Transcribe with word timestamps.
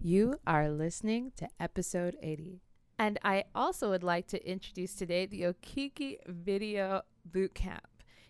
You 0.00 0.38
are 0.46 0.70
listening 0.70 1.32
to 1.38 1.48
episode 1.58 2.16
80. 2.22 2.60
And 3.00 3.18
I 3.24 3.44
also 3.52 3.90
would 3.90 4.04
like 4.04 4.28
to 4.28 4.48
introduce 4.48 4.94
today 4.94 5.26
the 5.26 5.42
Okiki 5.42 6.18
Video 6.24 7.02
Bootcamp. 7.28 7.80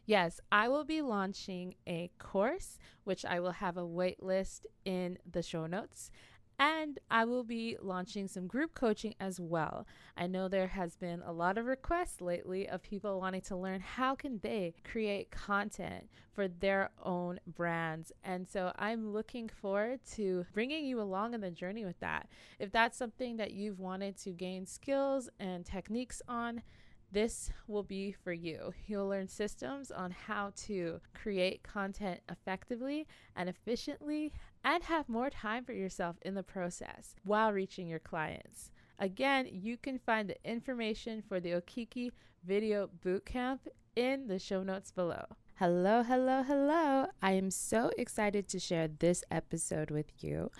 Yes, 0.07 0.41
I 0.51 0.69
will 0.69 0.85
be 0.85 1.03
launching 1.03 1.75
a 1.87 2.11
course, 2.19 2.79
which 3.05 3.27
I 3.27 3.41
will 3.41 3.53
have 3.53 3.77
a 3.77 3.85
wait 3.85 4.23
list 4.23 4.67
in 4.87 5.19
the 5.31 5.43
show 5.43 5.67
notes. 5.67 6.11
And 6.59 6.99
I 7.09 7.25
will 7.25 7.45
be 7.45 7.77
launching 7.81 8.27
some 8.27 8.49
group 8.49 8.75
coaching 8.75 9.15
as 9.21 9.39
well. 9.39 9.87
I 10.17 10.27
know 10.27 10.49
there 10.49 10.67
has 10.67 10.97
been 10.97 11.23
a 11.23 11.33
lot 11.33 11.57
of 11.57 11.67
requests 11.67 12.21
lately 12.21 12.69
of 12.69 12.83
people 12.83 13.21
wanting 13.21 13.43
to 13.43 13.57
learn 13.57 13.81
how 13.81 14.17
can 14.17 14.41
they 14.43 14.75
create 14.83 15.31
content 15.31 16.09
for 16.33 16.49
their 16.49 16.91
own 17.05 17.39
brands. 17.47 18.11
And 18.25 18.49
so 18.49 18.73
I'm 18.77 19.13
looking 19.13 19.49
forward 19.49 20.01
to 20.15 20.47
bringing 20.53 20.85
you 20.85 21.01
along 21.01 21.35
in 21.35 21.41
the 21.41 21.51
journey 21.51 21.85
with 21.85 22.01
that. 22.01 22.29
If 22.59 22.73
that's 22.73 22.99
something 22.99 23.37
that 23.37 23.53
you've 23.53 23.79
wanted 23.79 24.17
to 24.19 24.31
gain 24.31 24.67
skills 24.67 25.29
and 25.39 25.65
techniques 25.65 26.23
on, 26.27 26.63
this 27.11 27.51
will 27.67 27.83
be 27.83 28.13
for 28.13 28.33
you. 28.33 28.73
You'll 28.87 29.09
learn 29.09 29.29
systems 29.29 29.91
on 29.91 30.11
how 30.11 30.53
to 30.67 31.01
create 31.15 31.63
content 31.63 32.21
effectively 32.29 33.07
and 33.35 33.49
efficiently 33.49 34.33
and 34.63 34.83
have 34.85 35.09
more 35.09 35.31
time 35.31 35.65
for 35.65 35.73
yourself 35.73 36.17
in 36.23 36.35
the 36.35 36.43
process 36.43 37.15
while 37.25 37.53
reaching 37.53 37.89
your 37.89 37.99
clients. 37.99 38.71
Again, 38.99 39.49
you 39.51 39.77
can 39.77 39.99
find 39.99 40.29
the 40.29 40.37
information 40.45 41.23
for 41.27 41.41
the 41.41 41.53
Okiki 41.53 42.11
Video 42.45 42.91
Bootcamp 43.05 43.61
in 43.97 44.27
the 44.27 44.39
show 44.39 44.63
notes 44.63 44.91
below. 44.91 45.25
Hello, 45.55 46.03
hello, 46.03 46.43
hello. 46.43 47.07
I 47.23 47.33
am 47.33 47.51
so 47.51 47.91
excited 47.97 48.49
to 48.49 48.61
share 48.61 48.89
this 48.89 49.25
episode 49.31 49.91
with 49.91 50.23
you. 50.23 50.51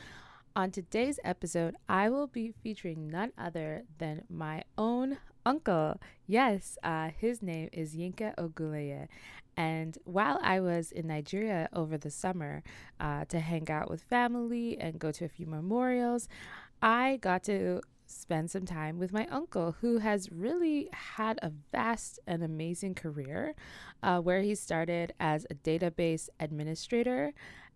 On 0.57 0.71
today's 0.73 1.21
episode, 1.23 1.77
I 1.89 2.09
will 2.11 2.27
be 2.27 2.51
featuring 2.51 3.09
none 3.09 3.33
other 3.39 3.85
than 3.99 4.25
my 4.29 4.65
own 4.77 5.19
uncle. 5.49 5.99
Yes, 6.27 6.77
uh, 6.83 7.09
his 7.17 7.43
name 7.43 7.71
is 7.73 7.97
Yinka 7.97 8.35
Oguleye. 8.37 9.09
And 9.57 9.97
while 10.05 10.39
I 10.43 10.61
was 10.61 10.93
in 10.93 11.07
Nigeria 11.07 11.69
over 11.73 11.97
the 11.97 12.11
summer 12.11 12.63
uh, 13.01 13.25
to 13.25 13.41
hang 13.41 13.71
out 13.71 13.91
with 13.91 14.03
family 14.03 14.79
and 14.79 14.99
go 14.99 15.11
to 15.11 15.25
a 15.25 15.29
few 15.29 15.47
memorials, 15.47 16.29
I 16.83 17.19
got 17.23 17.43
to 17.45 17.81
spend 18.07 18.51
some 18.51 18.67
time 18.67 18.99
with 18.99 19.13
my 19.13 19.27
uncle, 19.31 19.77
who 19.81 19.99
has 19.99 20.31
really 20.31 20.89
had 20.93 21.39
a 21.43 21.51
vast 21.73 22.21
and 22.27 22.43
amazing 22.43 22.95
career, 22.95 23.55
uh, 24.03 24.21
where 24.21 24.43
he 24.43 24.55
started 24.55 25.13
as 25.19 25.47
a 25.51 25.55
database 25.55 26.29
administrator. 26.39 27.33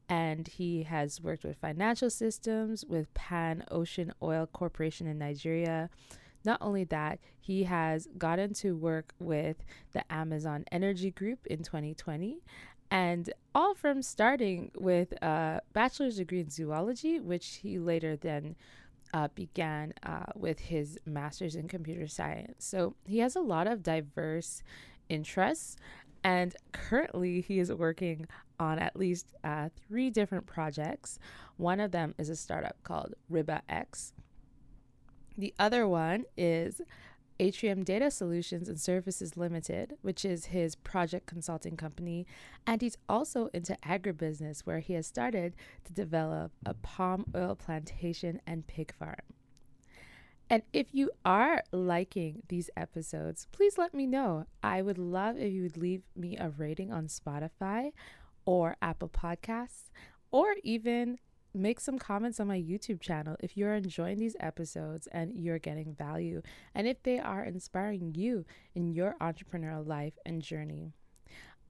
And 0.09 0.47
he 0.47 0.83
has 0.83 1.23
worked 1.23 1.45
with 1.45 1.57
financial 1.57 2.11
systems, 2.11 2.85
with 2.85 3.13
Pan 3.15 3.65
Ocean 3.71 4.13
Oil 4.23 4.47
Corporation 4.47 5.07
in 5.07 5.19
Nigeria, 5.19 5.89
not 6.45 6.59
only 6.61 6.85
that, 6.85 7.19
he 7.41 7.65
has 7.65 8.09
gotten 8.19 8.55
to 8.55 8.77
work 8.77 9.15
with 9.19 9.57
the 9.93 10.11
Amazon 10.13 10.65
Energy 10.71 11.11
Group 11.11 11.47
in 11.47 11.63
2020 11.63 12.43
and 12.93 13.33
all 13.55 13.75
from 13.75 14.03
starting 14.03 14.71
with 14.77 15.13
a 15.23 15.63
bachelor's 15.73 16.17
degree 16.17 16.41
in 16.41 16.51
zoology, 16.51 17.19
which 17.21 17.61
he 17.63 17.79
later 17.79 18.17
then 18.17 18.55
uh, 19.15 19.29
began 19.35 19.95
uh, 20.03 20.27
with 20.35 20.61
his 20.61 20.99
master's 21.07 21.55
in 21.55 21.69
computer 21.69 22.07
science. 22.07 22.67
So 22.67 22.95
he 23.07 23.21
has 23.21 23.35
a 23.35 23.41
lot 23.41 23.67
of 23.67 23.83
diverse 23.83 24.63
interests, 25.09 25.77
and 26.23 26.55
currently 26.73 27.41
he 27.41 27.59
is 27.59 27.73
working 27.73 28.27
on 28.61 28.79
at 28.79 28.95
least 28.95 29.27
uh, 29.43 29.71
three 29.89 30.11
different 30.11 30.47
projects. 30.47 31.19
One 31.57 31.81
of 31.81 31.93
them 31.93 32.15
is 32.19 32.29
a 32.29 32.37
startup 32.37 32.77
called 32.83 33.15
Riba 33.31 33.63
X, 33.71 34.13
the 35.37 35.55
other 35.59 35.87
one 35.87 36.25
is 36.37 36.81
Atrium 37.41 37.83
Data 37.83 38.11
Solutions 38.11 38.69
and 38.69 38.79
Services 38.79 39.37
Limited, 39.37 39.95
which 40.03 40.25
is 40.25 40.47
his 40.47 40.77
project 40.77 41.27
consulting 41.27 41.77
company. 41.77 42.27
And 42.67 42.81
he's 42.81 42.99
also 43.09 43.49
into 43.53 43.77
agribusiness, 43.85 44.61
where 44.61 44.81
he 44.81 44.93
has 44.95 45.07
started 45.07 45.55
to 45.85 45.93
develop 45.93 46.53
a 46.65 46.75
palm 46.75 47.27
oil 47.35 47.57
plantation 47.57 48.41
and 48.47 48.67
pig 48.67 48.95
farm. 48.95 49.17
And 50.49 50.63
if 50.73 50.89
you 50.93 51.11
are 51.25 51.63
liking 51.73 52.43
these 52.49 52.69
episodes, 52.77 53.49
please 53.53 53.79
let 53.79 53.95
me 53.95 54.07
know. 54.07 54.47
I 54.63 54.83
would 54.83 54.99
love 54.99 55.37
if 55.39 55.53
you 55.53 55.63
would 55.63 55.79
leave 55.79 56.03
me 56.15 56.37
a 56.37 56.51
rating 56.51 56.93
on 56.93 57.07
Spotify 57.07 57.93
or 58.45 58.77
Apple 58.83 59.09
Podcasts, 59.09 59.91
or 60.31 60.57
even 60.63 61.19
make 61.55 61.81
some 61.81 61.99
comments 61.99 62.41
on 62.41 62.49
my 62.49 62.59
YouTube 62.59 63.01
channel 63.01 63.37
if 63.41 63.57
you're 63.57 63.75
enjoying 63.75 64.19
these 64.19 64.37
episodes 64.41 65.07
and 65.09 65.33
you're 65.35 65.59
getting 65.59 65.95
value, 65.95 66.43
and 66.75 66.87
if 66.87 67.03
they 67.03 67.19
are 67.19 67.45
inspiring 67.45 68.15
you 68.15 68.45
in 68.75 68.93
your 68.93 69.17
entrepreneurial 69.21 69.87
life 69.87 70.15
and 70.25 70.43
journey. 70.43 70.93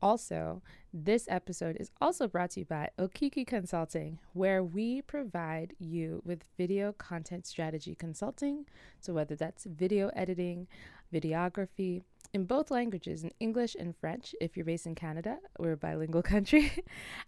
Also, 0.02 0.62
this 0.92 1.26
episode 1.28 1.76
is 1.78 1.92
also 2.00 2.26
brought 2.26 2.50
to 2.50 2.60
you 2.60 2.66
by 2.66 2.90
Okiki 2.98 3.46
Consulting, 3.46 4.18
where 4.32 4.62
we 4.62 5.00
provide 5.00 5.74
you 5.78 6.20
with 6.24 6.42
video 6.58 6.92
content 6.92 7.46
strategy 7.46 7.94
consulting. 7.94 8.66
So, 9.00 9.12
whether 9.12 9.36
that's 9.36 9.64
video 9.64 10.10
editing, 10.16 10.66
videography, 11.14 12.02
in 12.34 12.44
both 12.44 12.70
languages, 12.70 13.24
in 13.24 13.30
English 13.40 13.76
and 13.78 13.94
French, 13.96 14.34
if 14.40 14.56
you're 14.56 14.64
based 14.64 14.86
in 14.86 14.94
Canada, 14.94 15.38
we're 15.58 15.72
a 15.72 15.76
bilingual 15.76 16.22
country. 16.34 16.72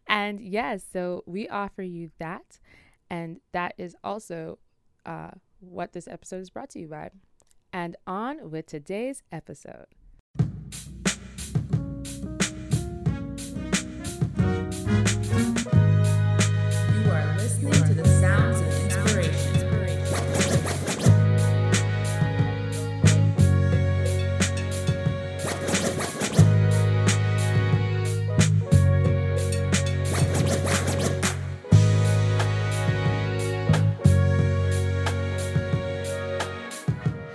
and 0.06 0.40
yes, 0.40 0.84
so 0.92 1.22
we 1.26 1.48
offer 1.48 1.82
you 1.82 2.10
that. 2.18 2.58
And 3.10 3.40
that 3.52 3.74
is 3.76 3.94
also 4.02 4.58
uh, 5.04 5.32
what 5.60 5.92
this 5.92 6.08
episode 6.08 6.40
is 6.40 6.50
brought 6.50 6.70
to 6.70 6.78
you 6.78 6.88
by. 6.88 7.10
And 7.72 7.96
on 8.06 8.50
with 8.50 8.66
today's 8.66 9.22
episode. 9.30 9.86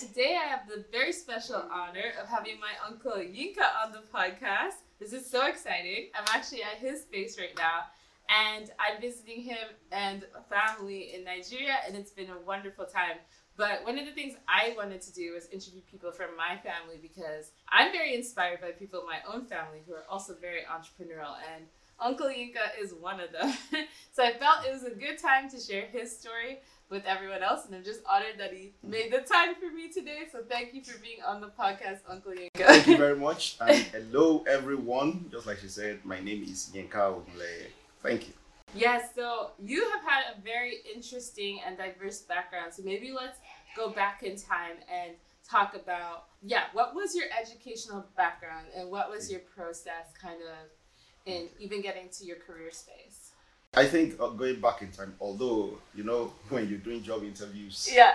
Today 0.00 0.38
I 0.42 0.48
have 0.48 0.66
the 0.66 0.82
very 0.90 1.12
special 1.12 1.62
honor 1.70 2.14
of 2.22 2.26
having 2.26 2.58
my 2.58 2.72
uncle 2.88 3.12
Yinka 3.12 3.84
on 3.84 3.92
the 3.92 4.00
podcast. 4.14 4.80
This 4.98 5.12
is 5.12 5.28
so 5.30 5.46
exciting. 5.46 6.08
I'm 6.14 6.24
actually 6.34 6.62
at 6.62 6.78
his 6.78 7.02
space 7.02 7.38
right 7.38 7.54
now, 7.58 7.82
and 8.30 8.70
I'm 8.80 8.98
visiting 8.98 9.42
him 9.42 9.58
and 9.92 10.24
family 10.48 11.12
in 11.14 11.22
Nigeria, 11.22 11.76
and 11.86 11.94
it's 11.94 12.12
been 12.12 12.30
a 12.30 12.38
wonderful 12.46 12.86
time. 12.86 13.18
But 13.58 13.84
one 13.84 13.98
of 13.98 14.06
the 14.06 14.12
things 14.12 14.36
I 14.48 14.72
wanted 14.74 15.02
to 15.02 15.12
do 15.12 15.34
was 15.34 15.48
interview 15.48 15.82
people 15.82 16.12
from 16.12 16.34
my 16.34 16.56
family 16.56 16.98
because 17.02 17.52
I'm 17.68 17.92
very 17.92 18.14
inspired 18.14 18.62
by 18.62 18.70
people 18.70 19.00
in 19.00 19.06
my 19.06 19.20
own 19.30 19.44
family 19.44 19.82
who 19.86 19.92
are 19.92 20.06
also 20.08 20.34
very 20.40 20.62
entrepreneurial 20.62 21.36
and 21.54 21.66
Uncle 22.00 22.28
Yinka 22.28 22.80
is 22.82 22.94
one 22.94 23.20
of 23.20 23.32
them. 23.32 23.52
so 24.12 24.24
I 24.24 24.32
felt 24.32 24.64
it 24.64 24.72
was 24.72 24.84
a 24.84 24.94
good 24.94 25.18
time 25.18 25.50
to 25.50 25.60
share 25.60 25.84
his 25.84 26.18
story 26.18 26.60
with 26.90 27.04
everyone 27.06 27.42
else. 27.42 27.64
And 27.66 27.74
I'm 27.74 27.84
just 27.84 28.00
honored 28.08 28.38
that 28.38 28.52
he 28.52 28.72
made 28.82 29.12
the 29.12 29.20
time 29.20 29.54
for 29.54 29.72
me 29.74 29.90
today. 29.90 30.24
So 30.30 30.40
thank 30.46 30.74
you 30.74 30.82
for 30.82 30.98
being 31.00 31.18
on 31.26 31.40
the 31.40 31.46
podcast, 31.48 32.00
Uncle 32.08 32.32
Yinka. 32.32 32.66
Thank 32.66 32.86
you 32.86 32.96
very 32.98 33.16
much. 33.16 33.56
And 33.60 33.76
hello, 33.92 34.44
everyone. 34.48 35.26
Just 35.30 35.46
like 35.46 35.58
she 35.58 35.68
said, 35.68 36.04
my 36.04 36.20
name 36.20 36.42
is 36.42 36.70
Yinka 36.74 36.94
Ogule. 36.94 37.66
Thank 38.02 38.28
you. 38.28 38.34
Yes, 38.74 39.10
so 39.14 39.50
you 39.60 39.88
have 39.90 40.02
had 40.02 40.22
a 40.36 40.40
very 40.42 40.76
interesting 40.94 41.60
and 41.66 41.76
diverse 41.76 42.20
background. 42.20 42.72
So 42.74 42.82
maybe 42.84 43.12
let's 43.12 43.38
go 43.76 43.90
back 43.90 44.22
in 44.22 44.36
time 44.36 44.76
and 44.92 45.12
talk 45.48 45.74
about 45.74 46.26
yeah, 46.42 46.64
what 46.72 46.94
was 46.94 47.14
your 47.14 47.26
educational 47.38 48.06
background 48.16 48.66
and 48.76 48.90
what 48.90 49.10
was 49.10 49.30
your 49.30 49.40
process 49.40 50.12
kind 50.20 50.40
of 50.42 51.32
in 51.32 51.48
even 51.58 51.82
getting 51.82 52.08
to 52.18 52.24
your 52.24 52.36
career 52.36 52.70
space? 52.70 53.32
I 53.74 53.86
think 53.86 54.20
uh, 54.20 54.28
going 54.30 54.60
back 54.60 54.82
in 54.82 54.90
time, 54.90 55.14
although 55.20 55.78
you 55.94 56.02
know 56.04 56.32
when 56.48 56.68
you're 56.68 56.78
doing 56.78 57.02
job 57.02 57.22
interviews, 57.22 57.88
Yeah. 57.92 58.14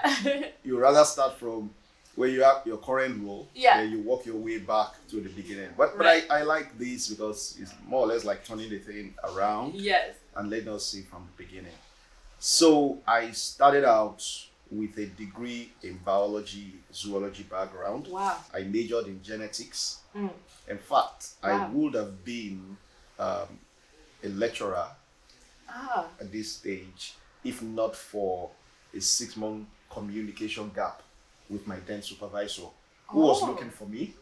you 0.63 0.77
rather 0.77 1.05
start 1.05 1.39
from 1.39 1.69
where 2.15 2.29
you 2.29 2.43
have 2.43 2.61
your 2.65 2.77
current 2.77 3.25
role, 3.25 3.47
Yeah. 3.53 3.81
you 3.81 4.01
work 4.01 4.25
your 4.25 4.35
way 4.35 4.59
back 4.59 4.93
to 5.09 5.17
the 5.21 5.29
beginning. 5.29 5.69
But 5.77 5.97
Right. 5.97 6.25
but 6.27 6.33
I, 6.33 6.39
I 6.39 6.43
like 6.43 6.77
this 6.77 7.09
because 7.09 7.57
it's 7.59 7.73
more 7.85 8.01
or 8.01 8.07
less 8.07 8.23
like 8.25 8.45
turning 8.45 8.69
the 8.69 8.79
thing 8.79 9.13
around 9.23 9.75
yes. 9.75 10.15
and 10.35 10.49
letting 10.49 10.69
us 10.69 10.85
see 10.85 11.01
from 11.03 11.27
the 11.35 11.43
beginning. 11.43 11.73
So 12.39 12.99
I 13.07 13.31
started 13.31 13.85
out 13.85 14.21
with 14.69 14.97
a 14.97 15.05
degree 15.05 15.71
in 15.83 15.97
biology, 15.99 16.73
zoology 16.93 17.43
background. 17.43 18.07
Wow. 18.07 18.37
I 18.53 18.61
majored 18.63 19.07
in 19.07 19.21
genetics. 19.23 19.99
Mm. 20.15 20.31
In 20.67 20.77
fact, 20.79 21.29
I 21.43 21.67
would 21.67 21.93
have 21.93 22.25
been 22.25 22.77
um, 23.19 23.59
a 24.23 24.29
lecturer 24.29 24.87
Ah. 25.69 26.07
at 26.19 26.31
this 26.31 26.53
stage 26.53 27.13
if 27.43 27.61
not 27.61 27.95
for 27.95 28.49
a 28.95 28.99
six 29.01 29.35
month 29.37 29.67
communication 29.89 30.71
gap 30.75 31.01
with 31.49 31.65
my 31.67 31.77
then 31.85 32.01
supervisor 32.01 32.63
who 33.07 33.19
was 33.19 33.41
Oh. 33.43 33.47
looking 33.47 33.69
for 33.69 33.87
me 33.87 34.13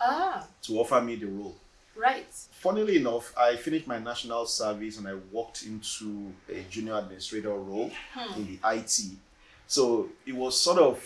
Ah. 0.00 0.46
to 0.62 0.78
offer 0.80 1.00
me 1.00 1.16
the 1.16 1.26
role. 1.26 1.56
Right. 1.96 2.32
Funnily 2.52 2.96
enough, 2.96 3.36
I 3.36 3.56
finished 3.56 3.86
my 3.86 3.98
national 3.98 4.46
service 4.46 4.96
and 4.96 5.06
I 5.06 5.14
walked 5.30 5.64
into 5.64 6.32
a 6.48 6.62
junior 6.70 6.96
administrator 6.96 7.50
role 7.52 7.90
Hmm. 8.14 8.40
in 8.40 8.46
the 8.46 8.58
IT. 8.76 9.18
So 9.66 10.08
it 10.24 10.32
was 10.34 10.58
sort 10.58 10.78
of 10.78 11.04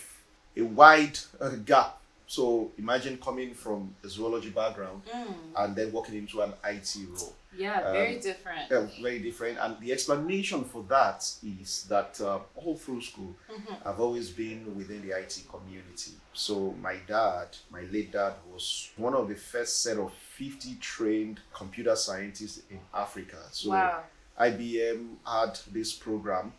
a 0.56 0.62
wide 0.62 1.18
uh, 1.40 1.48
gap. 1.64 2.00
So 2.26 2.70
imagine 2.78 3.18
coming 3.18 3.54
from 3.54 3.94
a 4.04 4.08
zoology 4.08 4.50
background 4.50 5.02
Mm. 5.12 5.34
and 5.56 5.76
then 5.76 5.90
walking 5.92 6.14
into 6.14 6.40
an 6.42 6.52
IT 6.62 7.04
role. 7.10 7.34
Yeah. 7.56 7.80
Um, 7.82 7.92
Very 7.92 8.18
different. 8.18 8.72
Uh, 8.72 8.86
very 9.02 9.18
different. 9.20 9.58
And 9.58 9.78
the 9.80 9.92
explanation 9.92 10.64
for 10.64 10.82
that 10.88 11.24
is 11.42 11.84
that 11.88 12.20
uh, 12.20 12.40
all 12.54 12.76
through 12.76 13.00
school, 13.02 13.34
Mhm. 13.50 13.86
I've 13.86 14.00
always 14.00 14.30
been 14.30 14.76
within 14.76 15.02
the 15.06 15.16
IT 15.18 15.44
community. 15.50 16.12
So 16.32 16.72
my 16.80 16.96
dad, 17.06 17.48
my 17.70 17.82
late 17.82 18.12
dad, 18.12 18.34
was 18.52 18.90
one 18.96 19.14
of 19.14 19.28
the 19.28 19.36
first 19.36 19.82
set 19.82 19.98
of 19.98 20.12
50 20.12 20.76
trained 20.76 21.40
computer 21.52 21.94
scientists 21.96 22.62
in 22.70 22.80
Africa. 22.92 23.38
So 23.52 23.70
wow. 23.70 24.02
IBM 24.38 25.16
had 25.26 25.58
this 25.72 25.92
program 25.92 26.52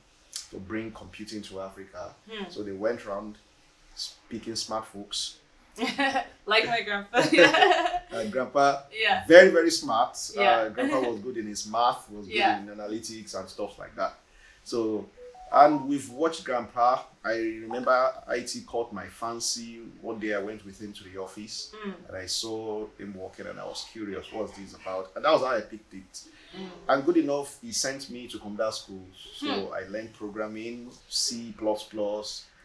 to 0.52 0.58
bring 0.58 0.92
computing 0.92 1.42
to 1.44 1.60
Africa. 1.62 2.16
Hmm. 2.30 2.50
So 2.50 2.64
they 2.64 2.72
went 2.72 3.06
around 3.06 3.38
speaking 3.96 4.56
smart 4.56 4.86
folks. 4.88 5.38
like 6.46 6.66
my 6.68 6.82
grandpa. 6.82 7.22
Uh, 8.16 8.24
grandpa, 8.30 8.82
yeah. 8.98 9.26
very 9.28 9.50
very 9.50 9.70
smart. 9.72 10.18
Yeah. 10.36 10.42
Uh, 10.52 10.70
grandpa 10.76 11.00
was 11.02 11.20
good 11.20 11.38
in 11.38 11.48
his 11.48 11.68
math, 11.68 12.10
was 12.10 12.28
good 12.28 12.36
Yeah. 12.36 12.60
in 12.60 12.68
analytics 12.68 13.36
and 13.38 13.50
stuff 13.50 13.78
like 13.78 13.94
that. 13.98 14.14
So, 14.64 15.06
and 15.52 15.86
we've 15.90 16.10
watched 16.12 16.46
grandpa. 16.46 17.02
I 17.26 17.34
remember 17.34 18.14
IT 18.30 18.66
caught 18.68 18.94
my 18.94 19.06
fancy. 19.08 19.82
One 20.02 20.20
day 20.20 20.34
I 20.34 20.40
went 20.40 20.66
with 20.66 20.80
him 20.80 20.94
to 20.94 21.04
the 21.04 21.18
office 21.20 21.74
Mm. 21.86 21.94
and 22.08 22.18
I 22.18 22.26
saw 22.28 22.88
him 22.98 23.16
working 23.18 23.48
and 23.48 23.60
I 23.60 23.66
was 23.66 23.86
curious, 23.92 24.32
what's 24.32 24.56
this 24.58 24.76
about? 24.76 25.12
And 25.16 25.26
that 25.26 25.32
was 25.34 25.42
how 25.42 25.56
I 25.58 25.62
picked 25.62 25.94
it. 25.94 26.14
Mm. 26.56 26.70
And 26.88 27.06
good 27.06 27.18
enough, 27.18 27.58
he 27.62 27.72
sent 27.74 28.10
me 28.10 28.28
to 28.30 28.40
computer 28.40 28.72
school. 28.72 29.06
So 29.36 29.48
Hmm. 29.48 29.74
I 29.74 29.82
learned 29.90 30.14
programming, 30.14 30.90
C++, 31.10 31.54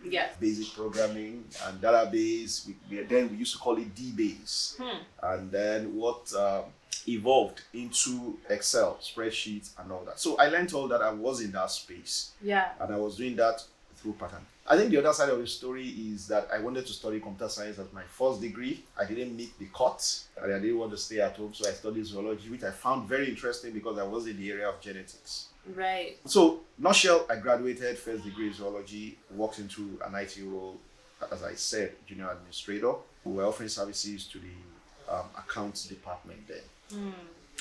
Yeah. 0.05 0.29
basic 0.41 0.75
programming, 0.75 1.44
and 1.67 1.81
database. 1.81 2.67
We, 2.67 2.76
we- 2.91 3.02
then 3.05 3.31
we 3.31 3.37
used 3.38 3.52
to 3.55 3.58
call 3.58 3.76
it 3.79 3.94
DBase 3.94 4.76
Hmm. 4.79 5.02
and 5.23 5.50
then 5.50 5.94
what 5.97 6.32
um, 6.35 6.64
evolved 7.06 7.62
into 7.75 8.38
Excel, 8.49 8.99
spreadsheets, 9.02 9.70
and 9.79 9.91
all 9.93 10.05
that. 10.05 10.19
So 10.20 10.37
I 10.37 10.49
learned 10.49 10.73
all 10.73 10.88
that. 10.88 11.02
I 11.02 11.12
was 11.12 11.41
in 11.41 11.52
that 11.52 11.70
space, 11.70 12.32
Yeah. 12.43 12.73
and 12.81 12.93
I 12.94 12.97
was 12.97 13.17
doing 13.17 13.37
that 13.37 13.62
through 13.97 14.14
pattern. 14.14 14.47
I 14.67 14.76
think 14.76 14.91
the 14.91 14.99
other 14.99 15.12
side 15.12 15.29
of 15.31 15.38
the 15.41 15.47
story 15.49 15.88
is 15.88 16.29
that 16.29 16.49
I 16.52 16.61
wanted 16.61 16.87
to 16.87 16.93
study 16.93 17.19
computer 17.19 17.49
science 17.49 17.79
as 17.79 17.93
my 17.93 18.05
first 18.05 18.41
degree. 18.41 18.85
I 18.97 19.05
didn't 19.05 19.37
meet 19.37 19.58
the 19.58 19.67
cut, 19.76 20.00
and 20.41 20.52
I 20.55 20.58
didn't 20.61 20.79
want 20.79 20.93
to 20.93 20.97
stay 20.97 21.20
at 21.20 21.37
home, 21.37 21.52
so 21.52 21.69
I 21.69 21.73
studied 21.73 22.06
zoology, 22.06 22.49
which 22.49 22.62
I 22.62 22.70
found 22.70 23.08
very 23.08 23.29
interesting 23.29 23.73
because 23.73 23.99
I 23.99 24.05
was 24.05 24.26
in 24.29 24.37
the 24.38 24.50
area 24.50 24.69
of 24.69 24.81
genetics. 24.81 25.49
Right. 25.67 26.17
So, 26.25 26.61
nutshell, 26.79 27.27
I 27.29 27.37
graduated 27.37 27.99
first 27.99 28.25
degree 28.25 28.53
zoology, 28.53 29.19
walked 29.35 29.59
into 29.59 29.99
an 30.05 30.15
IT 30.15 30.39
role, 30.45 30.79
as 31.31 31.43
I 31.43 31.55
said, 31.55 31.93
junior 32.07 32.31
administrator. 32.31 32.95
We 33.25 33.35
were 33.35 33.45
offering 33.45 33.69
services 33.69 34.25
to 34.29 34.39
the 34.39 35.15
um, 35.15 35.27
accounts 35.37 35.87
department 35.87 36.47
then. 36.49 36.62
Mm. 36.93 37.12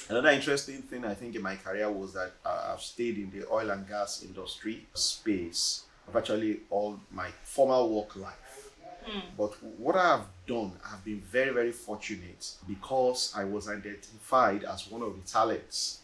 Another 0.09 0.29
interesting 0.29 0.81
thing 0.81 1.03
I 1.05 1.13
think 1.13 1.35
in 1.35 1.41
my 1.41 1.55
career 1.55 1.91
was 1.91 2.13
that 2.13 2.31
uh, 2.45 2.71
I've 2.73 2.81
stayed 2.81 3.17
in 3.17 3.31
the 3.31 3.47
oil 3.51 3.69
and 3.69 3.87
gas 3.87 4.23
industry 4.23 4.87
space 4.93 5.83
virtually 6.11 6.61
all 6.69 6.99
my 7.11 7.29
former 7.43 7.85
work 7.85 8.15
life. 8.15 8.71
Mm. 9.07 9.21
But 9.37 9.51
what 9.77 9.95
I 9.95 10.17
have 10.17 10.25
done, 10.47 10.71
I've 10.85 11.03
been 11.03 11.21
very, 11.21 11.51
very 11.51 11.71
fortunate 11.71 12.53
because 12.67 13.33
I 13.35 13.43
was 13.43 13.69
identified 13.69 14.63
as 14.63 14.89
one 14.89 15.01
of 15.01 15.15
the 15.15 15.29
talents 15.29 15.99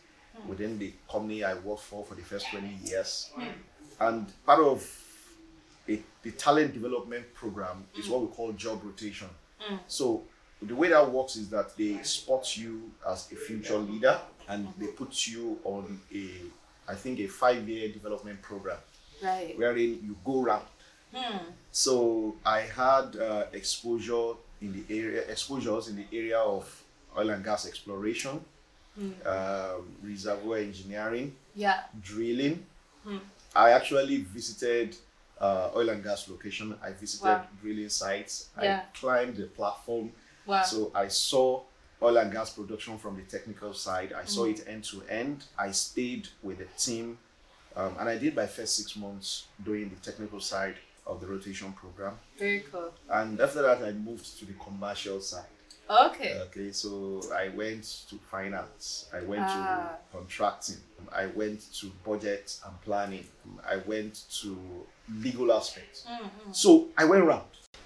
within 0.48 0.78
the 0.80 0.94
company 1.10 1.44
I 1.44 1.54
worked 1.56 1.84
for 1.84 2.04
for 2.04 2.16
the 2.16 2.22
first 2.22 2.48
20 2.52 2.68
years. 2.84 3.32
And 4.00 4.28
part 4.46 4.60
of 4.60 4.86
a, 5.88 6.00
the 6.24 6.32
talent 6.32 6.74
development 6.74 7.34
program 7.34 7.86
is 7.98 8.10
what 8.10 8.22
we 8.22 8.28
call 8.28 8.52
job 8.54 8.82
rotation. 8.84 9.30
Mm. 9.70 9.80
So 9.88 10.24
the 10.62 10.76
way 10.76 10.90
that 10.90 11.10
works 11.12 11.36
is 11.36 11.50
that 11.50 11.76
they 11.78 12.02
spot 12.04 12.58
you 12.58 12.92
as 13.08 13.32
a 13.32 13.36
future 13.36 13.78
leader 13.78 14.20
and 14.50 14.68
they 14.78 14.88
put 14.88 15.28
you 15.28 15.58
on 15.64 16.00
a, 16.14 16.30
I 16.88 16.96
think, 16.96 17.20
a 17.20 17.28
five-year 17.28 17.90
development 17.94 18.42
program 18.42 18.78
Right. 19.24 19.58
wherein 19.58 20.00
you 20.04 20.16
go 20.26 20.42
round. 20.42 20.66
Hmm. 21.14 21.38
So 21.72 22.36
I 22.46 22.62
had 22.62 23.16
uh, 23.16 23.46
exposure 23.54 24.34
in 24.62 24.74
the 24.74 24.84
area, 25.00 25.22
exposures 25.30 25.88
in 25.88 25.96
the 25.96 26.06
area 26.12 26.38
of 26.40 26.84
oil 27.18 27.30
and 27.30 27.44
gas 27.44 27.66
exploration, 27.68 28.44
um, 28.98 29.96
reservoir 30.04 30.58
engineering, 30.58 31.36
Yeah. 31.56 31.84
drilling. 32.02 32.66
Hmm. 33.04 33.18
I 33.56 33.72
actually 33.72 34.18
visited 34.18 34.96
uh, 35.40 35.70
oil 35.76 35.90
and 35.90 36.02
gas 36.04 36.30
location. 36.30 36.78
I 36.82 36.92
visited 36.92 37.26
Wow. 37.28 37.46
drilling 37.62 37.90
sites. 37.90 38.50
Yeah. 38.62 38.84
I 38.88 38.98
climbed 38.98 39.36
the 39.36 39.48
platform. 39.48 40.12
Wow. 40.46 40.64
So 40.64 40.92
I 40.96 41.10
saw 41.10 41.64
oil 42.02 42.18
and 42.18 42.32
gas 42.32 42.52
production 42.54 42.98
from 42.98 43.18
the 43.18 43.24
technical 43.24 43.74
side. 43.74 44.14
I 44.14 44.25
saw 44.25 44.46
Mm. 44.46 44.52
it 44.60 44.68
end 44.68 44.84
to 44.86 45.04
end. 45.10 45.44
I 45.58 45.72
stayed 45.72 46.30
with 46.42 46.60
the 46.60 46.68
team, 46.78 47.18
um, 47.75 47.96
and 48.00 48.08
I 48.08 48.18
did 48.18 48.34
my 48.36 48.48
first 48.48 48.75
six 48.78 48.96
months 48.96 49.48
doing 49.64 49.90
the 49.90 49.98
technical 50.12 50.40
side 50.40 50.75
of 51.06 51.20
the 51.22 51.28
rotation 51.28 51.74
program. 51.74 52.18
Very 52.40 52.62
cool. 52.72 52.94
And 53.10 53.40
after 53.40 53.62
that, 53.62 53.84
I 53.84 53.92
moved 53.92 54.40
to 54.40 54.46
the 54.46 54.54
commercial 54.54 55.20
side. 55.22 55.46
Okay. 55.89 56.39
Okay, 56.48 56.72
so 56.72 57.22
I 57.36 57.50
went 57.50 57.84
to 58.10 58.15
finance. 58.32 59.08
I 59.13 59.22
went 59.22 59.44
Ah. 59.44 59.98
to 60.12 60.18
contracting. 60.18 60.77
I 61.12 61.27
went 61.27 61.62
to 61.80 61.92
budget 62.04 62.60
and 62.65 62.82
planning. 62.82 63.25
I 63.65 63.77
went 63.77 64.24
to 64.42 64.58
legal 65.22 65.51
aspects. 65.54 66.06
Mm-hmm. 66.10 66.51
So 66.51 66.88
I 66.98 67.06
went 67.06 67.24
around. 67.24 67.46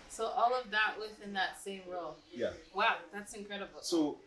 So 0.09 0.25
all 0.27 0.53
of 0.53 0.69
that 0.71 0.95
within 0.99 1.33
that 1.33 1.61
same 1.61 1.81
role. 1.91 2.15
Yeah. 2.33 2.51
Wow, 2.73 2.95
that's 3.13 3.33
incredible. 3.33 3.79
So 3.81 4.17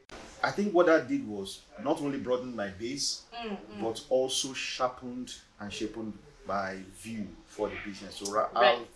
I 0.43 0.51
think 0.51 0.73
what 0.75 0.87
that 0.87 1.09
did 1.09 1.27
was 1.27 1.61
not 1.83 2.01
only 2.03 2.19
broaden 2.19 2.55
my 2.55 2.69
base, 2.69 3.23
Mm-hmm. 3.35 3.83
but 3.83 4.03
also 4.11 4.53
sharpened 4.53 5.35
and 5.61 5.73
sharpened 5.73 6.13
my 6.47 6.77
view 7.01 7.27
for 7.47 7.69
the 7.69 7.77
business. 7.85 8.17
So 8.17 8.33
ra- 8.33 8.49
right. 8.55 8.87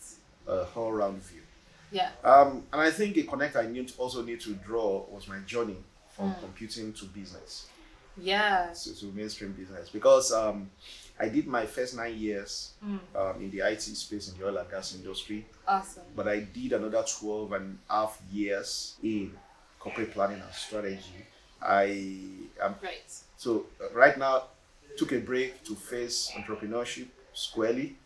a 0.47 0.65
whole 0.65 0.93
round 0.93 1.23
view. 1.23 1.43
Yeah. 1.93 2.11
Um, 2.25 2.65
and 2.73 2.81
I 2.83 2.91
think 2.91 3.17
a 3.17 3.23
connect 3.23 3.57
I 3.57 3.67
need 3.67 3.93
also 3.99 4.23
need 4.23 4.41
to 4.41 4.55
draw 4.55 5.05
was 5.11 5.29
my 5.29 5.39
journey 5.41 5.77
from 6.11 6.33
Mm. 6.33 6.41
computing 6.41 6.93
to 6.95 7.05
business, 7.07 7.67
Yeah. 8.17 8.73
to, 8.73 8.99
to 9.01 9.07
mainstream 9.07 9.53
business, 9.53 9.89
because 9.91 10.33
um, 10.33 10.71
I 11.21 11.29
did 11.29 11.47
my 11.47 11.67
first 11.67 11.95
nine 11.97 12.17
years 12.19 12.73
Mm. 12.85 12.99
um, 13.15 13.43
in 13.43 13.51
the 13.51 13.61
IT 13.61 13.83
space 13.83 14.29
in 14.33 14.39
the 14.39 14.47
oil 14.47 14.57
and 14.57 14.71
gas 14.71 14.95
industry, 14.95 15.47
Awesome. 15.69 16.03
but 16.15 16.27
I 16.27 16.41
did 16.41 16.73
another 16.73 17.05
12 17.21 17.53
and 17.53 17.79
a 17.89 17.93
half 17.93 18.19
years 18.33 18.97
in 19.03 19.33
corporate 19.79 20.13
planning 20.13 20.41
and 20.41 20.55
strategy. 20.55 21.27
I 21.63 21.85
am 22.63 22.75
Right. 22.83 23.13
so 23.37 23.67
uh, 23.81 23.91
right 23.95 24.19
now 24.19 24.45
took 24.97 25.13
a 25.13 25.19
break 25.19 25.63
to 25.65 25.75
face 25.75 26.31
entrepreneurship 26.35 27.07
squarely, 27.35 27.97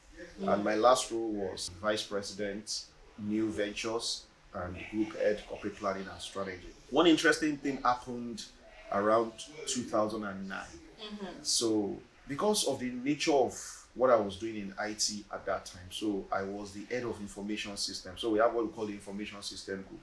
and 0.43 0.65
my 0.65 0.75
last 0.75 1.11
role 1.13 1.31
was 1.33 1.71
vice 1.81 2.03
president, 2.03 2.85
new 3.21 3.51
ventures, 3.51 4.25
and 4.55 4.77
group 4.91 5.17
head 5.19 5.43
corporate 5.49 5.77
planning 5.77 6.07
and 6.11 6.21
strategy. 6.21 6.69
One 6.91 7.07
interesting 7.07 7.57
thing 7.57 7.79
happened 7.83 8.45
around 8.93 9.33
2009. 9.67 10.59
Mm-hmm. 10.59 11.27
So 11.43 11.97
because 12.27 12.67
of 12.67 12.81
the 12.81 12.91
nature 12.91 13.33
of 13.33 13.81
what 13.95 14.11
I 14.11 14.17
was 14.17 14.37
doing 14.37 14.57
in 14.57 14.75
IT 14.81 15.11
at 15.33 15.45
that 15.47 15.67
time. 15.67 15.89
So 15.91 16.25
I 16.33 16.43
was 16.43 16.73
the 16.73 16.85
head 16.95 17.05
of 17.05 17.21
information 17.21 17.77
system. 17.77 18.13
So 18.17 18.31
we 18.31 18.39
have 18.39 18.55
what 18.55 18.65
we 18.65 18.73
call 18.73 18.87
the 18.87 18.93
information 18.93 19.43
system 19.43 19.85
group. 19.89 20.01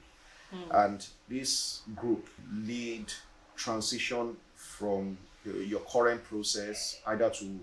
And 0.70 1.06
this 1.28 1.82
group 1.94 2.26
lead 2.52 3.12
transition 3.56 4.36
from 4.56 5.18
the, 5.44 5.64
your 5.64 5.80
current 5.80 6.24
process 6.24 7.00
either 7.06 7.30
to 7.30 7.60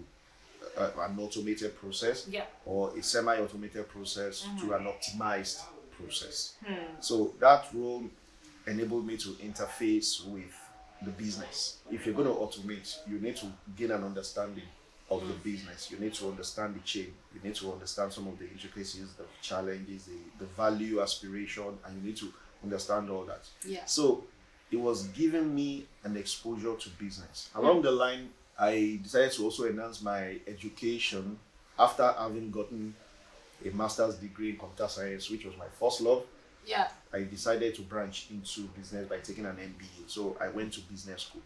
uh, 0.78 0.90
an 1.00 1.20
automated 1.20 1.78
process 1.80 2.28
Yeah. 2.30 2.46
or 2.66 2.96
a 2.98 3.04
semi-automated 3.04 3.88
process 3.90 4.42
to 4.42 4.48
mm-hmm. 4.48 4.74
an 4.74 4.86
optimized 4.86 5.62
process. 5.98 6.56
Hmm. 6.66 6.74
So 7.00 7.34
that 7.40 7.68
role 7.74 8.04
enabled 8.68 9.06
me 9.06 9.18
to 9.18 9.30
interface 9.30 10.26
with 10.26 10.54
the 11.02 11.12
business. 11.12 11.78
If 11.92 12.06
you're 12.06 12.16
going 12.16 12.28
to 12.28 12.34
automate, 12.34 12.98
you 13.08 13.20
need 13.20 13.36
to 13.38 13.48
gain 13.76 13.92
an 13.92 14.04
understanding 14.04 14.64
of 15.10 15.28
the 15.28 15.34
business. 15.36 15.92
You 15.92 16.00
need 16.00 16.14
to 16.16 16.30
understand 16.30 16.76
the 16.76 16.80
chain. 16.80 17.14
You 17.34 17.42
need 17.44 17.56
to 17.56 17.72
understand 17.72 18.12
some 18.12 18.28
of 18.28 18.40
the 18.40 18.50
intricacies, 18.50 19.14
the 19.14 19.26
challenges, 19.42 20.06
the, 20.06 20.18
the 20.40 20.46
value 20.46 21.02
aspiration, 21.02 21.78
and 21.86 22.02
you 22.02 22.10
need 22.10 22.18
to 22.18 22.34
understand 22.64 23.10
all 23.10 23.24
that. 23.26 23.48
Yeah. 23.66 23.86
So 23.86 24.24
it 24.72 24.78
was 24.78 25.04
giving 25.08 25.54
me 25.54 25.86
an 26.04 26.18
exposure 26.18 26.76
to 26.76 26.90
business. 26.98 27.50
Along 27.56 27.80
mm. 27.80 27.84
the 27.84 27.92
line, 27.92 28.30
I 28.58 29.00
decided 29.04 29.32
to 29.34 29.44
also 29.44 29.66
enhance 29.66 30.02
my 30.02 30.40
education 30.48 31.38
after 31.78 32.10
having 32.18 32.52
gotten 32.52 32.94
a 33.66 33.70
master's 33.72 34.16
degree 34.16 34.52
in 34.52 34.58
computer 34.58 34.88
science, 34.88 35.30
which 35.30 35.46
was 35.46 35.58
my 35.58 35.68
first 35.80 36.02
love. 36.02 36.24
Yeah. 36.66 36.88
I 37.14 37.24
decided 37.24 37.76
to 37.76 37.82
branch 37.82 38.28
into 38.32 38.62
business 38.70 39.08
by 39.08 39.18
taking 39.18 39.46
an 39.46 39.56
MBA. 39.56 40.08
So 40.10 40.38
I 40.40 40.48
went 40.50 40.74
to 40.74 40.82
business 40.82 41.24
school. 41.24 41.42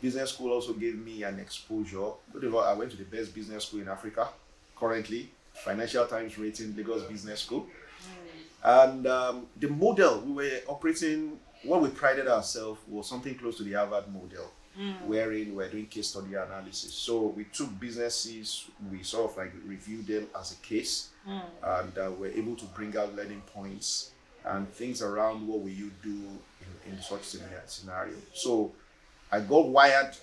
Business 0.00 0.30
school 0.32 0.52
also 0.52 0.72
gave 0.72 0.98
me 0.98 1.22
an 1.22 1.38
exposure. 1.38 2.10
Whatever, 2.32 2.58
I 2.58 2.72
went 2.72 2.90
to 2.90 2.96
the 2.96 3.04
best 3.04 3.32
business 3.34 3.66
school 3.66 3.80
in 3.80 3.88
Africa 3.88 4.28
currently, 4.76 5.30
Financial 5.52 6.04
Times 6.06 6.36
rating 6.38 6.76
Lagos 6.76 7.02
Business 7.04 7.40
School. 7.40 7.66
And 8.64 9.06
um, 9.06 9.46
the 9.56 9.68
model 9.68 10.20
we 10.22 10.32
were 10.32 10.60
operating, 10.66 11.38
what 11.62 11.82
we 11.82 11.88
prided 11.88 12.26
ourselves 12.26 12.80
was 12.88 13.08
something 13.08 13.36
close 13.36 13.56
to 13.58 13.62
the 13.62 13.74
Harvard 13.74 14.12
model, 14.12 14.50
wherein 15.06 15.54
we're 15.54 15.68
doing 15.70 15.86
case 15.86 16.08
study 16.08 16.34
analysis. 16.34 16.92
So 16.92 17.28
we 17.28 17.44
took 17.44 17.78
businesses, 17.80 18.66
we 18.90 19.02
sort 19.02 19.30
of 19.30 19.36
like 19.36 19.52
reviewed 19.64 20.06
them 20.06 20.26
as 20.38 20.52
a 20.52 20.56
case, 20.56 21.10
and 21.62 21.98
uh, 21.98 22.10
we're 22.18 22.32
able 22.32 22.56
to 22.56 22.64
bring 22.66 22.96
out 22.96 23.14
learning 23.16 23.42
points 23.54 24.10
and 24.44 24.68
things 24.70 25.02
around 25.02 25.46
what 25.46 25.60
will 25.60 25.70
you 25.70 25.90
do 26.02 26.10
in, 26.10 26.92
in 26.92 27.00
such 27.02 27.22
scenario. 27.22 27.60
scenario. 27.66 28.14
So 28.34 28.72
I 29.32 29.40
got 29.40 29.68
wired 29.68 30.14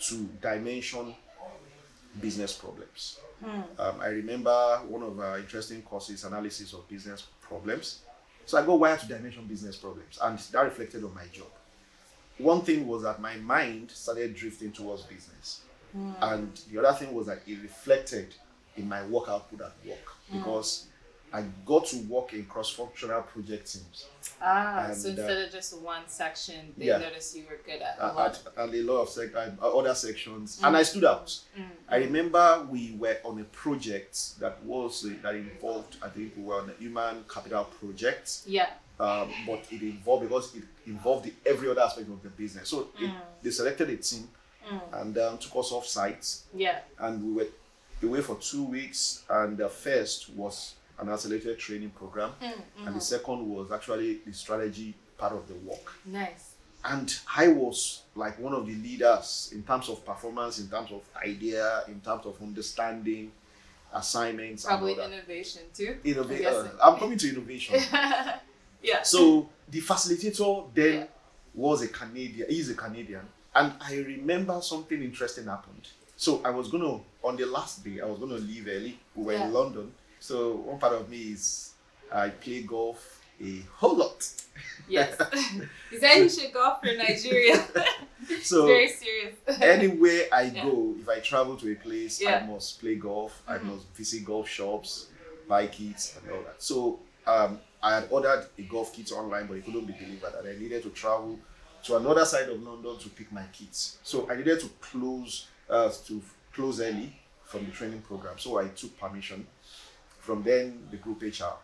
to 0.00 0.28
dimension 0.40 1.14
business 2.20 2.52
problems. 2.52 3.18
Um, 3.78 3.94
I 4.00 4.08
remember 4.08 4.80
one 4.88 5.02
of 5.02 5.18
our 5.18 5.38
interesting 5.38 5.82
courses, 5.82 6.24
analysis 6.24 6.72
of 6.74 6.86
business 6.88 7.26
problems. 7.40 8.00
So 8.44 8.58
I 8.58 8.66
got 8.66 8.78
wired 8.78 9.00
to 9.00 9.06
dimension 9.06 9.46
business 9.46 9.76
problems, 9.76 10.18
and 10.20 10.38
that 10.38 10.62
reflected 10.62 11.04
on 11.04 11.14
my 11.14 11.26
job. 11.32 11.46
One 12.42 12.62
thing 12.62 12.86
was 12.88 13.02
that 13.02 13.20
my 13.20 13.36
mind 13.36 13.90
started 13.90 14.34
drifting 14.34 14.72
towards 14.72 15.02
business, 15.02 15.60
and 16.20 16.60
the 16.72 16.84
other 16.84 16.96
thing 16.98 17.14
was 17.14 17.26
that 17.26 17.42
it 17.46 17.58
reflected 17.62 18.34
in 18.76 18.88
my 18.88 19.04
work 19.06 19.28
output 19.28 19.60
at 19.60 19.72
work 19.86 20.16
because 20.32 20.86
I 21.32 21.42
got 21.64 21.86
to 21.86 21.96
work 22.08 22.32
in 22.34 22.44
cross-functional 22.44 23.22
project 23.22 23.72
teams. 23.72 24.06
Ah, 24.40 24.86
And, 24.86 24.96
so 24.96 25.08
uh, 25.08 25.10
instead 25.12 25.38
of 25.46 25.52
just 25.52 25.78
one 25.80 26.02
section, 26.06 26.74
they 26.76 26.86
yeah. 26.86 26.98
noticed 26.98 27.34
you 27.36 27.44
were 27.48 27.58
good 27.64 27.80
at 27.80 27.96
a 27.98 28.10
uh, 28.10 28.14
lot. 28.14 28.42
at, 28.46 28.64
and 28.64 28.74
a 28.74 28.82
lot 28.82 29.02
of 29.02 29.08
sec- 29.08 29.34
uh, 29.34 29.78
other 29.78 29.94
sections, 29.94 30.60
and 30.62 30.76
I 30.76 30.82
stood 30.82 31.04
out. 31.04 31.38
I 31.88 31.96
remember 31.96 32.66
we 32.70 32.96
were 32.98 33.16
on 33.24 33.40
a 33.40 33.44
project 33.44 34.38
that 34.40 34.62
was 34.64 35.04
uh, 35.06 35.10
that 35.22 35.34
involved. 35.36 35.96
I 36.02 36.08
think 36.08 36.34
we 36.36 36.42
were 36.42 36.60
on 36.60 36.70
a 36.70 36.74
human 36.82 37.24
capital 37.32 37.64
project, 37.64 38.40
Yeah. 38.46 38.68
Um, 39.02 39.28
but 39.46 39.64
it 39.70 39.82
involved 39.82 40.22
because 40.28 40.54
it 40.54 40.62
involved 40.86 41.24
the, 41.26 41.32
every 41.44 41.68
other 41.70 41.80
aspect 41.82 42.08
of 42.08 42.22
the 42.22 42.28
business. 42.30 42.68
So 42.68 42.88
it, 43.00 43.10
they 43.42 43.50
selected 43.50 43.90
a 43.90 43.96
team 43.96 44.28
and 44.92 45.16
um, 45.18 45.38
took 45.38 45.56
us 45.56 45.72
off 45.72 45.86
site, 45.86 46.26
Yeah. 46.54 46.78
and 46.98 47.22
we 47.24 47.32
were 47.32 47.48
away 48.08 48.20
for 48.22 48.36
two 48.36 48.64
weeks. 48.64 49.24
And 49.28 49.56
the 49.58 49.68
first 49.68 50.30
was 50.30 50.74
an 50.98 51.08
accelerated 51.08 51.58
training 51.58 51.90
program, 51.90 52.30
and 52.86 52.94
the 52.96 53.00
second 53.00 53.48
was 53.48 53.72
actually 53.72 54.20
the 54.26 54.32
strategy 54.32 54.94
part 55.18 55.32
of 55.32 55.46
the 55.48 55.54
work 55.68 55.92
Nice. 56.06 56.54
and 56.84 57.16
I 57.36 57.46
was 57.48 58.02
like 58.16 58.38
one 58.40 58.52
of 58.54 58.66
the 58.66 58.74
leaders 58.74 59.50
in 59.52 59.62
terms 59.62 59.88
of 59.88 60.04
performance, 60.04 60.58
in 60.58 60.68
terms 60.68 60.90
of 60.90 61.00
idea, 61.24 61.82
in 61.88 62.00
terms 62.00 62.26
of 62.26 62.40
understanding 62.42 63.30
assignments. 63.94 64.64
Probably 64.64 64.92
and 64.92 65.00
all 65.02 65.08
that. 65.08 65.14
innovation 65.14 65.62
too. 65.74 65.96
Innova- 66.04 66.46
I'm 66.46 66.66
uh. 66.66 66.92
I'm 66.92 66.98
coming 66.98 67.18
to 67.18 67.28
innovation. 67.28 67.74
Yeah. 68.82 69.02
so 69.02 69.48
the 69.70 69.80
facilitator 69.80 70.72
then 70.74 70.94
Yeah. 70.94 71.06
was 71.54 71.82
a 71.82 71.88
Canadian. 71.88 72.48
He's 72.50 72.70
a 72.70 72.74
Canadian, 72.74 73.26
and 73.54 73.72
I 73.80 73.96
remember 73.96 74.60
something 74.62 75.02
interesting 75.02 75.46
happened. 75.46 75.88
So 76.16 76.40
I 76.44 76.50
was 76.50 76.68
gonna 76.68 77.00
on 77.22 77.36
the 77.36 77.46
last 77.46 77.84
day 77.84 78.00
I 78.00 78.06
was 78.06 78.18
gonna 78.18 78.34
leave 78.38 78.66
early. 78.68 78.98
We 79.14 79.24
were 79.24 79.32
Yeah. 79.32 79.46
in 79.46 79.52
London. 79.52 79.92
So 80.20 80.52
one 80.56 80.78
part 80.78 80.94
of 80.94 81.08
me 81.08 81.32
is 81.32 81.70
I 82.12 82.28
play 82.30 82.62
golf 82.62 83.20
a 83.40 83.60
whole 83.76 83.96
lot. 83.96 84.26
Yes. 84.88 85.16
he 85.90 85.98
said 85.98 86.16
you 86.18 86.28
should 86.28 86.52
go 86.52 86.76
for 86.82 86.92
Nigeria. 86.94 87.64
So 88.42 88.66
very 88.66 88.88
serious. 88.88 89.34
anywhere 89.60 90.26
I 90.32 90.42
Yeah. 90.42 90.62
go, 90.64 90.94
if 91.00 91.08
I 91.08 91.18
travel 91.20 91.56
to 91.56 91.72
a 91.72 91.74
place, 91.74 92.20
Yeah. 92.20 92.38
I 92.38 92.46
must 92.46 92.78
play 92.80 92.94
golf. 92.94 93.42
I 93.48 93.58
Mhm. 93.58 93.64
must 93.64 93.86
visit 93.96 94.24
golf 94.24 94.48
shops, 94.48 95.06
buy 95.48 95.66
kits, 95.66 96.16
and 96.16 96.30
all 96.32 96.42
that. 96.42 96.62
So 96.62 97.00
um, 97.26 97.60
I 97.82 97.94
had 97.94 98.08
ordered 98.10 98.46
a 98.58 98.62
golf 98.62 98.94
kit 98.94 99.10
online, 99.12 99.46
but 99.46 99.54
it 99.56 99.64
couldn't 99.64 99.86
be 99.86 99.92
delivered, 99.94 100.34
and 100.38 100.48
I 100.48 100.58
needed 100.60 100.82
to 100.84 100.90
travel 100.90 101.38
to 101.84 101.96
another 101.96 102.24
side 102.24 102.48
of 102.48 102.62
London 102.62 102.96
to 102.98 103.08
pick 103.08 103.32
my 103.32 103.42
kits. 103.52 103.98
So 104.04 104.30
I 104.30 104.36
needed 104.36 104.60
to 104.60 104.68
close 104.80 105.48
uh, 105.68 105.90
to 106.06 106.22
close 106.52 106.80
early 106.80 107.12
from 107.44 107.64
the 107.64 107.72
training 107.72 108.02
program. 108.02 108.38
So 108.38 108.58
I 108.58 108.68
took 108.68 108.98
permission. 108.98 109.46
From 110.20 110.44
then, 110.44 110.86
the 110.90 110.98
group 110.98 111.22
HR, 111.22 111.56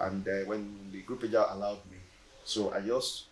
and 0.00 0.26
uh, 0.26 0.46
when 0.46 0.88
the 0.90 1.02
group 1.02 1.22
HR 1.22 1.44
allowed 1.50 1.84
me, 1.90 1.98
so 2.44 2.72
I 2.72 2.80
just 2.80 3.24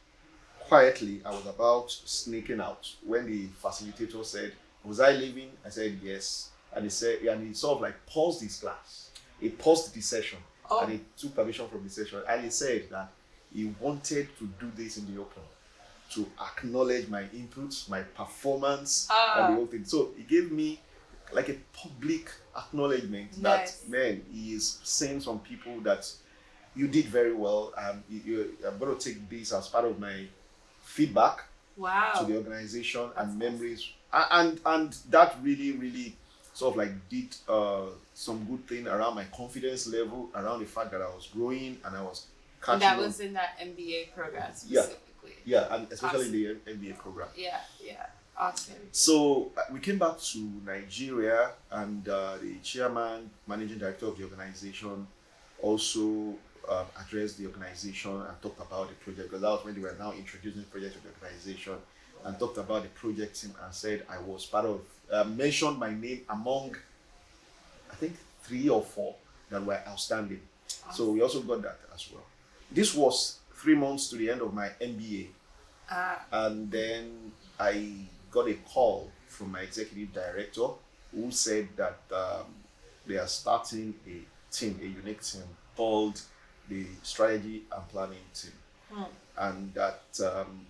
quietly, 0.58 1.22
I 1.24 1.30
was 1.30 1.46
about 1.46 1.90
sneaking 1.90 2.60
out 2.60 2.88
when 3.04 3.26
the 3.26 3.48
facilitator 3.62 4.24
said, 4.24 4.52
Was 4.84 5.00
I 5.00 5.12
leaving? 5.12 5.50
I 5.64 5.70
said, 5.70 5.98
Yes. 6.02 6.50
And 6.72 6.84
he 6.84 6.90
said, 6.90 7.20
and 7.22 7.48
he 7.48 7.54
sort 7.54 7.76
of 7.76 7.82
like 7.82 8.06
paused 8.06 8.42
his 8.42 8.60
class. 8.60 9.10
He 9.40 9.48
paused 9.48 9.92
the 9.92 10.00
session 10.00 10.38
Oh. 10.70 10.80
and 10.82 10.92
he 10.92 11.00
took 11.16 11.34
permission 11.34 11.68
from 11.68 11.82
the 11.84 11.90
session. 11.90 12.22
And 12.28 12.44
he 12.44 12.50
said 12.50 12.88
that 12.90 13.10
he 13.52 13.72
wanted 13.80 14.28
to 14.38 14.48
do 14.60 14.70
this 14.76 14.96
in 14.98 15.12
the 15.14 15.20
open 15.20 15.42
to 16.12 16.26
acknowledge 16.40 17.08
my 17.08 17.22
inputs, 17.24 17.88
my 17.88 18.02
performance, 18.02 19.06
Ah. 19.10 19.44
and 19.46 19.52
the 19.52 19.56
whole 19.56 19.66
thing. 19.66 19.84
So 19.84 20.10
he 20.16 20.22
gave 20.24 20.50
me 20.52 20.80
like 21.32 21.48
a 21.48 21.56
public 21.72 22.30
acknowledgement 22.56 23.38
Nice. 23.40 23.76
that, 23.80 23.88
man, 23.88 24.24
he 24.32 24.54
is 24.54 24.78
saying 24.82 25.20
some 25.20 25.38
people 25.40 25.80
that 25.82 26.10
you 26.74 26.88
did 26.88 27.06
very 27.06 27.32
well. 27.32 27.72
Um, 27.76 28.02
you, 28.08 28.20
you, 28.24 28.56
I'm 28.66 28.78
going 28.78 28.96
to 28.96 29.04
take 29.04 29.28
this 29.30 29.52
as 29.52 29.68
part 29.68 29.84
of 29.84 29.98
my 29.98 30.26
feedback 30.84 31.44
Wow. 31.76 32.12
to 32.18 32.24
the 32.26 32.36
organization 32.36 33.10
That's 33.14 33.30
and 33.30 33.38
memories, 33.38 33.88
A- 34.12 34.26
and 34.32 34.60
and 34.66 34.92
that 35.10 35.36
really 35.42 35.72
really 35.72 36.16
sort 36.52 36.72
of 36.74 36.78
like 36.78 37.08
did 37.08 37.34
uh, 37.48 37.86
some 38.20 38.44
good 38.44 38.66
thing 38.68 38.86
around 38.86 39.14
my 39.14 39.24
confidence 39.34 39.86
level, 39.86 40.28
around 40.34 40.60
the 40.60 40.66
fact 40.66 40.90
that 40.90 41.00
I 41.00 41.06
was 41.06 41.28
growing 41.32 41.78
and 41.84 41.96
I 41.96 42.02
was 42.02 42.26
and 42.26 42.64
catching 42.66 42.80
that 42.80 42.98
up. 42.98 43.04
was 43.06 43.20
in 43.20 43.32
that 43.32 43.58
MBA 43.58 44.12
program 44.14 44.52
Yeah. 44.66 44.82
specifically. 44.82 45.34
yeah, 45.46 45.74
and 45.74 45.90
especially 45.90 46.26
in 46.26 46.32
the 46.32 46.70
MBA 46.74 46.98
program. 46.98 47.28
Yeah. 47.34 47.60
Yeah. 47.82 48.06
Awesome. 48.36 48.74
So 48.92 49.52
uh, 49.56 49.62
we 49.72 49.80
came 49.80 49.98
back 49.98 50.18
to 50.18 50.38
Nigeria, 50.66 51.50
and 51.70 52.06
uh, 52.08 52.36
the 52.42 52.56
chairman, 52.62 53.30
managing 53.46 53.78
director 53.78 54.06
of 54.06 54.18
the 54.18 54.24
organization, 54.24 55.06
also 55.62 56.34
um, 56.68 56.86
addressed 57.00 57.38
the 57.38 57.46
organization 57.46 58.10
and 58.12 58.42
talked 58.42 58.60
about 58.60 58.88
the 58.88 58.94
project 58.96 59.28
because 59.28 59.40
that 59.42 59.48
was 59.48 59.64
when 59.64 59.74
they 59.74 59.80
were 59.80 59.96
now 59.98 60.12
introducing 60.12 60.60
the 60.60 60.66
project 60.68 60.94
to 60.96 61.00
the 61.02 61.08
organization 61.22 61.74
and 62.24 62.38
talked 62.38 62.58
about 62.58 62.82
the 62.82 62.88
project 62.90 63.40
team 63.40 63.52
and 63.64 63.74
said 63.74 64.04
I 64.10 64.18
was 64.20 64.44
part 64.46 64.66
of, 64.66 64.80
uh, 65.10 65.24
mentioned 65.24 65.78
my 65.78 65.92
name 65.92 66.20
among, 66.28 66.76
I 67.90 67.94
think 67.96 68.16
three 68.42 68.68
or 68.68 68.82
four 68.82 69.14
that 69.50 69.64
were 69.64 69.80
outstanding. 69.86 70.40
So 70.94 71.10
we 71.10 71.20
also 71.22 71.40
got 71.42 71.62
that 71.62 71.78
as 71.94 72.08
well. 72.12 72.24
This 72.70 72.94
was 72.94 73.38
three 73.54 73.74
months 73.74 74.08
to 74.10 74.16
the 74.16 74.30
end 74.30 74.40
of 74.42 74.54
my 74.54 74.68
MBA 74.80 75.28
Ah. 75.92 76.24
and 76.30 76.70
then 76.70 77.32
I 77.58 78.06
got 78.30 78.48
a 78.48 78.54
call 78.54 79.10
from 79.26 79.50
my 79.52 79.60
executive 79.62 80.12
director 80.14 80.68
who 81.12 81.30
said 81.32 81.68
that 81.76 81.98
um, 82.14 82.46
they 83.06 83.16
are 83.18 83.26
starting 83.26 83.94
a 84.06 84.20
team, 84.54 84.78
a 84.80 84.86
unique 84.86 85.20
team 85.22 85.42
called 85.76 86.20
the 86.68 86.86
Strategy 87.02 87.64
and 87.72 87.88
Planning 87.88 88.18
Team, 88.32 88.52
Hmm. 88.92 89.02
and 89.36 89.74
that 89.74 90.02
um, 90.24 90.66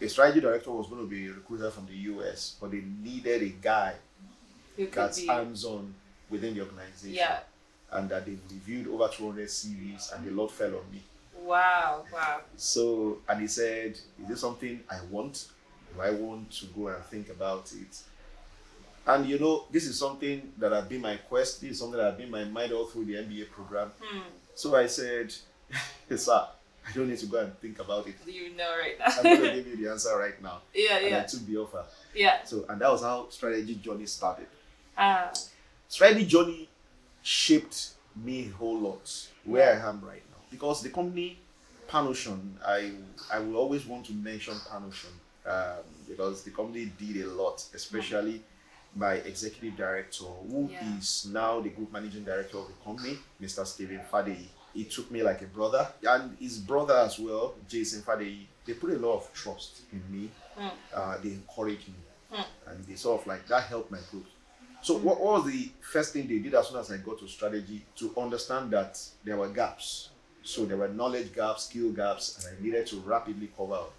a 0.00 0.08
strategy 0.08 0.40
director 0.40 0.70
was 0.70 0.86
going 0.88 1.00
to 1.02 1.08
be 1.08 1.28
recruited 1.30 1.72
from 1.72 1.86
the 1.86 1.96
US, 2.12 2.56
but 2.60 2.70
they 2.70 2.82
needed 3.02 3.42
a 3.42 3.48
guy 3.48 3.94
that's 4.92 5.20
be? 5.20 5.26
hands-on 5.26 5.94
within 6.30 6.54
the 6.54 6.60
organization. 6.62 7.14
Yeah. 7.16 7.40
And 7.92 8.08
that 8.08 8.24
they've 8.26 8.40
reviewed 8.50 8.86
over 8.88 9.08
200 9.12 9.48
CVs 9.48 10.14
and 10.14 10.24
the 10.26 10.30
lot 10.30 10.50
fell 10.52 10.68
on 10.76 10.90
me. 10.92 11.02
Wow. 11.42 12.04
Wow. 12.12 12.40
So, 12.56 13.18
and 13.28 13.40
he 13.40 13.48
said, 13.48 13.92
Is 14.22 14.28
this 14.28 14.40
something 14.40 14.80
I 14.90 15.00
want? 15.10 15.46
Do 15.94 16.00
I 16.00 16.10
want 16.10 16.50
to 16.52 16.66
go 16.66 16.86
and 16.88 17.02
think 17.04 17.30
about 17.30 17.72
it? 17.72 17.98
And 19.06 19.26
you 19.26 19.38
know, 19.38 19.64
this 19.72 19.86
is 19.86 19.98
something 19.98 20.52
that 20.58 20.70
had 20.72 20.88
been 20.88 21.00
my 21.00 21.16
quest. 21.16 21.62
This 21.62 21.72
is 21.72 21.78
something 21.80 21.96
that 21.98 22.04
had 22.04 22.18
been 22.18 22.30
my 22.30 22.44
mind 22.44 22.72
all 22.72 22.86
through 22.86 23.06
the 23.06 23.14
MBA 23.14 23.50
program. 23.50 23.90
Hmm. 24.00 24.20
So 24.54 24.76
I 24.76 24.86
said, 24.86 25.34
Sir, 26.16 26.46
I 26.88 26.92
don't 26.92 27.08
need 27.08 27.18
to 27.18 27.26
go 27.26 27.38
and 27.40 27.58
think 27.58 27.78
about 27.80 28.06
it. 28.06 28.14
You 28.26 28.54
know 28.54 28.70
right 28.78 28.98
now. 28.98 29.06
I'm 29.06 29.22
going 29.22 29.40
to 29.42 29.62
give 29.62 29.66
you 29.66 29.76
the 29.84 29.90
answer 29.90 30.16
right 30.16 30.40
now. 30.42 30.58
yeah. 30.74 30.96
And 30.98 31.06
I 31.06 31.08
Yeah. 31.08 31.22
took 31.24 31.46
the 31.46 31.56
offer. 31.56 31.84
Yeah. 32.14 32.44
So, 32.44 32.64
and 32.68 32.80
that 32.80 32.90
was 32.92 33.02
how 33.02 33.28
strategy 33.30 33.74
journey 33.76 34.06
started. 34.06 34.46
Ah. 34.96 35.32
Strategy 35.90 36.24
journey 36.24 36.68
shaped 37.20 37.90
me 38.14 38.46
a 38.46 38.56
whole 38.56 38.78
lot 38.78 39.10
where 39.44 39.74
I 39.74 39.88
am 39.88 40.00
right 40.04 40.22
now 40.30 40.38
because 40.48 40.82
the 40.82 40.88
company 40.90 41.36
Panocean, 41.88 42.54
I 42.64 42.92
I 43.32 43.40
will 43.40 43.56
always 43.56 43.84
want 43.86 44.06
to 44.06 44.12
mention 44.12 44.54
Panocean 44.70 45.10
um, 45.46 45.82
because 46.08 46.44
the 46.44 46.52
company 46.52 46.92
did 46.96 47.24
a 47.24 47.28
lot, 47.30 47.64
especially 47.74 48.40
my 48.94 49.14
executive 49.14 49.76
director, 49.76 50.26
who 50.48 50.70
is 50.96 51.26
Yeah. 51.26 51.32
now 51.32 51.60
the 51.60 51.70
group 51.70 51.90
managing 51.92 52.22
director 52.24 52.58
of 52.58 52.68
the 52.68 52.84
company, 52.84 53.18
Mr. 53.42 53.66
Steven 53.66 54.00
Fadeyi. 54.12 54.46
He 54.72 54.84
took 54.84 55.10
me 55.10 55.24
like 55.24 55.42
a 55.42 55.46
brother, 55.46 55.88
and 56.08 56.36
his 56.38 56.58
brother 56.58 56.94
as 56.98 57.18
well, 57.18 57.54
Jason 57.68 58.02
Fadeyi. 58.02 58.46
They 58.64 58.74
put 58.74 58.90
a 58.90 58.98
lot 58.98 59.14
of 59.16 59.32
trust 59.34 59.80
in 59.92 60.02
me. 60.12 60.30
Mm. 60.56 60.70
Uh, 60.94 61.18
they 61.18 61.30
encouraged 61.30 61.88
me, 61.88 61.94
Mm. 62.32 62.44
and 62.68 62.86
they 62.86 62.94
sort 62.94 63.20
of 63.20 63.26
like 63.26 63.44
that 63.48 63.64
helped 63.64 63.90
my 63.90 63.98
growth. 64.12 64.30
So 64.82 64.94
what, 64.98 65.20
what 65.20 65.42
was 65.44 65.52
the 65.52 65.70
first 65.80 66.12
thing 66.12 66.26
they 66.26 66.38
did 66.38 66.54
as 66.54 66.68
soon 66.68 66.78
as 66.78 66.90
I 66.90 66.96
got 66.98 67.18
to 67.20 67.28
strategy 67.28 67.82
to 67.96 68.14
understand 68.16 68.70
that 68.70 68.98
there 69.24 69.36
were 69.36 69.48
gaps. 69.48 70.08
So 70.42 70.64
there 70.64 70.76
were 70.78 70.88
knowledge 70.88 71.34
gaps, 71.34 71.64
skill 71.64 71.90
gaps, 71.92 72.44
and 72.46 72.56
I 72.58 72.62
needed 72.62 72.86
to 72.88 72.96
rapidly 73.00 73.50
cover. 73.56 73.74
up. 73.74 73.92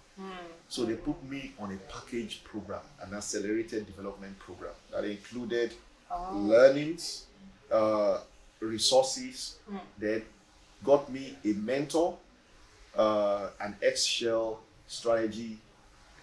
So 0.68 0.84
they 0.84 0.94
put 0.94 1.22
me 1.28 1.52
on 1.58 1.72
a 1.72 1.76
package 1.92 2.42
program, 2.44 2.80
an 3.00 3.14
accelerated 3.14 3.86
development 3.86 4.38
program 4.38 4.72
that 4.90 5.04
included 5.04 5.72
Oh. 6.10 6.36
learnings, 6.36 7.24
uh, 7.70 8.18
resources, 8.60 9.56
Mm. 9.70 9.80
then 9.98 10.22
got 10.84 11.10
me 11.10 11.36
a 11.44 11.52
mentor, 11.54 12.18
uh, 12.96 13.48
an 13.60 13.76
ex-shell 13.82 14.60
strategy 14.86 15.58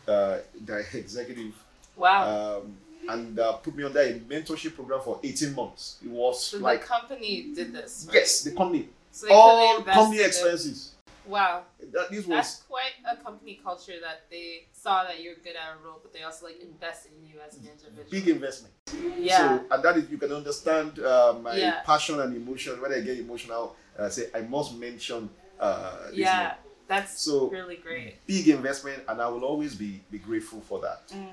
uh, 0.08 0.38
executive 0.94 1.54
Wow. 1.96 2.60
um, 2.62 2.78
and 3.08 3.40
uh, 3.40 3.54
put 3.54 3.76
me 3.76 3.84
under 3.84 4.00
a 4.02 4.14
mentorship 4.20 4.76
program 4.76 5.02
for 5.02 5.20
18 5.24 5.56
months. 5.56 5.98
It 6.04 6.10
was 6.10 6.44
so 6.44 6.58
like, 6.60 6.82
the 6.82 6.88
company 6.88 7.52
did 7.56 7.74
this. 7.74 8.06
Right? 8.08 8.16
yes, 8.16 8.42
the 8.44 8.52
company, 8.52 8.90
So 9.12 9.28
they 9.28 9.34
all 9.34 9.82
company 9.84 10.22
expenses. 10.24 10.92
Wow. 11.26 11.62
That, 11.94 12.10
this 12.10 12.26
That's 12.26 12.64
quite 12.64 12.94
a 13.10 13.16
company 13.16 13.60
culture 13.64 13.94
that 14.02 14.24
they 14.32 14.66
saw 14.74 15.04
that 15.04 15.22
you're 15.22 15.36
good 15.36 15.56
at 15.56 15.78
a 15.80 15.86
role, 15.86 16.00
but 16.02 16.12
they 16.12 16.24
also 16.24 16.48
like 16.48 16.60
invested 16.60 17.12
in 17.22 17.28
you 17.30 17.36
as 17.48 17.56
an 17.56 17.68
individual. 17.72 18.10
big 18.10 18.28
investment. 18.28 18.74
Yeah. 19.18 19.60
So, 19.60 19.66
and 19.70 19.84
that 19.84 19.98
is, 19.98 20.10
you 20.10 20.18
can 20.18 20.32
understand 20.32 20.98
uh, 21.00 21.36
my 21.40 21.56
Yeah. 21.56 21.82
passion 21.86 22.20
and 22.20 22.36
emotion. 22.36 22.82
When 22.82 22.92
I 22.92 23.02
get 23.02 23.20
emotional, 23.20 23.76
I 24.00 24.10
say, 24.10 24.30
I 24.34 24.42
must 24.42 24.76
mention 24.78 25.30
uh, 25.60 26.08
yeah. 26.14 26.40
name. 26.40 26.52
That's 26.88 27.22
So- 27.22 27.50
really 27.50 27.76
great. 27.78 28.26
big 28.26 28.48
investment, 28.48 29.04
and 29.08 29.22
I 29.22 29.28
will 29.28 29.44
always 29.44 29.76
be, 29.76 30.02
be 30.10 30.18
grateful 30.18 30.62
for 30.62 30.80
that. 30.82 31.08
Mm. 31.10 31.28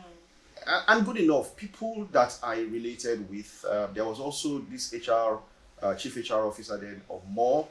And 0.67 1.05
good 1.07 1.19
enough. 1.19 1.57
People 1.57 2.09
that 2.13 2.39
I 2.43 2.61
related 2.61 3.29
with, 3.31 3.65
uh, 3.69 3.87
there 3.95 4.05
was 4.05 4.19
also 4.21 4.59
this 4.71 4.93
HR, 4.93 5.39
uh, 5.83 5.95
chief 5.95 6.17
HR 6.17 6.47
officer 6.47 6.77
then 6.77 7.03
of 7.09 7.23
More, 7.29 7.69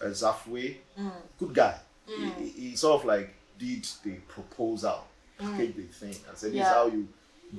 uh, 0.00 0.06
Zafwe, 0.06 0.76
Mm. 0.98 1.12
good 1.38 1.54
guy. 1.54 1.78
Mm. 2.08 2.38
He, 2.38 2.48
he- 2.70 2.76
sort 2.76 3.00
of 3.00 3.06
like 3.06 3.34
did 3.58 3.86
the 4.04 4.14
proposal, 4.28 5.04
packaged 5.38 5.76
the 5.76 5.82
thing, 5.84 6.14
and 6.28 6.36
said, 6.38 6.52
This 6.52 6.60
is 6.60 6.66
how 6.68 6.86
you 6.86 7.08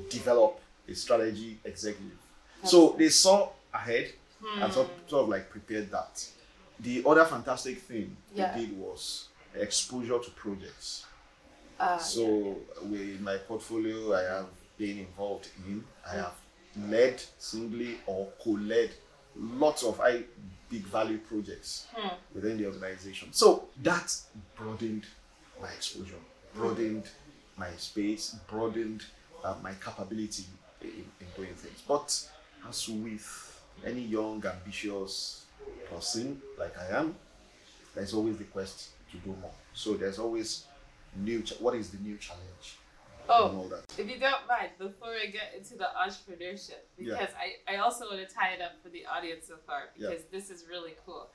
develop 0.10 0.60
a 0.88 0.94
strategy 0.96 1.58
executive. 1.66 2.18
So 2.64 2.96
they 2.98 3.10
saw 3.10 3.50
ahead 3.74 4.12
and 4.62 4.72
sort, 4.72 4.88
sort 5.10 5.24
of 5.24 5.30
like 5.30 5.50
prepared 5.50 5.92
that. 5.92 6.26
The 6.80 7.04
other 7.06 7.26
fantastic 7.26 7.80
thing 7.82 8.16
Yeah. 8.34 8.54
they 8.56 8.66
did 8.68 8.78
was 8.78 9.28
exposure 9.56 10.20
to 10.20 10.32
projects. 10.32 11.06
Uh, 11.80 11.98
So 11.98 12.58
with 12.84 13.20
my 13.22 13.38
portfolio, 13.38 14.14
I 14.14 14.22
have 14.24 14.48
been 14.78 15.00
involved 15.00 15.50
in. 15.66 15.84
I 16.10 16.16
have 16.16 16.34
led 16.88 17.22
singly 17.40 17.98
or 18.06 18.28
co-led 18.44 18.92
lots 19.36 19.84
of 19.84 19.98
high 19.98 20.24
big 20.70 20.84
value 20.84 21.18
projects 21.20 21.88
Hmm. 21.96 22.10
within 22.34 22.58
the 22.58 22.66
organization. 22.68 23.32
So 23.34 23.70
that 23.84 24.16
broadened 24.56 25.06
my 25.62 25.70
exposure, 25.70 26.20
broadened 26.54 27.08
my 27.58 27.72
space, 27.78 28.36
broadened 28.50 29.04
uh, 29.44 29.56
my 29.64 29.74
capability 29.84 30.44
in, 30.82 30.90
in 31.20 31.28
doing 31.36 31.54
things. 31.56 31.82
But 31.88 32.28
as 32.68 32.88
with 32.90 33.62
any 33.86 34.02
young, 34.02 34.44
ambitious 34.46 35.46
person 35.90 36.42
like 36.60 36.78
I 36.78 36.98
am, 37.00 37.16
there's 37.96 38.14
always 38.14 38.38
the 38.38 38.44
quest 38.46 38.90
to 39.12 39.18
do 39.18 39.36
more. 39.42 39.52
So 39.74 39.94
there's 39.96 40.20
always 40.20 40.66
new. 41.16 41.42
Ch- 41.42 41.60
what 41.60 41.76
is 41.76 41.90
the 41.90 41.98
new 42.00 42.18
challenge? 42.18 42.78
Oh, 43.30 43.50
and 43.50 43.58
all 43.58 43.68
that. 43.70 43.84
If 43.98 44.10
you 44.10 44.20
don't 44.20 44.48
mind, 44.48 44.70
before 44.78 45.10
I 45.14 45.28
get 45.28 45.54
into 45.56 45.76
the 45.76 45.88
entrepreneurship, 45.98 46.84
Yeah. 46.98 47.18
because 47.20 47.34
I, 47.36 47.74
I 47.74 47.78
also 47.78 48.06
want 48.06 48.28
to 48.28 48.34
tie 48.34 48.52
it 48.54 48.62
up 48.62 48.74
for 48.84 48.90
the 48.90 49.06
audience 49.06 49.48
so 49.48 49.56
far, 49.66 49.90
Yeah. 49.96 50.10
because 50.10 50.26
this 50.26 50.50
is 50.50 50.66
really 50.70 50.96
cool. 51.06 51.28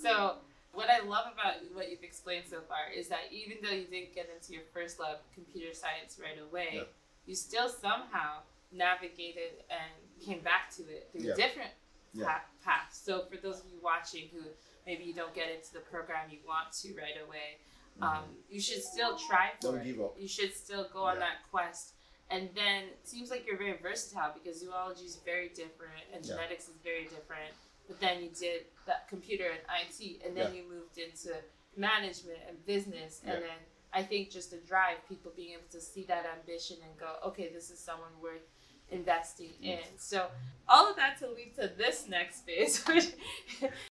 So, 0.00 0.36
what 0.72 0.88
I 0.88 1.00
love 1.00 1.26
about 1.32 1.54
what 1.74 1.90
you've 1.90 2.02
explained 2.02 2.44
so 2.48 2.60
far 2.68 2.88
is 2.94 3.08
that 3.08 3.28
even 3.30 3.58
though 3.62 3.70
you 3.74 3.84
didn't 3.84 4.14
get 4.14 4.30
into 4.34 4.52
your 4.54 4.62
first 4.72 4.98
love, 4.98 5.18
computer 5.34 5.74
science, 5.74 6.18
right 6.20 6.38
away, 6.40 6.68
Yeah. 6.74 6.82
you 7.26 7.34
still 7.34 7.68
somehow 7.68 8.40
navigated 8.70 9.64
and 9.70 9.90
came 10.24 10.40
back 10.40 10.70
to 10.76 10.82
it 10.88 11.08
through 11.12 11.22
Yeah. 11.28 11.34
different 11.34 11.70
Yeah. 12.14 12.40
paths. 12.64 12.98
So, 12.98 13.24
for 13.26 13.36
those 13.36 13.60
of 13.60 13.66
you 13.70 13.80
watching 13.82 14.28
who 14.28 14.42
maybe 14.86 15.04
you 15.04 15.12
don't 15.14 15.34
get 15.34 15.50
into 15.50 15.72
the 15.74 15.80
program 15.80 16.30
you 16.30 16.38
want 16.46 16.72
to 16.72 16.94
right 16.94 17.20
away, 17.22 17.58
um, 18.00 18.24
you 18.48 18.60
should 18.60 18.82
still 18.82 19.16
try 19.16 19.50
for 19.60 19.68
Mm-hmm. 19.68 19.76
Don't 19.76 19.80
it. 19.80 19.84
give 19.92 20.00
up. 20.00 20.14
You 20.18 20.28
should 20.28 20.54
still 20.54 20.86
go 20.92 21.02
on 21.04 21.18
that 21.18 21.38
quest. 21.50 21.94
And 22.30 22.48
then 22.54 22.84
it 22.84 23.00
seems 23.06 23.30
like 23.30 23.46
you're 23.46 23.58
very 23.58 23.76
versatile 23.82 24.32
because 24.32 24.60
zoology 24.60 25.04
is 25.04 25.16
very 25.24 25.48
different 25.48 26.00
and 26.14 26.24
Yeah. 26.24 26.34
genetics 26.36 26.68
is 26.68 26.76
very 26.82 27.04
different. 27.04 27.52
But 27.88 28.00
then 28.00 28.22
you 28.22 28.30
did 28.30 28.64
that 28.86 29.08
computer 29.08 29.50
and 29.50 29.60
IT, 29.82 30.20
and 30.24 30.34
then 30.36 30.54
Yeah. 30.54 30.62
you 30.62 30.68
moved 30.68 30.96
into 30.98 31.36
management 31.76 32.38
and 32.48 32.64
business. 32.64 33.20
And 33.24 33.34
Yeah. 33.34 33.40
then 33.48 33.58
I 33.92 34.02
think 34.02 34.30
just 34.30 34.50
the 34.50 34.56
drive, 34.58 35.06
people 35.08 35.30
being 35.36 35.52
able 35.52 35.68
to 35.70 35.80
see 35.80 36.04
that 36.04 36.24
ambition 36.24 36.78
and 36.82 36.96
go, 36.98 37.18
okay, 37.26 37.48
this 37.52 37.70
is 37.70 37.78
someone 37.78 38.18
worth 38.22 38.48
investing 38.92 39.50
in. 39.62 39.78
So 39.96 40.26
all 40.68 40.88
of 40.90 40.96
that 40.96 41.18
to 41.20 41.28
lead 41.28 41.54
to 41.56 41.70
this 41.76 42.06
next 42.08 42.44
phase, 42.46 42.84
which, 42.86 43.06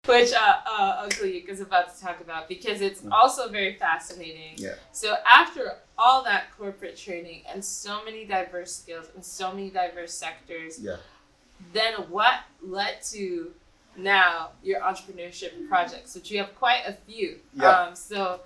which 0.06 0.32
uh, 0.32 0.56
uh, 0.66 1.08
is 1.48 1.60
about 1.60 1.94
to 1.94 2.04
talk 2.04 2.20
about 2.20 2.48
because 2.48 2.80
it's 2.80 3.02
Mm. 3.02 3.10
also 3.12 3.48
very 3.48 3.74
fascinating. 3.74 4.54
Yeah. 4.56 4.74
So 4.92 5.16
after 5.30 5.76
all 5.98 6.22
that 6.24 6.44
corporate 6.56 6.96
training 6.96 7.42
and 7.52 7.64
so 7.64 8.04
many 8.04 8.24
diverse 8.24 8.74
skills 8.74 9.06
and 9.14 9.24
so 9.24 9.50
many 9.52 9.70
diverse 9.70 10.14
sectors, 10.14 10.78
Yeah. 10.80 10.96
then 11.72 11.94
what 12.08 12.40
led 12.62 13.02
to 13.12 13.52
now 13.96 14.50
your 14.62 14.80
entrepreneurship 14.80 15.68
projects, 15.68 16.14
which 16.14 16.30
you 16.30 16.38
have 16.38 16.54
quite 16.56 16.82
a 16.86 16.92
few. 17.06 17.38
Yeah. 17.54 17.68
Um, 17.68 17.94
so 17.96 18.40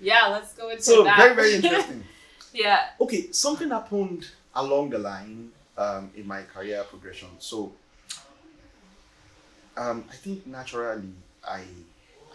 yeah, 0.00 0.26
let's 0.28 0.52
go 0.54 0.70
into 0.70 0.82
So 0.82 1.04
that. 1.04 1.16
very 1.18 1.34
very 1.34 1.54
interesting. 1.58 2.04
yeah. 2.52 2.90
okay, 3.00 3.30
something 3.32 3.70
happened 3.70 4.28
along 4.54 4.90
the 4.90 4.98
line 4.98 5.50
um, 5.80 6.10
in 6.14 6.26
my 6.26 6.42
career 6.42 6.84
progression. 6.88 7.28
So 7.38 7.72
um, 9.76 10.04
I 10.10 10.14
think 10.14 10.46
naturally 10.46 11.12
I 11.44 11.62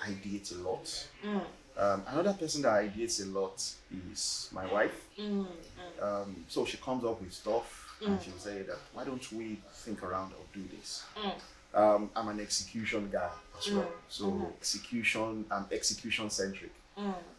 ideate 0.08 0.51
a 0.55 0.58
lot. 0.69 0.86
Mm, 1.23 1.41
Um, 1.77 2.03
another 2.08 2.34
person 2.34 2.62
that 2.62 2.73
ideates 2.73 3.21
a 3.21 3.25
lot 3.39 3.62
is 3.91 4.49
my 4.51 4.65
wife. 4.65 4.97
mm, 5.19 5.45
mm, 5.45 6.03
Um, 6.03 6.45
so 6.47 6.65
she 6.65 6.77
comes 6.77 7.03
up 7.03 7.21
with 7.21 7.34
stuff 7.34 7.67
and 8.05 8.19
Mm. 8.19 8.23
she'll 8.23 8.39
say 8.39 8.62
that 8.63 8.77
why 8.93 9.03
don't 9.05 9.31
we 9.34 9.62
think 9.84 10.03
around 10.03 10.34
or 10.34 10.45
do 10.53 10.63
this? 10.75 11.03
Mm. 11.15 11.34
Um, 11.73 12.10
I'm 12.15 12.29
an 12.29 12.39
execution 12.39 13.10
guy 13.12 13.31
as 13.58 13.71
well. 13.73 13.91
So 14.10 14.25
Mhm. 14.25 14.53
execution, 14.58 15.45
I'm 15.51 15.65
execution 15.71 16.29
centric. 16.29 16.71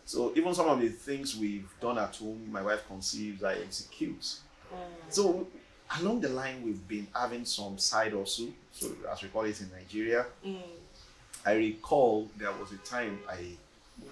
So 0.04 0.32
even 0.36 0.54
some 0.54 0.68
of 0.68 0.80
the 0.80 0.88
things 0.90 1.36
we've 1.36 1.72
done 1.80 1.98
at 1.98 2.14
home, 2.16 2.52
my 2.52 2.62
wife 2.62 2.86
conceives, 2.86 3.42
I 3.42 3.54
execute. 3.54 4.24
So 5.08 5.46
along 6.00 6.20
the 6.20 6.28
line, 6.28 6.62
we've 6.64 6.86
been 6.88 7.06
having 7.14 7.44
some 7.44 7.78
side 7.78 8.12
hustle, 8.12 8.48
so 8.72 8.88
as 9.10 9.22
we 9.22 9.28
call 9.28 9.44
it 9.44 9.60
in 9.60 9.70
Nigeria. 9.70 10.26
Mm. 10.44 10.58
I 11.44 11.52
recall 11.54 12.28
there 12.36 12.52
was 12.52 12.72
a 12.72 12.78
time 12.78 13.20
I 13.28 13.56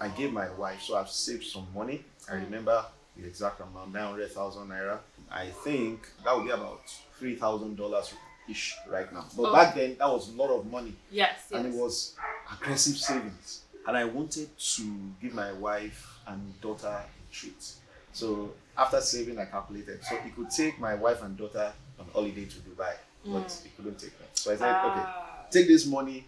I 0.01 0.07
gave 0.09 0.31
my 0.33 0.49
wife, 0.51 0.81
so 0.81 0.95
I've 0.97 1.09
saved 1.09 1.45
some 1.45 1.67
money. 1.73 2.03
I 2.29 2.33
Mm. 2.35 2.45
remember 2.45 2.85
the 3.15 3.27
exact 3.27 3.59
amount, 3.61 3.93
nine 3.93 4.05
hundred 4.05 4.31
thousand 4.31 4.69
naira. 4.69 4.99
I 5.29 5.47
think 5.63 6.07
that 6.23 6.35
would 6.35 6.45
be 6.45 6.51
about 6.51 6.81
three 7.19 7.35
thousand 7.35 7.75
dollars 7.75 8.13
ish 8.49 8.75
right 8.89 9.11
now. 9.13 9.25
But 9.35 9.49
Oh. 9.49 9.53
back 9.53 9.75
then, 9.75 9.95
that 9.97 10.07
was 10.09 10.29
a 10.29 10.31
lot 10.33 10.49
of 10.49 10.65
money, 10.71 10.93
Yes. 11.11 11.39
and 11.51 11.65
it 11.67 11.73
was 11.73 12.15
aggressive 12.51 12.95
savings. 12.97 13.61
And 13.87 13.95
I 13.97 14.05
wanted 14.05 14.49
to 14.57 14.83
give 15.21 15.33
my 15.33 15.51
wife 15.51 16.07
and 16.25 16.59
daughter 16.61 16.87
a 16.87 17.05
treat. 17.33 17.73
So 18.13 18.53
after 18.77 19.01
saving, 19.01 19.39
I 19.39 19.45
calculated. 19.45 20.03
So 20.03 20.15
it 20.15 20.35
could 20.35 20.49
take 20.49 20.79
my 20.79 20.95
wife 20.95 21.21
and 21.23 21.37
daughter 21.37 21.71
on 21.99 22.05
holiday 22.13 22.45
to 22.45 22.57
Dubai, 22.59 22.93
but 23.25 23.47
Mm. 23.47 23.65
it 23.65 23.75
couldn't 23.77 23.99
take 23.99 24.17
them. 24.19 24.27
So 24.33 24.51
I 24.53 24.57
said, 24.57 24.69
okay, 24.69 25.01
Ah. 25.05 25.45
take 25.49 25.67
this 25.67 25.85
money 25.85 26.25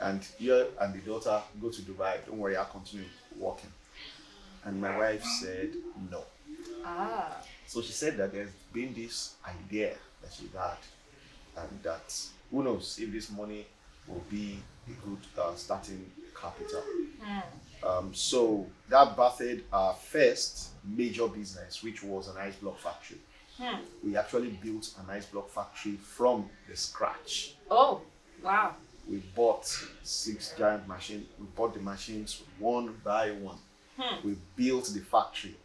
and 0.00 0.26
you 0.38 0.54
and 0.80 0.94
the 0.94 0.98
daughter 0.98 1.40
go 1.60 1.70
to 1.70 1.82
Dubai. 1.82 2.24
Don't 2.26 2.38
worry, 2.38 2.56
I'll 2.56 2.64
continue 2.66 3.06
working. 3.38 3.72
And 4.64 4.80
my 4.80 4.96
wife 4.98 5.24
said 5.40 5.72
no. 6.10 6.24
Ah. 6.84 7.36
So 7.66 7.80
she 7.82 7.92
said 7.92 8.16
that 8.16 8.32
there's 8.32 8.50
been 8.72 8.92
this 8.94 9.34
idea 9.46 9.94
that 10.22 10.32
she 10.32 10.48
had, 10.56 10.78
and 11.56 11.82
that 11.82 12.14
who 12.50 12.62
knows 12.62 12.98
if 12.98 13.12
this 13.12 13.30
money 13.30 13.66
will 14.06 14.24
be 14.30 14.58
a 14.88 14.92
good 15.06 15.20
uh, 15.38 15.54
starting 15.54 16.10
capital. 16.34 16.82
Hmm. 17.20 17.40
Um, 17.82 18.12
so 18.14 18.66
that 18.88 19.16
birthed 19.16 19.62
our 19.72 19.94
first 19.94 20.70
major 20.84 21.28
business, 21.28 21.82
which 21.82 22.02
was 22.02 22.28
an 22.28 22.36
ice 22.38 22.56
block 22.56 22.78
factory. 22.78 23.18
Hmm. 23.56 23.80
We 24.04 24.16
actually 24.16 24.50
built 24.50 24.90
an 24.98 25.10
ice 25.10 25.26
block 25.26 25.50
factory 25.50 25.92
from 25.96 26.48
the 26.68 26.76
scratch. 26.76 27.54
Oh. 27.70 28.00
Wow. 28.42 28.74
We 29.10 29.16
bought 29.34 29.66
six 30.02 30.54
giant 30.56 30.86
machines. 30.86 31.26
We 31.38 31.46
bought 31.56 31.74
the 31.74 31.80
machines 31.80 32.42
one 32.58 32.94
by 33.04 33.30
one. 33.30 33.58
Hmm. 33.98 34.26
We 34.28 34.36
built 34.54 34.86
the 34.94 35.00
factory. 35.00 35.56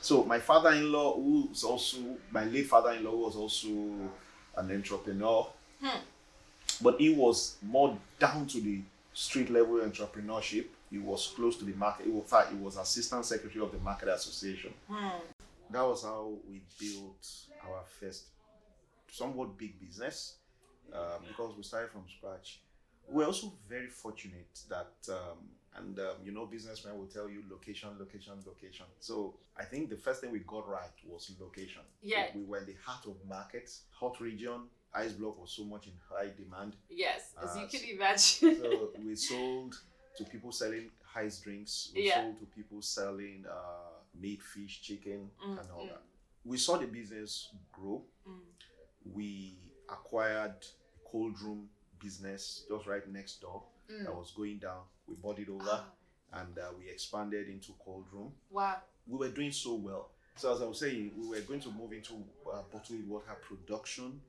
So 0.00 0.24
my 0.24 0.38
father-in-law, 0.38 1.16
who 1.16 1.48
was 1.50 1.64
also 1.64 1.98
my 2.30 2.44
late 2.44 2.66
father-in-law, 2.68 3.14
was 3.14 3.36
also 3.36 3.68
an 4.56 4.70
entrepreneur, 4.70 5.46
Hmm. 5.82 5.98
but 6.80 6.98
he 6.98 7.10
was 7.12 7.56
more 7.60 7.98
down 8.18 8.46
to 8.46 8.60
the 8.60 8.80
street 9.12 9.50
level 9.50 9.76
entrepreneurship. 9.80 10.66
He 10.90 10.98
was 10.98 11.32
close 11.34 11.56
to 11.58 11.64
the 11.64 11.72
market. 11.74 12.06
In 12.06 12.22
fact, 12.22 12.50
he 12.52 12.56
was 12.56 12.76
assistant 12.76 13.24
secretary 13.24 13.64
of 13.64 13.72
the 13.72 13.78
market 13.78 14.08
association. 14.08 14.72
Hmm. 14.88 15.18
That 15.70 15.82
was 15.82 16.02
how 16.04 16.32
we 16.48 16.62
built 16.78 17.26
our 17.64 17.82
first 18.00 18.26
somewhat 19.10 19.56
big 19.58 19.80
business 19.80 20.36
um, 20.92 21.22
because 21.26 21.56
we 21.56 21.62
started 21.62 21.90
from 21.90 22.04
scratch. 22.16 22.60
We're 23.08 23.26
also 23.26 23.52
very 23.68 23.88
fortunate 23.88 24.58
that, 24.68 24.92
um, 25.10 25.38
and 25.76 25.98
um, 25.98 26.16
you 26.24 26.32
know, 26.32 26.46
businessmen 26.46 26.96
will 26.98 27.06
tell 27.06 27.28
you 27.28 27.42
location, 27.50 27.90
location, 27.98 28.34
location. 28.46 28.86
So 29.00 29.34
I 29.58 29.64
think 29.64 29.90
the 29.90 29.96
first 29.96 30.20
thing 30.20 30.30
we 30.32 30.40
got 30.40 30.68
right 30.68 30.90
was 31.08 31.32
location. 31.40 31.82
Yeah. 32.02 32.26
We 32.34 32.44
were 32.44 32.58
in 32.58 32.66
the 32.66 32.76
heart 32.84 33.06
of 33.06 33.14
market, 33.28 33.70
hot 33.90 34.20
region. 34.20 34.62
Ice 34.94 35.12
block 35.12 35.40
was 35.40 35.50
so 35.50 35.64
much 35.64 35.86
in 35.86 35.92
high 36.10 36.30
demand. 36.36 36.74
Yes. 36.88 37.32
As 37.42 37.54
you 37.56 37.62
Uh, 37.62 37.68
can 37.68 37.80
imagine. 37.90 38.62
So 38.62 38.88
we 39.04 39.14
sold 39.14 39.74
to 40.16 40.24
people 40.24 40.52
selling 40.52 40.90
ice 41.14 41.40
drinks. 41.40 41.92
We 41.94 42.06
Yeah. 42.08 42.22
sold 42.22 42.38
to 42.40 42.46
people 42.46 42.82
selling 42.82 43.44
uh, 43.48 43.90
meat, 44.14 44.42
fish, 44.42 44.82
chicken, 44.82 45.30
Mm, 45.44 45.58
and 45.60 45.70
all 45.70 45.84
mm. 45.84 45.88
that. 45.90 46.02
We 46.44 46.58
saw 46.58 46.76
the 46.78 46.86
business 46.86 47.50
grow. 47.72 48.04
Mm. 48.26 48.40
We 49.12 49.58
acquired 49.88 50.56
a 50.64 51.08
cold 51.10 51.40
room 51.42 51.68
business 51.98 52.64
just 52.68 52.86
right 52.86 53.06
next 53.08 53.40
door 53.40 53.62
Mm. 53.90 54.04
that 54.04 54.14
was 54.14 54.32
going 54.32 54.58
down. 54.58 54.82
We 55.06 55.14
bought 55.14 55.38
it 55.38 55.48
over 55.48 55.64
Ah. 55.70 55.92
and 56.40 56.58
uh, 56.58 56.70
we 56.78 56.88
expanded 56.90 57.48
into 57.48 57.72
cold 57.84 58.06
room. 58.12 58.34
Wow. 58.50 58.82
We 59.06 59.16
were 59.18 59.28
doing 59.30 59.52
so 59.52 59.74
well. 59.74 60.10
So 60.36 60.52
as 60.52 60.60
I 60.60 60.66
was 60.66 60.80
saying, 60.80 61.12
we 61.16 61.28
were 61.28 61.40
going 61.42 61.60
to 61.60 61.70
move 61.70 61.92
into 61.92 62.14
uh, 62.52 62.62
bottled 62.70 63.08
water 63.08 63.34
production, 63.40 64.20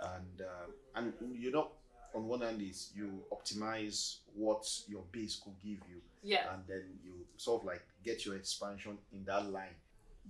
and 0.00 0.40
uh, 0.40 0.66
and 0.94 1.12
you 1.38 1.50
know, 1.50 1.72
on 2.14 2.26
one 2.26 2.40
hand 2.40 2.60
is 2.62 2.90
you 2.94 3.22
optimize 3.32 4.18
what 4.34 4.64
your 4.88 5.02
base 5.12 5.40
could 5.42 5.58
give 5.58 5.78
you, 5.88 6.00
Yeah. 6.22 6.52
and 6.54 6.66
then 6.66 6.98
you 7.02 7.26
sort 7.36 7.62
of 7.62 7.66
like 7.66 7.82
get 8.04 8.24
your 8.26 8.36
expansion 8.36 8.98
in 9.12 9.24
that 9.24 9.50
line. 9.50 9.74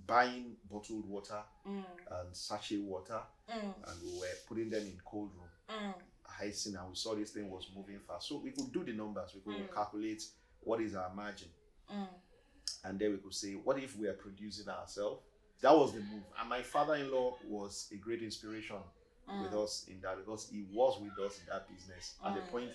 Buying 0.07 0.55
bottled 0.69 1.05
water 1.05 1.43
Mm. 1.65 1.85
and 2.11 2.35
sachet 2.35 2.79
water, 2.79 3.21
Mm. 3.47 3.73
and 3.87 4.01
we 4.03 4.19
were 4.19 4.35
putting 4.47 4.69
them 4.69 4.85
in 4.85 4.99
cold 5.05 5.31
room, 5.35 5.49
Mm. 5.69 5.93
icing, 6.39 6.75
and 6.75 6.89
we 6.89 6.95
saw 6.95 7.13
this 7.15 7.31
thing 7.31 7.49
was 7.49 7.69
moving 7.75 7.99
fast. 7.99 8.27
So 8.27 8.37
we 8.37 8.51
could 8.51 8.71
do 8.71 8.83
the 8.83 8.93
numbers, 8.93 9.33
we 9.35 9.41
could 9.41 9.69
Mm. 9.69 9.73
calculate 9.73 10.23
what 10.61 10.81
is 10.81 10.95
our 10.95 11.13
margin, 11.13 11.49
Mm. 11.89 12.07
and 12.85 12.99
then 12.99 13.11
we 13.11 13.17
could 13.17 13.33
say, 13.33 13.53
what 13.55 13.77
if 13.77 13.95
we 13.97 14.07
are 14.07 14.13
producing 14.15 14.67
ourselves? 14.69 15.23
That 15.61 15.75
was 15.77 15.93
the 15.93 15.99
move. 15.99 16.23
And 16.39 16.49
my 16.49 16.63
father-in-law 16.63 17.37
was 17.45 17.87
a 17.91 17.95
great 17.97 18.23
inspiration 18.23 18.81
with 19.41 19.51
Mm. 19.51 19.63
us 19.63 19.85
in 19.87 20.01
that 20.01 20.17
because 20.17 20.49
he 20.49 20.63
was 20.71 20.99
with 20.99 21.17
us 21.19 21.39
in 21.39 21.45
that 21.47 21.67
business 21.69 22.15
at 22.25 22.35
the 22.35 22.41
Mm. 22.41 22.49
point 22.51 22.71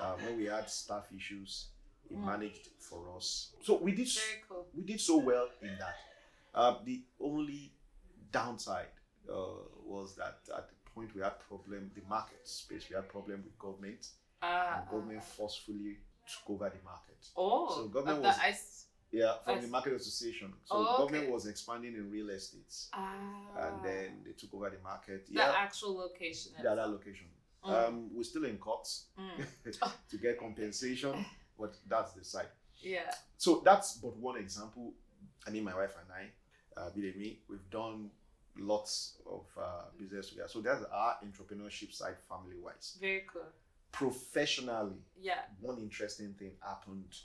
uh, 0.00 0.14
when 0.16 0.36
we 0.36 0.44
had 0.44 0.68
staff 0.70 1.08
issues. 1.12 1.68
He 2.08 2.14
Mm. 2.14 2.24
managed 2.24 2.68
for 2.78 3.14
us, 3.16 3.52
so 3.62 3.74
we 3.76 3.92
did 3.92 4.08
Very 4.08 4.42
cool. 4.48 4.66
we 4.74 4.82
did 4.82 5.00
so 5.00 5.18
well 5.18 5.48
in 5.60 5.76
that. 5.78 5.96
Uh, 6.54 6.78
the 6.84 7.02
only 7.20 7.72
downside 8.30 8.88
uh, 9.28 9.34
was 9.84 10.16
that 10.16 10.38
at 10.56 10.68
the 10.70 10.74
point 10.94 11.14
we 11.14 11.20
had 11.20 11.38
problem 11.40 11.90
the 11.94 12.00
market 12.08 12.46
space. 12.48 12.88
We 12.88 12.96
had 12.96 13.08
problem 13.10 13.42
with 13.44 13.58
government, 13.58 14.08
Ah. 14.40 14.80
and 14.80 14.88
government 14.90 15.22
forcefully 15.22 15.98
took 16.26 16.48
over 16.50 16.70
the 16.70 16.82
market. 16.82 17.18
Oh. 17.36 17.68
So 17.74 17.88
government 17.88 18.22
was- 18.22 18.36
the 18.36 18.42
ice. 18.44 18.86
Yeah, 19.10 19.34
from 19.44 19.62
the 19.62 19.68
market 19.68 19.94
association. 19.94 20.52
So 20.64 20.74
Oh, 20.76 20.98
government 20.98 21.30
was 21.30 21.46
expanding 21.46 21.94
in 21.94 22.10
real 22.10 22.28
estate, 22.30 22.74
Ah. 22.92 23.68
and 23.68 23.82
then 23.84 24.22
they 24.24 24.32
took 24.32 24.52
over 24.54 24.68
the 24.70 24.78
market. 24.82 25.26
the 25.26 25.32
yeah, 25.34 25.52
actual 25.56 25.96
location. 25.96 26.52
the 26.62 26.70
other 26.70 26.82
itself. 26.82 26.92
location. 26.92 27.26
Mm. 27.64 27.88
Um, 27.88 28.10
we're 28.14 28.22
still 28.24 28.44
in 28.44 28.58
courts 28.58 29.06
Mm. 29.18 29.44
to 30.10 30.18
get 30.18 30.38
compensation, 30.38 31.24
but 31.58 31.74
that's 31.88 32.12
the 32.12 32.22
side. 32.24 32.48
Yeah. 32.76 33.10
So 33.38 33.62
that's 33.64 33.96
but 33.96 34.14
one 34.16 34.36
example. 34.38 34.92
I 35.46 35.50
mean, 35.50 35.64
my 35.64 35.74
wife 35.74 35.94
and 36.02 36.12
I, 36.12 36.80
uh, 36.80 36.90
believe 36.90 37.16
me, 37.16 37.40
we've 37.48 37.70
done 37.70 38.10
lots 38.56 39.14
of 39.26 39.46
uh, 39.58 39.84
business 39.98 40.28
together. 40.30 40.48
So 40.48 40.60
that's 40.60 40.84
our 40.92 41.16
entrepreneurship 41.24 41.92
side, 41.94 42.16
family 42.28 42.56
wise. 42.62 42.98
Very 43.00 43.24
cool. 43.32 43.46
Professionally, 43.90 44.96
Yeah. 45.16 45.40
one 45.60 45.78
interesting 45.78 46.34
thing 46.34 46.52
happened 46.60 47.16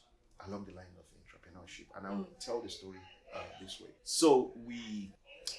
along 0.48 0.66
the 0.66 0.72
line 0.74 0.88
of 0.98 1.06
entrepreneurship, 1.54 1.86
and 1.96 2.08
I'll 2.08 2.14
Mm. 2.26 2.40
tell 2.40 2.62
the 2.62 2.70
story 2.70 3.00
uh, 3.34 3.40
this 3.62 3.80
way. 3.82 3.90
So 4.04 4.52
we 4.56 5.12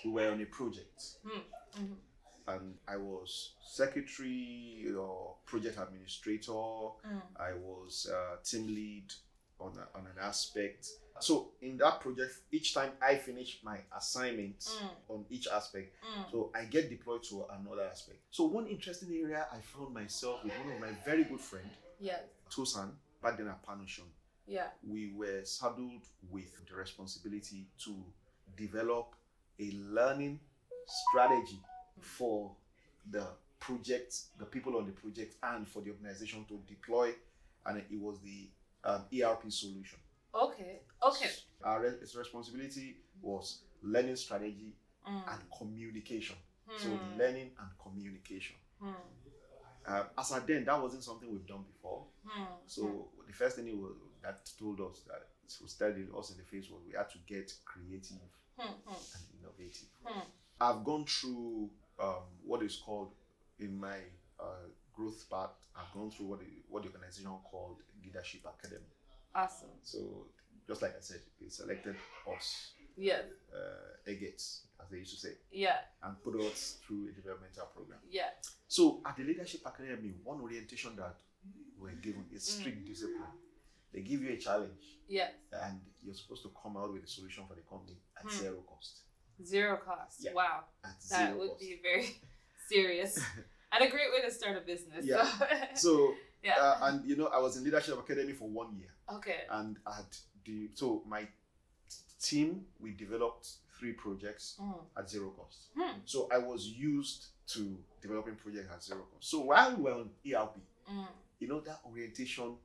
we 0.04 0.10
were 0.10 0.30
on 0.30 0.40
a 0.40 0.46
project, 0.46 1.02
Mhm. 1.24 1.96
and 2.48 2.78
I 2.86 2.96
was 2.96 3.54
secretary 3.62 4.86
or 4.96 5.36
project 5.46 5.78
administrator. 5.78 6.52
Mm. 6.52 7.22
I 7.36 7.52
was 7.54 8.06
uh, 8.10 8.36
team 8.42 8.66
lead 8.68 9.12
on, 9.60 9.76
a, 9.78 9.98
on 9.98 10.06
an 10.06 10.18
aspect. 10.20 10.88
So 11.20 11.52
in 11.62 11.76
that 11.78 12.00
project, 12.00 12.32
each 12.50 12.74
time 12.74 12.92
I 13.00 13.16
finish 13.16 13.60
my 13.62 13.78
assignment 13.96 14.58
Mm. 14.60 14.90
on 15.08 15.26
each 15.30 15.46
aspect, 15.48 15.96
Mm. 16.02 16.30
so 16.30 16.50
I 16.54 16.64
get 16.66 16.88
deployed 16.90 17.22
to 17.24 17.44
another 17.50 17.84
aspect. 17.84 18.18
So 18.30 18.44
one 18.46 18.66
interesting 18.66 19.12
area 19.14 19.46
I 19.52 19.60
found 19.60 19.94
myself 19.94 20.42
with 20.44 20.52
one 20.58 20.72
of 20.72 20.80
my 20.80 20.92
very 21.04 21.24
good 21.24 21.40
friend, 21.40 21.70
Yeah. 22.00 22.20
Tosan, 22.50 22.96
back 23.22 23.36
then 23.38 23.48
at 23.48 23.62
Panocean. 23.64 24.10
Yeah. 24.46 24.66
We 24.86 25.12
were 25.14 25.42
saddled 25.44 26.02
with 26.30 26.54
the 26.68 26.74
responsibility 26.76 27.66
to 27.84 27.94
develop 28.56 29.14
a 29.58 29.70
learning 29.72 30.40
strategy 30.86 31.60
for 32.00 32.52
the 33.10 33.26
project, 33.60 34.14
the 34.38 34.44
people 34.44 34.76
on 34.76 34.86
the 34.86 34.92
project, 34.92 35.36
and 35.42 35.66
for 35.66 35.80
the 35.82 35.90
organization 35.90 36.44
to 36.48 36.60
deploy. 36.68 37.12
And 37.66 37.78
it 37.78 37.98
was 37.98 38.18
the 38.20 38.48
um, 38.84 39.02
ERP 39.18 39.50
solution. 39.50 39.98
Okay. 40.34 40.80
Okay. 41.02 41.30
Our 41.62 41.80
re- 41.82 41.94
responsibility 42.16 42.96
was 43.22 43.60
learning 43.82 44.16
strategy 44.16 44.74
Mm. 45.06 45.22
and 45.32 45.40
communication. 45.58 46.36
So 46.78 46.88
Mm. 46.88 47.18
learning 47.18 47.50
and 47.60 47.68
communication. 47.78 48.56
Mm. 48.82 48.94
Um, 49.86 50.06
as 50.16 50.32
at 50.32 50.46
then, 50.46 50.64
that 50.64 50.80
wasn't 50.80 51.04
something 51.04 51.30
we've 51.30 51.46
done 51.46 51.62
before. 51.62 52.06
Mm. 52.26 52.46
So 52.66 53.08
the 53.26 53.32
first 53.34 53.56
thing 53.56 53.66
he 53.66 53.74
was, 53.74 53.92
that 54.24 54.48
told 54.58 54.80
us 54.80 55.02
that 55.06 55.22
was 55.62 55.70
staring 55.72 56.08
us 56.18 56.30
in 56.30 56.38
the 56.38 56.44
face 56.44 56.70
was 56.70 56.80
we 56.86 56.94
had 56.96 57.08
to 57.10 57.18
get 57.26 57.52
creative 57.64 58.16
Mm. 58.58 58.66
Mm. 58.86 59.14
and 59.14 59.24
innovative. 59.40 59.88
Mm. 60.06 60.22
I've 60.60 60.84
gone 60.84 61.04
through 61.06 61.70
um, 61.98 62.22
what 62.44 62.62
is 62.62 62.76
called 62.76 63.12
in 63.58 63.76
my 63.78 63.98
uh, 64.38 64.66
growth 64.92 65.28
path. 65.28 65.50
I've 65.76 65.92
gone 65.92 66.10
through 66.12 66.26
what 66.26 66.38
the, 66.38 66.46
what 66.68 66.82
the 66.84 66.88
organization 66.90 67.30
called 67.50 67.78
Leadership 68.04 68.42
Academy. 68.46 68.86
Awesome. 69.34 69.70
So 69.82 70.26
just 70.68 70.82
like 70.82 70.92
I 70.96 71.00
said, 71.00 71.18
they 71.40 71.48
selected 71.48 71.96
us, 72.32 72.74
Yeah. 72.96 73.22
uh, 73.52 74.08
egates, 74.08 74.60
as 74.80 74.88
they 74.90 74.98
used 74.98 75.14
to 75.14 75.20
say, 75.26 75.34
Yeah. 75.50 75.78
and 76.04 76.14
put 76.22 76.40
us 76.40 76.78
through 76.86 77.08
a 77.08 77.12
developmental 77.12 77.66
program. 77.74 77.98
Yeah. 78.08 78.30
So 78.68 79.00
at 79.04 79.16
the 79.16 79.24
Leadership 79.24 79.62
Academy, 79.66 80.14
one 80.22 80.40
orientation 80.40 80.94
that 80.96 81.16
we're 81.76 81.90
given 82.00 82.24
is 82.32 82.44
Mm. 82.48 82.60
strict 82.60 82.86
discipline. 82.86 83.34
They 83.94 84.00
give 84.02 84.22
you 84.22 84.32
a 84.32 84.36
challenge 84.36 84.82
Yeah. 85.08 85.28
and 85.62 85.80
you're 86.04 86.14
supposed 86.14 86.42
to 86.42 86.50
come 86.60 86.76
out 86.76 86.92
with 86.92 87.04
a 87.04 87.06
solution 87.06 87.44
for 87.46 87.54
the 87.54 87.62
company 87.62 87.96
at 88.16 88.24
Hmm. 88.24 88.38
zero 88.42 88.60
cost. 88.68 88.98
Zero 89.44 89.76
cost. 89.78 90.20
Yeah. 90.20 90.32
Wow. 90.34 90.64
At 90.84 91.00
That 91.10 91.38
would 91.38 91.50
cost. 91.50 91.60
be 91.60 91.78
very 91.82 92.06
serious. 92.68 93.18
And 93.72 93.82
a 93.82 93.90
great 93.90 94.12
way 94.12 94.20
to 94.22 94.30
start 94.30 94.56
a 94.56 94.60
business. 94.60 95.04
Yeah. 95.04 95.24
So. 95.24 95.46
So 95.74 96.14
yeah. 96.44 96.58
uh, 96.60 96.78
and 96.82 97.04
you 97.08 97.16
know 97.16 97.26
I 97.26 97.38
was 97.38 97.56
in 97.56 97.64
leadership 97.64 97.98
academy 97.98 98.32
for 98.32 98.48
one 98.48 98.76
year, 98.76 98.90
okay. 99.16 99.46
and 99.50 99.78
I 99.84 99.96
had 99.96 100.06
the 100.44 100.70
so 100.74 101.02
my 101.08 101.26
team 102.20 102.66
we 102.78 102.92
developed 102.92 103.48
three 103.78 103.92
projects 103.94 104.56
Mm. 104.60 104.78
at 104.96 105.10
zero 105.10 105.30
cost. 105.30 105.70
Hmm. 105.76 105.98
So 106.04 106.28
I 106.30 106.38
was 106.38 106.66
used 106.68 107.26
to 107.48 107.76
developing 108.00 108.36
projects 108.36 108.70
at 108.72 108.82
zero 108.82 109.02
cost. 109.12 109.28
So 109.28 109.40
while 109.40 109.74
we 109.76 109.82
were 109.82 109.94
on 109.94 110.10
ERP, 110.24 110.56
Mm. 110.88 111.08
you 111.40 111.48
know 111.48 111.60
that 111.60 111.80
orientation 111.84 112.56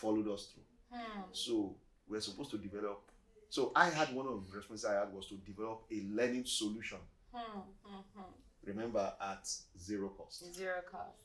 followed 0.00 0.28
us 0.28 0.52
through. 0.52 0.62
Hmm. 0.98 1.22
So 1.32 1.74
we're 2.08 2.20
supposed 2.20 2.50
to 2.52 2.58
develop. 2.58 3.02
So 3.50 3.72
I 3.74 3.88
had 3.90 4.14
one 4.14 4.26
of 4.26 4.50
the 4.50 4.56
responsibilities 4.56 4.84
I 4.84 4.94
had 5.04 5.12
was 5.12 5.26
to 5.28 5.34
develop 5.36 5.84
a 5.90 6.02
learning 6.10 6.44
solution. 6.46 6.98
Hmm. 7.34 7.60
Hmm. 7.84 8.00
Hmm. 8.14 8.32
Remember 8.64 9.12
at 9.20 9.48
zero 9.78 10.08
cost. 10.10 10.54
Zero 10.54 10.80
cost. 10.90 11.22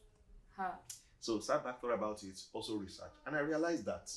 Huh. 0.58 0.72
So 1.20 1.40
sat 1.40 1.64
back 1.64 1.80
thought 1.82 1.94
about 1.94 2.24
it, 2.24 2.42
also 2.54 2.76
research, 2.78 3.12
and 3.26 3.36
I 3.36 3.40
realized 3.40 3.86
that 3.86 4.12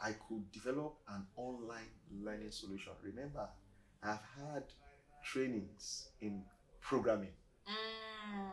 I 0.00 0.12
could 0.12 0.50
develop 0.52 0.94
an 1.08 1.26
online 1.36 1.90
learning 2.22 2.52
solution. 2.52 2.92
Remember, 3.02 3.48
I've 4.02 4.20
had 4.36 4.62
trainings 5.24 6.08
in 6.20 6.42
programming, 6.80 7.32
Mm. 7.68 8.50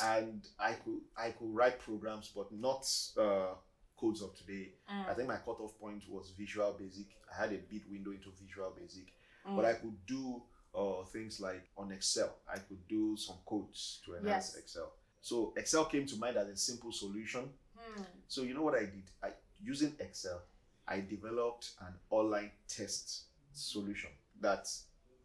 and 0.00 0.48
I 0.58 0.72
could 0.72 1.00
I 1.16 1.30
could 1.30 1.54
write 1.54 1.78
programs, 1.78 2.32
but 2.34 2.52
not 2.52 2.84
uh, 3.16 3.54
codes 3.98 4.22
of 4.22 4.36
today. 4.36 4.72
Mm. 4.92 5.08
I 5.08 5.14
think 5.14 5.28
my 5.28 5.36
cutoff 5.36 5.78
point 5.80 6.02
was 6.08 6.32
Visual 6.38 6.72
Basic. 6.78 7.06
I 7.32 7.42
had 7.42 7.52
a 7.52 7.58
bit 7.58 7.82
window 7.90 8.10
into 8.12 8.28
Visual 8.42 8.72
Basic, 8.78 9.06
Mm. 9.46 9.56
but 9.56 9.64
I 9.64 9.74
could 9.74 9.96
do 10.06 10.42
uh, 10.74 11.04
things 11.04 11.40
like 11.40 11.62
on 11.78 11.90
Excel. 11.92 12.34
I 12.52 12.58
could 12.58 12.86
do 12.88 13.16
some 13.16 13.36
codes 13.46 14.00
to 14.04 14.16
enhance 14.16 14.52
Yes. 14.54 14.56
Excel. 14.56 14.92
So 15.22 15.54
Excel 15.56 15.86
came 15.86 16.04
to 16.06 16.16
mind 16.16 16.36
as 16.36 16.48
a 16.48 16.56
simple 16.56 16.92
solution. 16.92 17.48
Hmm. 17.76 18.02
So 18.28 18.42
you 18.42 18.52
know 18.54 18.62
what 18.62 18.74
I 18.74 18.80
did? 18.80 19.10
I 19.22 19.30
using 19.62 19.94
Excel, 19.98 20.42
I 20.86 21.00
developed 21.00 21.70
an 21.80 21.94
online 22.10 22.50
test 22.68 23.24
solution 23.54 24.10
that 24.40 24.68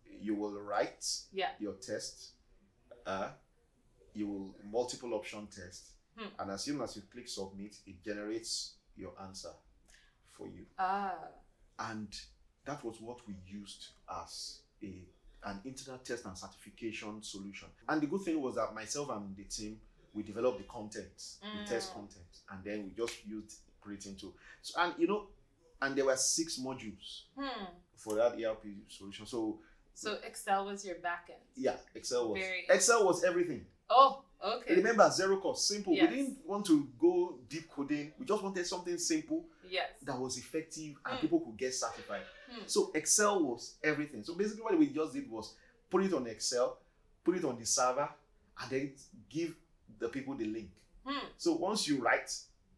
you 0.05 0.35
will 0.35 0.59
write 0.61 1.05
Yeah. 1.33 1.49
your 1.59 1.73
test, 1.73 2.31
uh, 3.05 3.31
you 4.13 4.27
will 4.27 4.55
multiple 4.71 5.13
option 5.13 5.47
test, 5.47 5.89
Hmm. 6.17 6.27
and 6.39 6.51
as 6.51 6.63
soon 6.63 6.81
as 6.81 6.95
you 6.95 7.03
click 7.11 7.27
submit, 7.27 7.75
it 7.87 8.03
generates 8.03 8.75
your 8.97 9.13
answer 9.21 9.51
for 10.31 10.47
you. 10.47 10.65
Ah. 10.77 11.15
And 11.79 12.13
that 12.65 12.83
was 12.83 12.99
what 13.01 13.19
we 13.27 13.35
used 13.47 13.87
as 14.21 14.59
a 14.83 15.03
an 15.43 15.59
internal 15.65 15.97
test 15.99 16.25
and 16.25 16.37
certification 16.37 17.23
solution. 17.23 17.67
And 17.89 17.99
the 18.01 18.05
good 18.05 18.21
thing 18.21 18.39
was 18.41 18.55
that 18.55 18.75
myself 18.75 19.09
and 19.09 19.35
the 19.35 19.43
team 19.45 19.79
we 20.13 20.21
developed 20.23 20.59
the 20.59 20.65
content, 20.65 21.19
the 21.41 21.67
test 21.67 21.91
Mm. 21.91 21.93
content, 21.95 22.27
and 22.51 22.63
then 22.63 22.83
we 22.83 22.91
just 22.91 23.25
used 23.25 23.59
creating 23.79 24.11
into. 24.11 24.33
So 24.61 24.79
and 24.81 24.93
you 24.99 25.07
know, 25.07 25.29
and 25.81 25.95
there 25.95 26.05
were 26.05 26.17
six 26.17 26.59
modules 26.59 27.23
Hmm. 27.35 27.65
for 27.95 28.15
that 28.15 28.37
ERP 28.39 28.65
solution. 28.89 29.25
So 29.25 29.59
So 29.93 30.13
Excel 30.23 30.65
was 30.65 30.85
your 30.85 30.95
backend. 30.97 31.41
yeah, 31.55 31.77
Excel 31.95 32.29
was 32.29 32.39
Very- 32.39 32.65
Excel 32.69 33.05
was 33.05 33.23
everything. 33.23 33.65
Oh. 33.89 34.23
Okay. 34.43 34.75
Remember 34.75 35.09
zero 35.11 35.37
cost, 35.37 35.67
simple. 35.67 35.93
Yes. 35.93 36.09
We 36.09 36.15
didn't 36.17 36.37
want 36.45 36.65
to 36.65 36.87
go 36.99 37.37
deep 37.47 37.69
coding. 37.69 38.11
We 38.19 38.25
just 38.25 38.41
wanted 38.43 38.65
something 38.65 38.97
simple 38.97 39.45
Yes. 39.69 39.89
that 40.03 40.17
was 40.19 40.37
effective 40.37 40.95
and 41.05 41.17
Mm. 41.17 41.21
people 41.21 41.39
could 41.41 41.57
get 41.57 41.73
certified. 41.73 42.23
Hmm. 42.49 42.63
So 42.65 42.91
Excel 42.95 43.43
was 43.43 43.75
everything. 43.83 44.23
So 44.23 44.33
basically, 44.35 44.63
what 44.63 44.77
we 44.77 44.87
just 44.87 45.13
did 45.13 45.29
was 45.29 45.53
put 45.89 46.03
it 46.03 46.13
on 46.13 46.25
Excel, 46.27 46.77
put 47.23 47.37
it 47.37 47.45
on 47.45 47.57
the 47.59 47.65
server, 47.65 48.09
and 48.61 48.69
then 48.71 48.93
give 49.29 49.55
the 49.99 50.09
people 50.09 50.35
the 50.35 50.45
link. 50.45 50.69
Hmm. 51.05 51.27
So 51.37 51.53
once 51.53 51.87
you 51.87 52.01
write, 52.01 52.31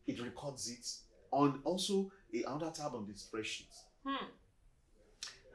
it 0.06 0.19
records 0.21 0.69
it 0.69 0.86
on 1.32 1.62
also 1.63 2.12
another 2.34 2.71
tab 2.71 2.93
on 2.95 3.08
the 3.08 3.13
spreadsheet. 3.13 3.73
Hmm. 4.06 4.26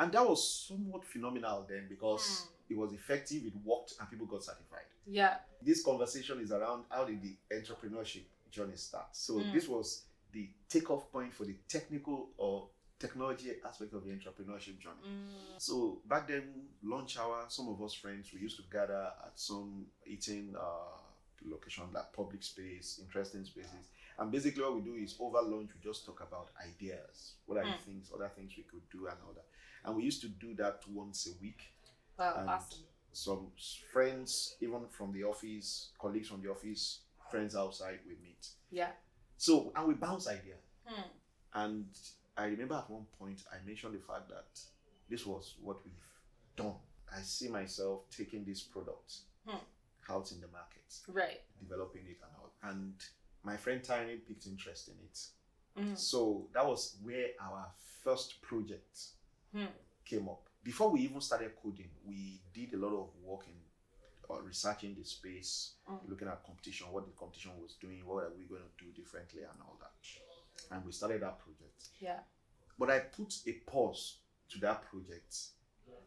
And 0.00 0.12
that 0.12 0.26
was 0.26 0.66
somewhat 0.68 1.04
phenomenal 1.04 1.66
then 1.68 1.86
because 1.88 2.40
Hmm. 2.42 2.52
It 2.68 2.76
was 2.76 2.92
effective, 2.92 3.44
it 3.44 3.52
worked, 3.64 3.94
and 3.98 4.08
people 4.10 4.26
got 4.26 4.44
certified. 4.44 4.86
Yeah. 5.06 5.36
This 5.62 5.82
conversation 5.82 6.40
is 6.40 6.52
around 6.52 6.84
how 6.90 7.04
did 7.04 7.22
the 7.22 7.36
entrepreneurship 7.52 8.24
journey 8.50 8.76
start. 8.76 9.08
So 9.16 9.34
Mm. 9.34 9.52
this 9.52 9.68
was 9.68 10.04
the 10.32 10.50
takeoff 10.68 11.10
point 11.10 11.32
for 11.34 11.44
the 11.44 11.56
technical 11.68 12.30
or 12.36 12.68
technology 12.98 13.52
aspect 13.64 13.94
of 13.94 14.04
the 14.04 14.10
entrepreneurship 14.10 14.78
journey. 14.78 15.02
Mm. 15.06 15.58
So 15.60 16.02
back 16.06 16.28
then, 16.28 16.68
lunch 16.82 17.18
hour, 17.18 17.46
some 17.48 17.68
of 17.68 17.80
us 17.82 17.94
friends, 17.94 18.32
we 18.32 18.40
used 18.40 18.56
to 18.56 18.62
gather 18.70 19.12
at 19.24 19.32
some 19.38 19.86
eating 20.06 20.54
uh, 20.58 20.98
location, 21.44 21.84
like 21.92 22.12
public 22.12 22.42
space, 22.42 22.98
interesting 23.02 23.44
spaces. 23.44 23.88
And 24.18 24.32
basically, 24.32 24.62
what 24.64 24.74
we 24.74 24.80
do 24.82 24.94
is 24.94 25.14
over 25.20 25.40
lunch, 25.42 25.70
we 25.74 25.80
just 25.80 26.04
talk 26.04 26.20
about 26.26 26.50
ideas. 26.66 27.34
What 27.46 27.58
are 27.58 27.64
the 27.64 27.70
Mm. 27.70 27.80
things, 27.84 28.10
other 28.12 28.28
things 28.34 28.52
we 28.56 28.64
could 28.64 28.82
do, 28.90 29.06
and 29.06 29.16
all 29.26 29.32
that. 29.34 29.46
And 29.84 29.96
we 29.96 30.02
used 30.02 30.20
to 30.22 30.28
do 30.28 30.54
that 30.56 30.82
once 30.88 31.28
a 31.28 31.40
week. 31.40 31.62
Wow. 32.18 32.34
And 32.38 32.50
awesome. 32.50 32.78
Some 33.12 33.46
friends, 33.92 34.56
even 34.60 34.86
from 34.90 35.12
the 35.12 35.24
office, 35.24 35.90
colleagues 36.00 36.28
from 36.28 36.42
the 36.42 36.50
office, 36.50 37.00
friends 37.30 37.56
outside, 37.56 37.98
we 38.06 38.14
meet. 38.22 38.46
Yeah. 38.70 38.90
So, 39.36 39.72
and 39.74 39.88
we 39.88 39.94
bounce 39.94 40.28
ideas. 40.28 40.58
Hmm. 40.84 41.02
And 41.54 41.86
I 42.36 42.44
remember 42.46 42.74
at 42.74 42.90
one 42.90 43.06
point 43.18 43.42
I 43.52 43.64
mentioned 43.66 43.94
the 43.94 43.98
fact 44.00 44.28
that 44.28 44.60
this 45.08 45.26
was 45.26 45.54
what 45.62 45.78
we've 45.84 45.94
done. 46.56 46.74
I 47.16 47.20
see 47.22 47.48
myself 47.48 48.02
taking 48.10 48.44
this 48.44 48.60
product 48.62 49.14
Hmm. 49.46 49.56
out 50.10 50.30
in 50.32 50.40
the 50.40 50.48
market, 50.48 50.84
Right. 51.08 51.40
developing 51.60 52.06
it 52.06 52.18
and 52.22 52.30
all. 52.36 52.52
And 52.62 52.94
my 53.42 53.56
friend 53.56 53.82
Tiny 53.82 54.16
picked 54.18 54.46
interest 54.46 54.88
in 54.88 54.94
it. 55.04 55.18
Mm. 55.76 55.96
So 55.98 56.48
that 56.52 56.66
was 56.66 56.96
where 57.02 57.28
our 57.40 57.72
first 58.02 58.40
project 58.42 58.98
Hmm. 59.52 59.66
came 60.04 60.28
up. 60.28 60.47
Before 60.62 60.90
we 60.90 61.00
even 61.00 61.20
started 61.20 61.52
coding, 61.62 61.90
we 62.06 62.40
did 62.52 62.74
a 62.74 62.76
lot 62.78 62.92
of 62.92 63.08
work 63.22 63.46
in 63.46 63.54
uh, 64.30 64.40
researching 64.42 64.94
the 64.94 65.04
space, 65.04 65.74
Mm. 65.88 66.08
looking 66.08 66.28
at 66.28 66.44
competition, 66.44 66.86
what 66.92 67.06
the 67.06 67.12
competition 67.12 67.52
was 67.62 67.76
doing, 67.80 68.04
what 68.04 68.24
are 68.24 68.32
we 68.36 68.44
going 68.44 68.62
to 68.62 68.84
do 68.84 68.92
differently, 68.92 69.42
and 69.42 69.60
all 69.62 69.78
that. 69.80 69.92
And 70.70 70.84
we 70.84 70.92
started 70.92 71.22
that 71.22 71.38
project. 71.38 71.88
Yeah. 72.00 72.20
But 72.78 72.90
I 72.90 72.98
put 73.00 73.34
a 73.46 73.52
pause 73.70 74.18
to 74.50 74.58
that 74.60 74.82
project 74.90 75.34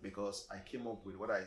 because 0.01 0.47
I 0.51 0.59
came 0.59 0.87
up 0.87 1.03
with 1.05 1.15
what 1.15 1.31
I 1.31 1.43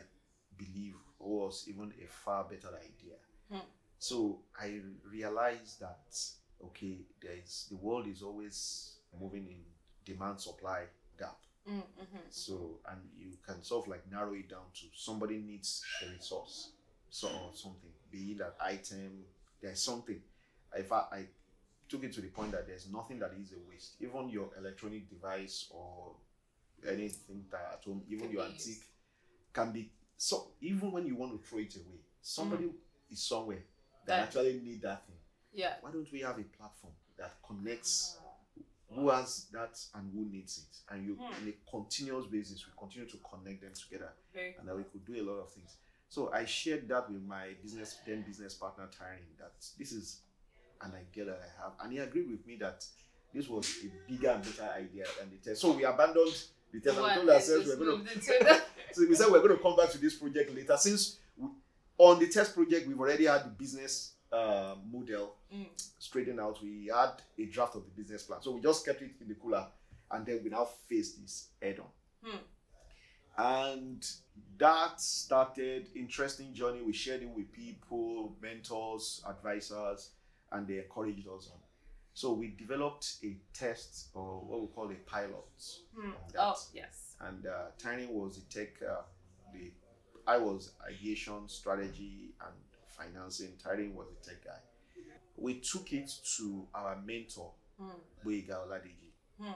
believe 0.57 0.95
was 1.19 1.65
even 1.67 1.93
a 2.03 2.07
far 2.07 2.43
better 2.43 2.69
idea. 2.77 3.15
Hmm. 3.49 3.65
So 3.99 4.41
I 4.59 4.81
realized 5.09 5.79
that 5.79 6.17
okay, 6.63 7.05
there 7.21 7.37
is 7.43 7.67
the 7.69 7.77
world 7.77 8.07
is 8.07 8.21
always 8.21 8.97
moving 9.19 9.47
in 9.47 9.61
demand 10.03 10.39
supply 10.41 10.83
gap. 11.17 11.37
Mm. 11.69 11.77
Mm-hmm. 11.77 12.17
So 12.29 12.79
and 12.89 12.99
you 13.17 13.37
can 13.45 13.63
sort 13.63 13.85
of 13.85 13.91
like 13.91 14.03
narrow 14.11 14.33
it 14.33 14.49
down 14.49 14.65
to 14.75 14.85
somebody 14.95 15.37
needs 15.39 15.83
a 16.05 16.09
resource, 16.11 16.69
so 17.09 17.27
or 17.27 17.51
something, 17.53 17.89
be 18.11 18.33
it 18.33 18.41
an 18.41 18.51
item, 18.61 19.23
there's 19.61 19.81
something. 19.81 20.21
If 20.75 20.91
I, 20.91 20.97
I 21.11 21.25
took 21.89 22.03
it 22.03 22.13
to 22.13 22.21
the 22.21 22.27
point 22.27 22.51
that 22.51 22.67
there's 22.67 22.87
nothing 22.91 23.17
that 23.19 23.31
is 23.41 23.51
a 23.53 23.69
waste, 23.69 23.93
even 23.99 24.29
your 24.29 24.49
electronic 24.57 25.09
device 25.09 25.67
or 25.71 26.11
anything 26.87 27.45
that 27.51 27.79
at 27.79 27.83
home, 27.85 28.03
even 28.09 28.27
Can 28.27 28.31
your 28.35 28.45
be 28.45 28.53
used. 28.53 28.67
antique, 28.67 28.83
can 29.53 29.71
be 29.71 29.89
so. 30.17 30.47
Even 30.61 30.91
when 30.91 31.05
you 31.07 31.15
want 31.15 31.31
to 31.31 31.47
throw 31.47 31.59
it 31.59 31.75
away, 31.75 31.99
somebody 32.21 32.69
is 33.11 33.23
somewhere 33.23 33.63
that, 34.05 34.13
Mm. 34.13 34.17
That- 34.17 34.23
actually 34.27 34.59
need 34.63 34.81
that 34.83 35.05
thing. 35.07 35.15
Yeah. 35.53 35.75
Why 35.81 35.91
don't 35.91 36.11
we 36.11 36.19
have 36.19 36.37
a 36.37 36.43
platform 36.43 36.93
that 37.17 37.37
connects 37.47 38.17
Ah. 38.19 38.24
Who 38.95 39.09
has 39.09 39.45
that 39.51 39.77
and 39.95 40.11
who 40.13 40.25
needs 40.31 40.57
it 40.59 40.93
and 40.93 41.05
you 41.05 41.15
Hmm. 41.15 41.43
in 41.47 41.53
a 41.53 41.69
continuous 41.71 42.25
basis 42.27 42.65
we 42.65 42.71
continue 42.77 43.07
to 43.09 43.17
connect 43.29 43.61
them 43.61 43.71
together 43.73 44.11
Very. 44.33 44.55
and 44.59 44.67
that 44.67 44.75
we 44.77 44.83
could 44.83 45.05
do 45.05 45.13
a 45.21 45.23
lot 45.29 45.39
of 45.41 45.51
things 45.51 45.75
so 46.09 46.31
i 46.33 46.45
shared 46.45 46.87
that 46.87 47.09
with 47.11 47.21
my 47.23 47.49
business 47.61 47.97
then 48.05 48.21
business 48.21 48.53
partner 48.53 48.87
Tyring 48.97 49.25
that 49.39 49.53
this 49.77 49.91
is 49.91 50.19
an 50.81 50.93
idea 50.95 51.25
that 51.25 51.41
i 51.43 51.63
have 51.63 51.73
and 51.83 51.91
he 51.93 51.99
agreed 51.99 52.29
with 52.29 52.45
me 52.47 52.55
that 52.57 52.85
this 53.33 53.49
was 53.49 53.67
a 53.83 54.11
bigger 54.11 54.29
and 54.29 54.43
better 54.43 54.71
idea 54.77 55.05
than 55.19 55.29
the 55.31 55.37
test 55.49 55.61
so 55.61 55.71
we 55.71 55.83
abandoned 55.83 56.33
the 56.71 56.79
test 56.79 56.97
and 56.97 57.15
told 57.15 57.29
ourselves 57.29 57.67
we're 57.67 57.75
going 57.75 58.05
to. 58.05 58.61
so 58.93 59.05
we 59.07 59.15
said 59.15 59.27
we're 59.31 59.39
going 59.39 59.55
to 59.57 59.61
come 59.61 59.75
back 59.75 59.89
to 59.89 59.97
this 59.97 60.15
project 60.15 60.53
later 60.55 60.77
since 60.77 61.17
we, 61.37 61.47
on 61.97 62.19
the 62.19 62.27
test 62.27 62.53
project 62.55 62.87
we've 62.87 62.99
already 62.99 63.25
had 63.25 63.43
the 63.45 63.49
business 63.49 64.13
uh, 64.35 64.75
model 64.91 65.35
Mm. 65.53 65.67
straightened 65.99 66.39
out. 66.39 66.61
We 66.61 66.91
had 66.93 67.13
a 67.37 67.45
draft 67.45 67.75
of 67.75 67.83
the 67.85 67.91
business 67.91 68.23
plan, 68.23 68.41
so 68.41 68.51
we 68.51 68.61
just 68.61 68.85
kept 68.85 69.01
it 69.01 69.11
in 69.21 69.27
the 69.27 69.35
cooler, 69.35 69.65
and 70.11 70.25
then 70.25 70.41
we 70.43 70.49
now 70.49 70.65
face 70.65 71.13
this 71.15 71.49
head 71.61 71.79
on. 71.79 71.89
Hmm. 72.23 72.37
And 73.37 74.05
that 74.57 75.01
started 75.01 75.89
interesting 75.95 76.53
journey. 76.53 76.81
We 76.81 76.93
shared 76.93 77.21
it 77.23 77.29
with 77.29 77.51
people, 77.51 78.35
mentors, 78.41 79.21
advisors, 79.27 80.11
and 80.51 80.67
they 80.67 80.77
encouraged 80.79 81.27
us 81.27 81.49
on. 81.53 81.59
So 82.13 82.31
we 82.33 82.55
developed 82.57 83.17
a 83.23 83.37
test 83.53 84.07
or 84.13 84.39
what 84.39 84.61
we 84.61 84.67
call 84.67 84.89
a 84.89 84.95
pilot. 85.09 85.63
That. 86.33 86.39
Oh 86.39 86.55
yes. 86.73 87.15
And 87.19 87.45
uh, 87.45 87.65
Tiny 87.77 88.05
was 88.07 88.37
the 88.37 88.45
tech, 88.59 88.73
uh, 88.81 89.01
the 89.53 89.71
I 90.27 90.37
was 90.37 90.71
ideation, 90.89 91.47
strategy, 91.47 92.33
and 92.41 92.55
financing. 92.97 93.53
Tyrin 93.63 93.93
was 93.93 94.07
a 94.11 94.25
tech 94.25 94.43
guy. 94.43 94.59
We 95.37 95.59
took 95.59 95.91
it 95.93 96.09
to 96.37 96.67
our 96.73 96.95
mentor, 97.05 97.51
Hmm. 97.77 97.89
Boyega 98.25 98.65
Oladeji. 98.65 99.11
Hmm. 99.39 99.51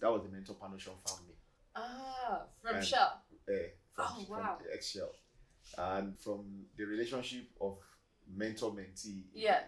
That 0.00 0.10
was 0.12 0.22
the 0.22 0.28
mentor 0.28 0.54
Panocean 0.54 0.94
found 1.06 1.26
me. 1.28 1.34
Ah, 1.74 2.44
from 2.60 2.76
And- 2.76 2.86
Shell. 2.86 3.22
eh, 3.48 3.68
from, 3.94 4.06
Oh, 4.08 4.26
wow. 4.28 4.58
from 4.58 4.66
Excel. 4.72 5.10
And 5.78 6.18
from 6.20 6.66
the 6.76 6.84
relationship 6.84 7.48
of 7.60 7.78
mentor 8.28 8.72
mentee, 8.72 9.24
Yeah. 9.32 9.64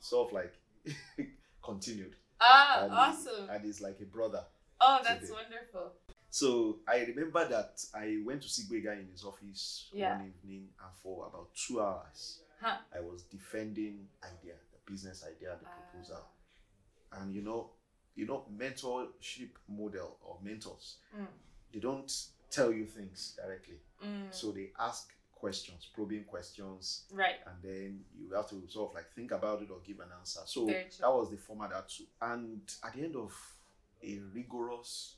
sort 0.00 0.28
of 0.28 0.34
like 0.34 0.54
continued. 1.62 2.14
Ah, 2.40 2.82
And- 2.84 2.92
awesome. 2.92 3.48
And 3.50 3.64
he's 3.64 3.80
like 3.80 3.98
a 4.00 4.04
brother. 4.04 4.44
Oh, 4.80 5.00
that's 5.02 5.30
wonderful. 5.30 5.92
So 6.30 6.80
I 6.86 7.00
remember 7.04 7.48
that 7.48 7.82
I 7.94 8.22
went 8.24 8.42
to 8.42 8.48
see 8.48 8.64
Gwega 8.64 8.92
in 9.00 9.08
his 9.10 9.24
office 9.24 9.88
Yeah. 9.92 10.18
one 10.18 10.26
evening, 10.28 10.68
and 10.84 10.94
for 11.02 11.26
about 11.26 11.54
two 11.54 11.80
hours, 11.80 12.42
Huh. 12.60 12.78
I 12.94 13.00
was 13.00 13.22
defending 13.24 14.08
idea, 14.22 14.54
the 14.72 14.90
business 14.90 15.24
idea, 15.24 15.56
the 15.60 15.66
Ah. 15.66 15.72
proposal, 15.90 16.24
and 17.12 17.32
you 17.34 17.42
know, 17.42 17.72
you 18.14 18.26
know, 18.26 18.46
mentorship 18.52 19.50
model 19.68 20.18
or 20.22 20.40
mentors, 20.42 20.98
Mm. 21.14 21.28
they 21.72 21.78
don't 21.80 22.10
tell 22.50 22.72
you 22.72 22.86
things 22.86 23.34
directly, 23.36 23.80
Mm. 24.02 24.32
so 24.34 24.50
they 24.52 24.72
ask 24.78 25.12
questions, 25.32 25.86
probing 25.94 26.24
questions, 26.24 27.06
Right. 27.12 27.40
and 27.46 27.62
then 27.62 28.04
you 28.12 28.32
have 28.34 28.48
to 28.50 28.66
sort 28.68 28.90
of 28.90 28.94
like 28.96 29.12
think 29.14 29.30
about 29.30 29.62
it 29.62 29.70
or 29.70 29.80
give 29.82 30.00
an 30.00 30.10
answer. 30.18 30.40
So 30.46 30.66
that 30.66 31.12
was 31.14 31.30
the 31.30 31.36
format 31.36 31.70
that 31.70 31.88
took. 31.88 32.08
And 32.20 32.68
at 32.82 32.94
the 32.94 33.04
end 33.04 33.14
of 33.16 33.32
a 34.02 34.18
rigorous 34.18 35.14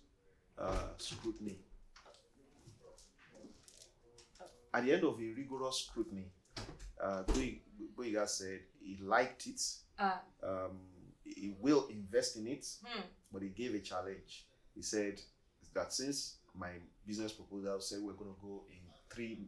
uh, 0.59 0.95
scrutiny, 0.99 1.65
at 4.75 4.85
the 4.85 4.93
end 4.93 5.05
of 5.05 5.19
a 5.19 5.33
rigorous 5.33 5.87
scrutiny, 5.87 6.31
uh, 7.03 7.23
Boyega 7.97 8.29
said 8.29 8.61
he 8.81 8.99
liked 9.03 9.47
it. 9.47 9.61
Ah. 9.99 10.21
Um, 10.43 10.79
he 11.25 11.55
will 11.61 11.87
invest 11.89 12.37
in 12.37 12.47
it, 12.47 12.67
Hmm. 12.85 13.03
but 13.33 13.43
he 13.43 13.49
gave 13.49 13.75
a 13.75 13.81
challenge. 13.81 14.47
He 14.75 14.83
said 14.83 15.21
that 15.75 15.93
since 15.93 16.37
my 16.55 16.71
business 17.07 17.33
proposal 17.33 17.81
said 17.81 18.01
we're 18.03 18.13
going 18.15 18.35
to 18.35 18.41
go 18.43 18.65
in 18.71 18.79
three 19.09 19.47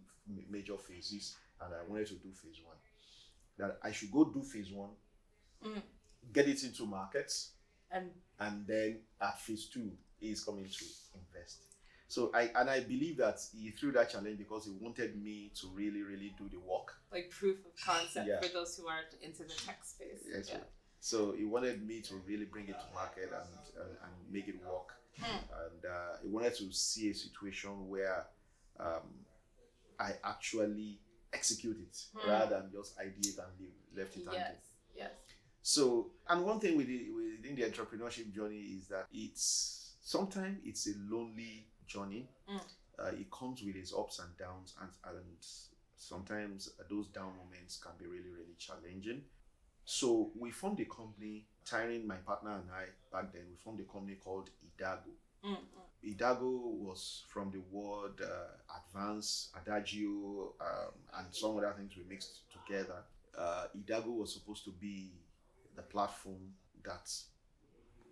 major 0.50 0.76
phases, 0.76 1.36
and 1.60 1.74
I 1.74 1.82
wanted 1.88 2.08
to 2.08 2.14
do 2.14 2.32
phase 2.32 2.60
one, 2.64 2.76
that 3.58 3.78
I 3.82 3.92
should 3.92 4.10
go 4.12 4.24
do 4.24 4.42
phase 4.42 4.70
one, 4.72 4.90
Mm. 5.64 5.82
get 6.32 6.48
it 6.48 6.62
into 6.64 6.86
markets, 6.86 7.52
And 7.90 8.10
and 8.40 8.66
then 8.66 9.00
at 9.20 9.38
phase 9.40 9.66
two, 9.68 9.92
he 10.18 10.30
is 10.30 10.42
coming 10.44 10.64
to 10.68 10.84
invest. 11.14 11.62
So 12.12 12.30
I 12.34 12.50
and 12.56 12.68
I 12.68 12.80
believe 12.80 13.16
that 13.24 13.38
he 13.58 13.70
threw 13.70 13.90
that 13.92 14.10
challenge 14.10 14.36
because 14.36 14.66
he 14.66 14.72
wanted 14.78 15.16
me 15.22 15.50
to 15.58 15.68
really, 15.68 16.02
really 16.02 16.34
do 16.36 16.46
the 16.50 16.58
work. 16.58 16.88
like 17.10 17.30
proof 17.30 17.56
of 17.64 17.72
concept 17.82 18.28
Yeah. 18.28 18.38
for 18.42 18.48
those 18.52 18.76
who 18.76 18.86
aren't 18.86 19.14
into 19.22 19.44
the 19.44 19.54
tech 19.66 19.82
space. 19.82 20.20
Yes, 20.30 20.50
Yeah. 20.50 20.58
So 21.00 21.32
he 21.32 21.46
wanted 21.46 21.86
me 21.86 22.02
to 22.02 22.16
really 22.26 22.44
bring 22.44 22.68
it 22.68 22.76
to 22.78 22.86
market 22.92 23.30
and 23.32 23.52
and, 23.82 23.92
and 24.04 24.12
make 24.30 24.46
it 24.46 24.58
work. 24.62 24.88
Hmm. 25.18 25.38
And 25.64 25.80
uh, 25.86 26.16
he 26.22 26.28
wanted 26.28 26.54
to 26.56 26.70
see 26.70 27.08
a 27.08 27.14
situation 27.14 27.88
where 27.88 28.26
um, 28.78 29.08
I 29.98 30.10
actually 30.22 31.00
execute 31.32 31.78
it 31.80 31.96
Hmm. 32.14 32.28
rather 32.28 32.56
than 32.60 32.72
just 32.72 32.98
ideate 32.98 33.38
and 33.38 33.52
leave, 33.58 33.78
left 33.96 34.14
it 34.18 34.26
hanging. 34.26 34.40
Yes. 34.40 34.64
Yes. 34.94 35.12
So, 35.62 36.10
and 36.28 36.44
one 36.44 36.60
thing 36.60 36.76
with 36.76 36.88
within 36.88 37.54
the 37.56 37.62
entrepreneurship 37.62 38.34
journey 38.34 38.60
is 38.76 38.88
that 38.88 39.06
it's 39.14 39.94
sometimes 40.02 40.58
it's 40.62 40.86
a 40.88 40.92
lonely 41.08 41.68
journey. 41.92 42.28
Mm. 42.48 42.60
Uh, 42.98 43.12
it 43.18 43.30
comes 43.30 43.62
with 43.62 43.76
its 43.76 43.92
ups 43.92 44.18
and 44.18 44.36
downs, 44.38 44.74
and, 44.80 44.90
and 45.06 45.24
sometimes 45.96 46.70
those 46.90 47.08
down 47.08 47.32
moments 47.42 47.78
can 47.82 47.92
be 47.98 48.06
really, 48.06 48.30
really 48.30 48.54
challenging. 48.58 49.22
So 49.84 50.30
we 50.38 50.50
formed 50.50 50.80
a 50.80 50.84
company. 50.84 51.46
Tyrin, 51.68 52.06
my 52.06 52.16
partner 52.16 52.52
and 52.52 52.70
I 52.70 52.84
back 53.14 53.32
then, 53.32 53.42
we 53.48 53.56
formed 53.62 53.80
a 53.80 53.84
company 53.84 54.16
called 54.16 54.50
Idago. 54.64 55.12
Mm, 55.44 55.56
mm. 55.56 56.16
Idago 56.16 56.50
was 56.50 57.22
from 57.28 57.50
the 57.50 57.60
word 57.70 58.20
uh, 58.20 58.78
advance, 58.78 59.50
adagio, 59.60 60.54
um, 60.60 60.92
and 61.18 61.26
some 61.30 61.56
other 61.56 61.74
things 61.76 61.92
we 61.96 62.04
mixed 62.08 62.40
together. 62.52 63.02
Uh, 63.36 63.66
Idago 63.76 64.16
was 64.16 64.32
supposed 64.32 64.64
to 64.64 64.70
be 64.72 65.12
the 65.76 65.82
platform 65.82 66.52
that 66.84 67.10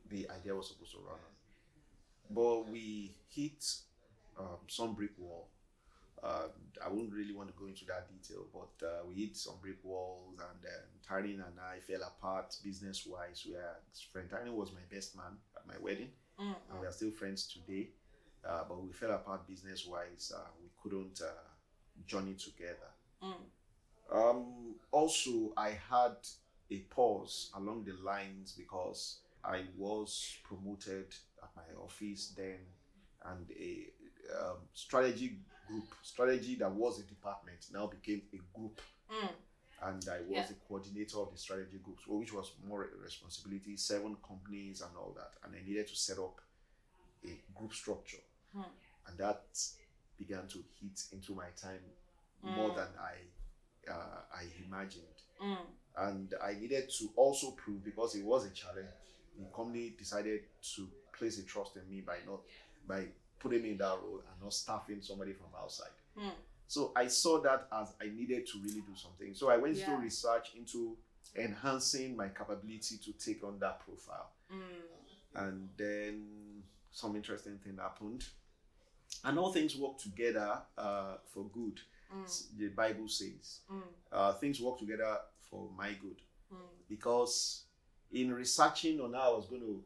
the 0.08 0.28
idea 0.30 0.54
was 0.54 0.68
supposed 0.68 0.92
to 0.92 0.98
run 0.98 1.14
on. 1.14 1.39
But 2.30 2.68
we 2.68 3.14
hit 3.28 3.64
um, 4.38 4.58
some 4.68 4.94
brick 4.94 5.12
wall. 5.18 5.48
Uh, 6.22 6.48
I 6.84 6.88
wouldn't 6.88 7.14
really 7.14 7.32
want 7.32 7.48
to 7.48 7.54
go 7.58 7.66
into 7.66 7.86
that 7.86 8.06
detail, 8.08 8.44
but 8.52 8.86
uh, 8.86 9.06
we 9.08 9.22
hit 9.22 9.36
some 9.36 9.54
brick 9.62 9.78
walls, 9.82 10.38
and 10.38 10.62
then 10.62 10.82
Tyrin 11.08 11.46
and 11.46 11.58
I 11.58 11.80
fell 11.80 12.02
apart 12.02 12.54
business 12.62 13.06
wise. 13.06 13.44
We 13.48 13.54
are 13.54 13.76
friend. 14.12 14.28
Tyrin 14.28 14.52
was 14.52 14.70
my 14.72 14.84
best 14.94 15.16
man 15.16 15.38
at 15.56 15.66
my 15.66 15.74
wedding 15.82 16.10
Mm, 16.40 16.54
and 16.70 16.80
we 16.80 16.86
are 16.86 16.92
still 16.92 17.10
friends 17.10 17.46
today. 17.46 17.88
Uh, 18.46 18.62
but 18.68 18.82
we 18.82 18.90
fell 18.92 19.10
apart 19.10 19.46
business 19.46 19.86
wise. 19.86 20.32
Uh, 20.34 20.40
we 20.62 20.68
couldn't 20.82 21.20
uh, 21.20 21.30
journey 22.06 22.34
together. 22.34 22.90
Mm. 23.22 23.34
Um, 24.12 24.74
also, 24.90 25.52
I 25.56 25.78
had 25.90 26.16
a 26.70 26.78
pause 26.88 27.50
along 27.54 27.84
the 27.84 27.92
lines 28.02 28.54
because 28.56 29.18
I 29.44 29.64
was 29.76 30.38
promoted 30.42 31.14
at 31.42 31.50
my 31.56 31.74
office 31.82 32.32
then, 32.36 32.58
and 33.26 33.50
a 33.50 33.86
um, 34.38 34.58
strategy 34.72 35.38
group, 35.66 35.84
strategy 36.02 36.54
that 36.56 36.70
was 36.72 37.00
a 37.00 37.02
department, 37.04 37.66
now 37.72 37.86
became 37.86 38.22
a 38.32 38.58
group 38.58 38.80
Mm. 39.10 39.30
and 39.82 40.08
I 40.08 40.20
was 40.20 40.30
Yeah. 40.36 40.46
the 40.46 40.54
coordinator 40.68 41.18
of 41.18 41.32
the 41.32 41.38
strategy 41.38 41.78
groups, 41.78 42.06
which 42.06 42.32
was 42.32 42.52
more 42.64 42.88
responsibility, 43.02 43.76
seven 43.76 44.16
companies 44.16 44.82
and 44.82 44.96
all 44.96 45.12
that. 45.14 45.32
And 45.42 45.54
I 45.56 45.62
needed 45.62 45.88
to 45.88 45.96
set 45.96 46.18
up 46.18 46.40
a 47.24 47.42
group 47.54 47.72
structure, 47.74 48.22
Hmm. 48.52 48.62
and 49.06 49.18
that 49.18 49.46
began 50.18 50.46
to 50.48 50.58
hit 50.80 51.02
into 51.12 51.34
my 51.34 51.50
time 51.50 51.82
more 52.42 52.70
Mm. 52.70 52.76
than 52.76 52.98
I 52.98 53.16
uh, 53.88 54.22
I 54.32 54.44
imagined. 54.64 55.22
Mm. 55.40 55.66
And 55.96 56.34
I 56.40 56.52
needed 56.54 56.90
to 56.98 57.12
also 57.16 57.52
prove 57.52 57.82
because 57.82 58.14
it 58.14 58.22
was 58.24 58.44
a 58.44 58.50
challenge. 58.50 58.90
The 59.38 59.46
company 59.46 59.90
decided 59.90 60.44
to 60.74 60.88
place 61.12 61.38
a 61.38 61.42
trust 61.44 61.76
in 61.76 61.88
me 61.88 62.00
by 62.00 62.16
not 62.26 62.40
by 62.86 63.06
putting 63.38 63.62
me 63.62 63.70
in 63.72 63.78
that 63.78 63.98
role 64.02 64.20
and 64.20 64.42
not 64.42 64.52
staffing 64.52 65.00
somebody 65.00 65.32
from 65.32 65.46
outside. 65.60 65.90
Mm. 66.18 66.32
So 66.66 66.92
I 66.94 67.06
saw 67.08 67.40
that 67.40 67.68
as 67.72 67.94
I 68.00 68.06
needed 68.06 68.46
to 68.48 68.58
really 68.58 68.80
do 68.82 68.94
something. 68.94 69.34
So 69.34 69.48
I 69.50 69.56
went 69.56 69.76
Yeah. 69.76 69.90
into 69.90 70.02
research 70.02 70.54
into 70.56 70.96
enhancing 71.36 72.16
my 72.16 72.28
capability 72.28 72.98
to 72.98 73.12
take 73.12 73.42
on 73.44 73.58
that 73.60 73.80
profile. 73.80 74.30
Mm. 74.52 74.82
And 75.34 75.68
then 75.76 76.62
some 76.90 77.16
interesting 77.16 77.58
thing 77.58 77.76
happened. 77.78 78.24
And 79.24 79.38
all 79.38 79.52
things 79.52 79.76
work 79.76 79.98
together 79.98 80.62
uh, 80.78 81.16
for 81.32 81.44
good. 81.50 81.80
Mm. 82.14 82.56
The 82.58 82.68
Bible 82.68 83.08
says 83.08 83.60
Mm. 83.70 83.82
uh, 84.12 84.32
things 84.34 84.60
work 84.60 84.78
together 84.78 85.18
for 85.48 85.70
my 85.76 85.92
good. 85.94 86.20
Mm. 86.52 86.56
Because 86.88 87.64
in 88.12 88.32
researching 88.34 89.00
on 89.00 89.12
how 89.14 89.32
I 89.32 89.36
was 89.36 89.46
going 89.46 89.62
to 89.62 89.84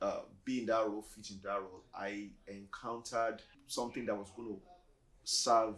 uh, 0.00 0.20
be 0.44 0.60
in 0.60 0.66
that 0.66 0.86
role, 0.86 1.02
fit 1.02 1.30
in 1.30 1.40
that 1.42 1.60
role, 1.60 1.82
I 1.94 2.28
encountered 2.46 3.42
something 3.66 4.06
that 4.06 4.16
was 4.16 4.30
going 4.36 4.48
to 4.48 4.60
serve 5.24 5.74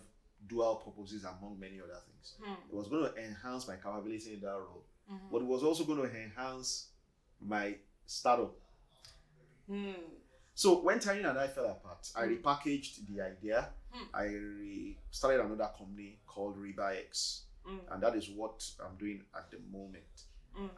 dual 0.47 0.77
purposes 0.77 1.25
among 1.25 1.59
many 1.59 1.81
other 1.81 1.99
things. 2.07 2.35
Mm. 2.41 2.57
It 2.71 2.75
was 2.75 2.89
going 2.89 3.05
to 3.13 3.17
enhance 3.17 3.67
my 3.69 3.77
capability 3.77 4.35
in 4.35 4.41
that 4.41 4.53
role, 4.53 4.85
Mhm. 5.11 5.31
but 5.33 5.39
it 5.43 5.47
was 5.47 5.63
also 5.63 5.85
going 5.85 5.99
to 6.09 6.17
enhance 6.23 6.89
my 7.41 7.77
startup. 8.07 8.55
Mm. 9.69 9.95
So 10.55 10.81
when 10.83 10.99
Tyrin 10.99 11.29
and 11.29 11.39
I 11.39 11.49
fell 11.49 11.67
apart, 11.67 12.11
I 12.15 12.27
Mm. 12.27 12.43
repackaged 12.43 13.07
the 13.07 13.23
idea. 13.23 13.73
I 14.15 14.25
re- 14.25 14.99
started 15.11 15.41
another 15.41 15.71
company 15.77 16.21
called 16.27 16.57
Mm. 16.57 17.93
and 17.93 18.03
that 18.03 18.15
is 18.17 18.29
what 18.31 18.63
I'm 18.81 18.97
doing 18.97 19.25
at 19.35 19.51
the 19.51 19.59
moment. 19.59 20.25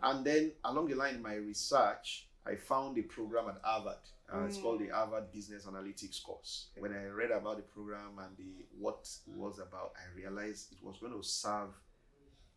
And 0.03 0.25
then 0.25 0.53
along 0.65 0.89
the 0.89 0.95
line 0.95 1.21
my 1.23 1.35
research, 1.35 2.29
I 2.45 2.57
found 2.57 2.99
a 2.99 3.03
program 3.03 3.49
at 3.49 3.61
Harvard. 3.63 3.99
Uh, 4.33 4.45
It's 4.47 4.57
Mm. 4.59 4.63
called 4.63 4.81
the 4.81 4.89
Harvard 4.89 5.31
Business 5.31 5.67
Analytics 5.67 6.23
course. 6.25 6.69
When 6.79 6.93
I 6.93 7.05
read 7.07 7.31
about 7.31 7.57
the 7.59 7.63
program 7.63 8.19
and 8.19 8.37
the 8.37 8.67
what 8.79 9.09
it 9.27 9.35
was 9.37 9.59
about, 9.59 9.93
I 9.97 10.13
realized 10.17 10.73
it 10.73 10.83
was 10.83 10.99
going 10.99 11.13
to 11.13 11.23
serve 11.23 11.71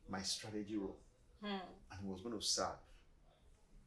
my 0.10 0.22
strategy 0.22 0.78
role, 0.78 0.98
Mm. 1.44 1.62
and 1.92 2.00
it 2.02 2.06
was 2.12 2.22
going 2.22 2.36
to 2.40 2.42
serve 2.46 2.78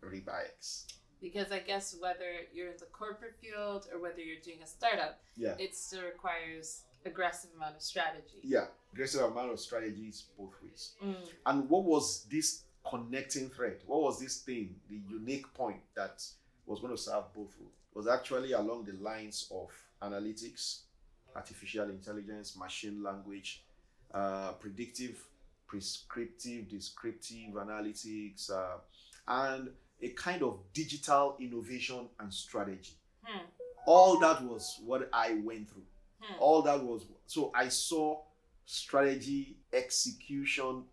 RebaX. 0.03 0.87
Because 1.21 1.51
I 1.51 1.59
guess 1.61 1.97
whether 1.99 2.47
you're 2.53 2.71
in 2.71 2.77
the 2.77 2.87
corporate 2.87 3.37
field 3.41 3.89
or 3.93 3.99
whether 3.99 4.21
you're 4.21 4.41
doing 4.41 4.63
a 4.63 4.67
startup, 4.67 5.21
Yeah. 5.37 5.57
it 5.59 5.75
still 5.75 6.05
requires 6.05 6.85
aggressive 7.05 7.53
amount 7.55 7.77
of 7.77 7.83
strategy. 7.83 8.41
Yeah, 8.45 8.69
aggressive 8.93 9.23
amount 9.23 9.51
of 9.51 9.59
strategies 9.59 10.23
both 10.37 10.55
ways. 10.63 10.95
Mm. 11.03 11.29
And 11.47 11.71
what 11.71 11.85
was 11.85 12.25
this 12.27 12.65
connecting 12.89 13.51
thread? 13.51 13.79
What 13.87 14.03
was 14.03 14.21
this 14.21 14.39
thing, 14.39 14.77
the 14.89 15.01
unique 15.11 15.53
point 15.55 15.81
that 15.95 16.25
was 16.67 16.81
going 16.81 16.95
to 16.95 17.01
serve 17.01 17.25
both? 17.35 17.55
Was 17.95 18.07
actually 18.07 18.53
along 18.53 18.85
the 18.85 18.93
lines 19.03 19.51
of 19.53 19.71
analytics, 20.03 20.81
artificial 21.35 21.91
intelligence, 21.91 22.57
machine 22.57 23.03
language, 23.03 23.65
uh, 24.15 24.53
predictive 24.53 25.19
prescriptive, 25.69 26.69
descriptive 26.69 27.53
analytics, 27.55 28.51
uh, 28.51 28.79
and 29.29 29.71
a 30.03 30.09
kind 30.11 30.43
of 30.43 30.59
digital 30.73 31.37
innovation 31.39 32.09
and 32.19 32.33
strategy. 32.33 32.97
Hmm. 33.23 33.45
All 33.87 34.19
that 34.21 34.43
was 34.43 34.81
what 34.85 35.09
I 35.13 35.35
went 35.45 35.69
through. 35.69 35.83
Hmm. 36.21 36.41
All 36.41 36.63
that 36.63 36.83
was 36.83 37.05
so 37.27 37.53
I 37.55 37.69
saw 37.69 38.23
strategy, 38.65 39.57
execution, 39.73 40.85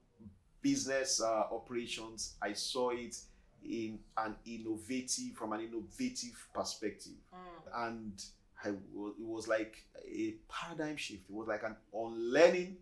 business 0.66 1.22
uh, 1.22 1.43
operations. 1.51 2.34
I 2.41 2.53
saw 2.53 2.89
it 2.89 3.16
in 3.63 3.99
an 4.18 4.36
innovative, 4.45 5.36
from 5.36 5.53
an 5.53 5.61
innovative 5.61 6.47
perspective 6.53 7.13
Hmm. 7.32 7.86
and 7.88 8.24
I 8.63 8.70
it 8.70 8.76
was 9.20 9.47
like 9.47 9.86
a 10.07 10.34
paradigm 10.49 10.97
shift. 10.97 11.30
It 11.30 11.36
was 11.36 11.47
like 11.47 11.61
an 11.63 11.76
unlearning 11.93 12.78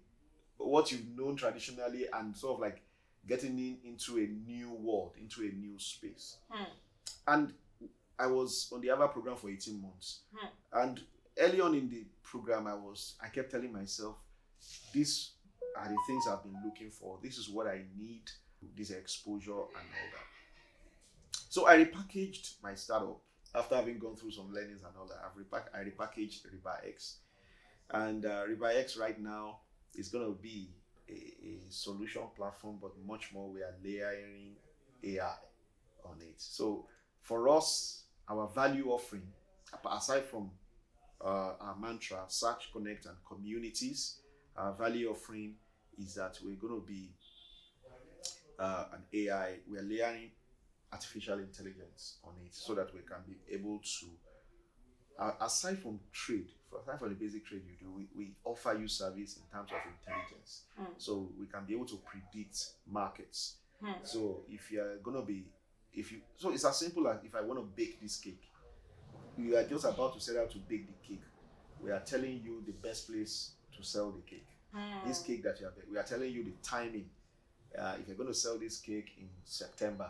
what 0.57 0.91
you've 0.91 1.07
known 1.17 1.36
traditionally 1.36 2.05
and 2.13 2.36
sort 2.38 2.53
of 2.55 2.59
like 2.61 2.81
getting 3.27 3.57
in 3.59 3.77
into 3.84 4.17
a 4.17 4.27
new 4.27 4.71
world, 4.71 5.11
into 5.19 5.41
a 5.41 5.51
new 5.51 5.77
space. 5.77 6.38
Hmm. 6.49 6.63
And 7.27 7.53
I 8.17 8.27
was 8.27 8.69
on 8.73 8.79
the 8.79 8.89
other 8.91 9.07
program 9.09 9.36
for 9.36 9.49
18 9.49 9.81
months. 9.81 10.19
Hmm. 10.34 10.47
And 10.71 11.01
early 11.38 11.59
on 11.59 11.75
in 11.75 11.89
the 11.89 12.05
program, 12.21 12.67
I 12.67 12.75
was 12.75 13.15
I 13.21 13.27
kept 13.27 13.51
telling 13.51 13.73
myself, 13.73 14.15
these 14.93 15.31
are 15.78 15.89
the 15.89 15.97
things 16.07 16.26
I've 16.28 16.43
been 16.43 16.57
looking 16.63 16.91
for. 16.91 17.17
This 17.21 17.38
is 17.38 17.49
what 17.49 17.67
I 17.67 17.82
need, 17.97 18.24
this 18.78 18.91
exposure 18.91 19.51
and 19.51 19.59
all 19.59 20.09
that. 20.13 21.39
So 21.49 21.67
I 21.67 21.78
repackaged 21.78 22.55
my 22.63 22.76
startup 22.76 23.19
after 23.55 23.76
having 23.76 23.99
gone 23.99 24.15
through 24.15 24.32
some 24.32 24.51
learnings 24.53 24.82
and 24.84 24.91
all 24.99 25.07
that. 25.07 25.19
I've 25.24 25.38
repack, 25.38 25.67
I 25.74 25.80
repackaged 25.80 26.41
Riba 26.47 26.88
X. 26.88 27.17
And 27.91 28.26
uh, 28.26 28.45
Riba 28.47 28.80
X 28.80 28.97
right 28.97 29.19
now 29.19 29.59
is 29.95 30.09
going 30.09 30.26
to 30.26 30.39
be 30.41 30.69
a, 31.09 31.13
a 31.13 31.59
solution 31.71 32.24
platform, 32.36 32.78
but 32.82 32.91
much 33.05 33.32
more 33.34 33.49
we 33.49 33.61
are 33.61 33.76
layering 33.84 34.55
AI 35.03 35.36
on 36.05 36.17
it. 36.21 36.36
So 36.38 36.88
for 37.21 37.49
us, 37.49 38.03
our 38.28 38.47
value 38.47 38.89
offering, 38.89 39.28
aside 39.89 40.24
from 40.24 40.51
uh, 41.24 41.53
our 41.59 41.76
mantra, 41.80 42.24
search, 42.28 42.71
connect, 42.74 43.05
and 43.05 43.15
communities, 43.28 44.17
our 44.57 44.74
value 44.74 45.09
offering 45.09 45.55
is 45.98 46.16
that 46.16 46.38
we're 46.44 46.56
going 46.56 46.80
to 46.82 46.86
be 46.86 47.10
uh, 48.60 48.86
an 48.94 49.04
AI. 49.14 49.56
We're 49.68 49.82
layering 49.84 50.32
artificial 50.91 51.39
intelligence 51.39 52.18
on 52.24 52.34
it 52.46 52.54
so 52.54 52.76
that 52.76 52.94
we 52.94 53.02
can 53.02 53.18
be 53.28 53.36
able 53.54 53.80
to, 53.80 54.06
uh, 55.20 55.32
aside 55.41 55.80
from 55.80 56.00
trade, 56.12 56.48
for, 56.70 56.80
aside 56.82 57.00
from 57.00 57.10
the 57.10 57.16
basic 57.16 57.46
trade 57.46 57.64
you 57.66 57.76
do, 57.80 57.91
we, 57.91 58.08
we 58.16 58.32
offer 58.44 58.78
you 58.80 58.88
service 58.88 59.38
in 59.38 59.44
terms 59.52 59.72
of 59.72 59.78
intelligence. 60.00 60.64
Hmm. 60.78 60.94
So 60.98 61.30
we 61.39 61.48
can 61.48 61.66
be 61.66 61.74
able 61.74 61.88
to 61.88 62.00
predict 62.06 62.58
markets. 62.89 63.56
Hmm. 63.84 64.04
So 64.04 64.44
if 64.50 64.72
you're 64.72 64.98
gonna 64.98 65.24
be, 65.24 65.46
if 65.94 66.12
you, 66.12 66.20
so 66.38 66.52
it's 66.52 66.66
as 66.66 66.78
simple 66.78 67.08
as 67.08 67.18
if 67.24 67.36
I 67.36 67.41
want 67.41 67.60
to 67.60 67.66
bake 67.76 68.02
this 68.02 68.18
cake, 68.18 68.41
you 69.38 69.58
are 69.58 69.64
just 69.64 69.86
about 69.86 70.14
to 70.14 70.22
set 70.22 70.38
out 70.38 70.52
to 70.52 70.58
bake 70.58 70.88
the 70.88 71.08
cake. 71.08 71.24
We 71.82 71.91
are 71.91 72.00
telling 72.00 72.41
you 72.44 72.64
the 72.66 72.72
best 72.72 73.10
place 73.10 73.52
to 73.76 73.84
sell 73.84 74.12
the 74.12 74.22
cake. 74.22 74.48
Hmm. 74.74 75.07
This 75.07 75.21
cake 75.21 75.43
that 75.43 75.59
you 75.59 75.65
have, 75.65 75.76
we 75.89 75.97
are 75.97 76.03
telling 76.03 76.32
you 76.32 76.43
the 76.43 76.53
timing. 76.63 77.09
Uh, 77.78 77.95
if 77.99 78.07
you're 78.07 78.17
going 78.17 78.30
to 78.30 78.34
sell 78.36 78.57
this 78.57 78.80
cake 78.80 79.11
in 79.19 79.28
September, 79.43 80.09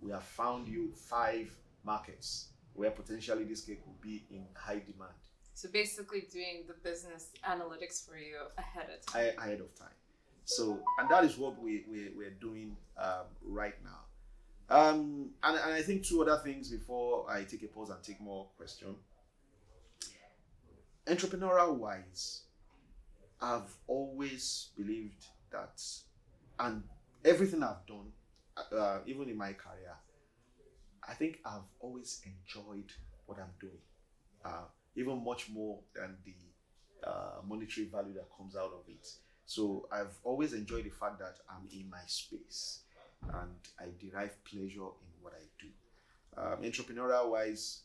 we 0.00 0.10
have 0.10 0.22
found 0.22 0.68
you 0.68 0.92
five 0.94 1.50
markets 1.84 2.48
where 2.74 2.90
potentially 2.90 3.44
this 3.44 3.62
cake 3.62 3.80
will 3.86 3.96
be 4.00 4.24
in 4.30 4.44
high 4.54 4.78
demand 4.78 5.12
So 5.54 5.68
basically, 5.72 6.22
doing 6.32 6.64
the 6.66 6.74
business 6.88 7.30
analytics 7.44 8.06
for 8.06 8.16
you 8.16 8.36
ahead 8.58 8.88
of 8.96 9.04
time. 9.06 9.22
ahe- 9.22 9.36
ahead 9.38 9.60
of 9.60 9.74
time. 9.78 9.88
So, 10.44 10.80
and 10.98 11.08
that 11.10 11.24
is 11.24 11.36
what 11.36 11.60
we, 11.62 11.84
we, 11.90 12.10
we're 12.16 12.30
doing 12.40 12.76
um, 12.98 13.26
right 13.44 13.74
now. 13.84 14.00
Um, 14.74 15.30
and, 15.42 15.56
and 15.58 15.72
I 15.74 15.82
think 15.82 16.04
two 16.04 16.22
other 16.22 16.38
things 16.42 16.70
before 16.70 17.30
I 17.30 17.42
take 17.44 17.62
a 17.64 17.66
pause 17.68 17.90
and 17.90 18.02
take 18.02 18.20
more 18.20 18.46
question. 18.56 18.94
Entrepreneurial 21.06 21.76
wise, 21.76 22.42
I've 23.40 23.74
always 23.86 24.68
believed 24.76 25.24
that, 25.50 25.82
and 26.58 26.82
everything 27.24 27.62
I've 27.62 27.86
done, 27.86 28.12
uh, 28.72 28.98
even 29.06 29.28
in 29.28 29.36
my 29.36 29.52
career, 29.52 29.96
I 31.08 31.14
think 31.14 31.38
I've 31.44 31.68
always 31.80 32.20
enjoyed 32.24 32.92
what 33.26 33.38
I'm 33.38 33.52
doing, 33.60 33.80
uh, 34.44 34.64
even 34.96 35.24
much 35.24 35.48
more 35.50 35.78
than 35.94 36.16
the 36.24 37.08
uh, 37.08 37.40
monetary 37.46 37.86
value 37.86 38.14
that 38.14 38.28
comes 38.36 38.56
out 38.56 38.72
of 38.72 38.88
it. 38.88 39.06
So 39.46 39.88
I've 39.90 40.16
always 40.22 40.52
enjoyed 40.52 40.84
the 40.84 40.90
fact 40.90 41.18
that 41.18 41.38
I'm 41.48 41.66
in 41.72 41.88
my 41.90 42.02
space 42.06 42.80
and 43.32 43.50
I 43.78 43.86
derive 43.98 44.42
pleasure 44.44 44.80
in 44.80 45.22
what 45.22 45.32
I 45.32 45.44
do. 45.58 45.68
Um, 46.36 46.62
entrepreneurial 46.62 47.30
wise, 47.30 47.80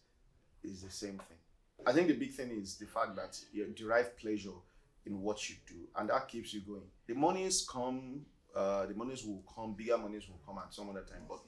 is 0.64 0.82
the 0.82 0.92
same 0.92 1.18
thing. 1.18 1.38
I 1.86 1.92
think 1.92 2.08
the 2.08 2.14
big 2.16 2.32
thing 2.32 2.52
is 2.52 2.76
the 2.76 2.86
fact 2.86 3.16
that 3.16 3.40
you 3.54 3.66
derive 3.76 4.18
pleasure 4.18 4.58
in 5.06 5.22
what 5.22 5.50
you 5.50 5.56
do, 5.68 5.76
and 5.96 6.10
that 6.10 6.28
keeps 6.28 6.54
you 6.54 6.62
going. 6.62 6.82
The 7.08 7.14
monies 7.14 7.68
come, 7.70 8.26
uh, 8.56 8.86
the 8.88 8.94
monies 8.94 9.24
will 9.26 9.44
come, 9.54 9.74
bigger 9.74 9.98
monies 9.98 10.28
will 10.28 10.40
come 10.46 10.58
at 10.64 10.74
some 10.74 10.90
other 10.90 11.04
time, 11.04 11.26
but 11.28 11.40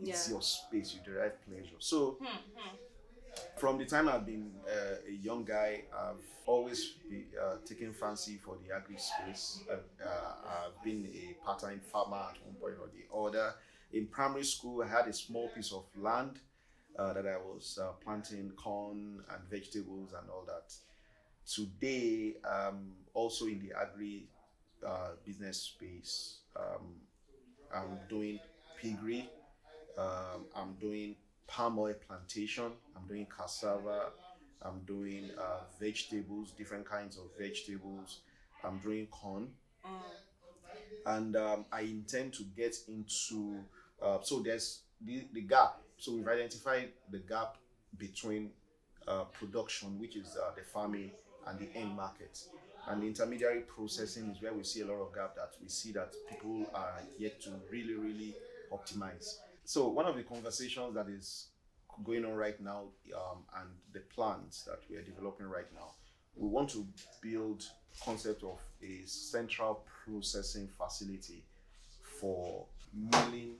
it's 0.00 0.26
Yeah. 0.28 0.34
your 0.34 0.42
space. 0.42 0.94
You 0.94 1.00
derive 1.02 1.40
pleasure. 1.44 1.76
So 1.78 2.12
Hmm, 2.20 2.26
hmm. 2.56 2.76
from 3.56 3.78
the 3.78 3.84
time 3.86 4.08
I've 4.08 4.26
been 4.26 4.52
uh, 4.66 4.96
a 5.06 5.12
young 5.12 5.44
guy, 5.44 5.84
I've 5.92 6.24
always 6.46 6.94
be, 7.08 7.26
uh, 7.40 7.58
taken 7.64 7.92
fancy 7.92 8.38
for 8.38 8.56
the 8.56 8.74
agri 8.74 8.96
space. 8.96 9.62
I've, 9.70 10.06
uh, 10.06 10.34
I've 10.66 10.82
been 10.82 11.06
a 11.06 11.44
part-time 11.44 11.80
farmer 11.80 12.16
at 12.30 12.44
one 12.44 12.54
point 12.56 12.74
or 12.80 12.88
the 12.88 13.14
other. 13.14 13.54
In 13.92 14.06
primary 14.06 14.44
school, 14.44 14.82
I 14.82 14.88
had 14.88 15.06
a 15.08 15.12
small 15.12 15.48
piece 15.48 15.72
of 15.72 15.84
land 15.96 16.40
uh, 16.98 17.12
that 17.12 17.26
I 17.26 17.36
was 17.36 17.78
uh, 17.80 17.92
planting 18.02 18.50
corn 18.56 19.22
and 19.30 19.42
vegetables 19.50 20.12
and 20.12 20.28
all 20.30 20.44
that. 20.46 20.72
Today, 21.52 22.34
um, 22.48 22.92
also 23.12 23.46
in 23.46 23.58
the 23.58 23.72
agri 23.76 24.28
uh, 24.86 25.10
business 25.26 25.62
space, 25.62 26.38
um, 26.56 26.94
I'm 27.74 27.98
doing 28.08 28.38
piggery. 28.80 29.28
Um, 29.98 30.46
I'm 30.54 30.74
doing 30.80 31.16
palm 31.48 31.78
oil 31.78 31.94
plantation. 32.06 32.70
I'm 32.96 33.06
doing 33.08 33.26
cassava. 33.36 34.10
I'm 34.62 34.80
doing 34.86 35.30
uh, 35.38 35.60
vegetables, 35.80 36.52
different 36.52 36.84
kinds 36.88 37.16
of 37.16 37.24
vegetables. 37.38 38.20
I'm 38.64 38.78
doing 38.78 39.06
corn, 39.10 39.48
Mm. 39.84 40.02
and 41.06 41.36
um, 41.36 41.64
I 41.72 41.80
intend 41.80 42.34
to 42.34 42.42
get 42.44 42.76
into. 42.86 43.64
Uh, 44.00 44.18
so 44.22 44.40
there's 44.40 44.80
the, 45.00 45.26
the 45.32 45.40
gap. 45.40 45.80
So 45.96 46.12
we've 46.12 46.28
identified 46.28 46.90
the 47.10 47.18
gap 47.18 47.56
between 47.96 48.50
uh, 49.08 49.24
production, 49.24 49.98
which 49.98 50.16
is 50.16 50.36
uh, 50.36 50.54
the 50.54 50.62
farming, 50.62 51.12
and 51.46 51.58
the 51.58 51.68
end 51.74 51.94
market. 51.94 52.38
And 52.88 53.02
the 53.02 53.06
intermediary 53.06 53.60
processing 53.60 54.30
is 54.30 54.42
where 54.42 54.52
we 54.52 54.64
see 54.64 54.80
a 54.80 54.86
lot 54.86 55.00
of 55.00 55.14
gap 55.14 55.36
that 55.36 55.52
we 55.62 55.68
see 55.68 55.92
that 55.92 56.14
people 56.28 56.68
are 56.74 57.00
yet 57.18 57.40
to 57.42 57.50
really, 57.70 57.94
really 57.94 58.34
optimize. 58.72 59.36
So 59.64 59.88
one 59.88 60.06
of 60.06 60.16
the 60.16 60.22
conversations 60.22 60.94
that 60.94 61.08
is 61.08 61.48
going 62.04 62.24
on 62.24 62.34
right 62.34 62.60
now 62.60 62.84
um, 63.14 63.44
and 63.60 63.68
the 63.92 64.00
plans 64.00 64.64
that 64.66 64.80
we 64.88 64.96
are 64.96 65.02
developing 65.02 65.46
right 65.46 65.72
now, 65.74 65.92
we 66.36 66.48
want 66.48 66.70
to 66.70 66.86
build 67.20 67.64
concept 68.04 68.42
of 68.42 68.58
a 68.82 69.06
central 69.06 69.84
processing 70.04 70.68
facility 70.68 71.44
for 72.02 72.64
milling 72.94 73.54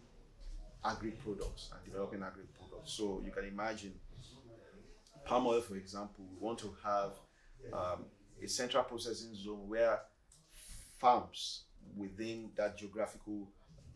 agri 0.84 1.10
products 1.10 1.70
and 1.72 1.84
developing 1.84 2.22
agri 2.22 2.44
products. 2.58 2.92
So 2.92 3.20
you 3.24 3.30
can 3.30 3.44
imagine 3.44 3.92
palm 5.24 5.46
oil, 5.46 5.60
for 5.60 5.76
example, 5.76 6.24
we 6.30 6.44
want 6.44 6.58
to 6.60 6.74
have 6.82 7.12
um, 7.72 8.04
a 8.42 8.48
central 8.48 8.82
processing 8.84 9.34
zone 9.34 9.68
where 9.68 10.00
farms 10.98 11.62
within 11.96 12.50
that 12.56 12.78
geographical 12.78 13.48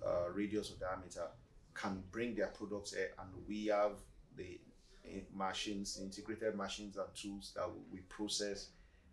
uh, 0.06 0.30
radius 0.32 0.70
or 0.70 0.76
diameter 0.78 1.26
can 1.74 2.02
bring 2.12 2.34
their 2.34 2.48
products 2.48 2.94
here, 2.94 3.10
and 3.18 3.28
we 3.48 3.66
have 3.66 3.92
the 4.36 4.60
eh, 5.08 5.20
machines, 5.34 5.98
integrated 6.00 6.54
machines 6.54 6.96
and 6.96 7.06
tools 7.14 7.52
that 7.56 7.66
we 7.92 7.98
process, 8.00 8.68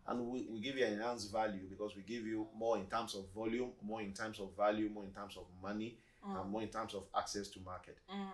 and 0.08 0.28
we, 0.28 0.48
we 0.50 0.60
give 0.60 0.78
you 0.78 0.86
an 0.86 0.94
enhanced 0.94 1.32
value 1.32 1.62
because 1.70 1.96
we 1.96 2.02
give 2.04 2.26
you 2.26 2.48
more 2.58 2.78
in 2.78 2.86
terms 2.86 3.16
of 3.16 3.26
volume, 3.36 3.70
more 3.82 4.02
in 4.02 4.14
terms 4.14 4.40
of 4.40 4.50
value, 4.56 4.90
more 4.94 5.04
in 5.04 5.12
terms 5.12 5.38
of 5.38 5.44
money, 5.62 5.98
and 6.24 6.52
more 6.52 6.62
in 6.62 6.68
terms 6.68 6.94
of 6.94 7.04
access 7.18 7.48
to 7.48 7.60
market. 7.62 7.98
Mm. 8.14 8.28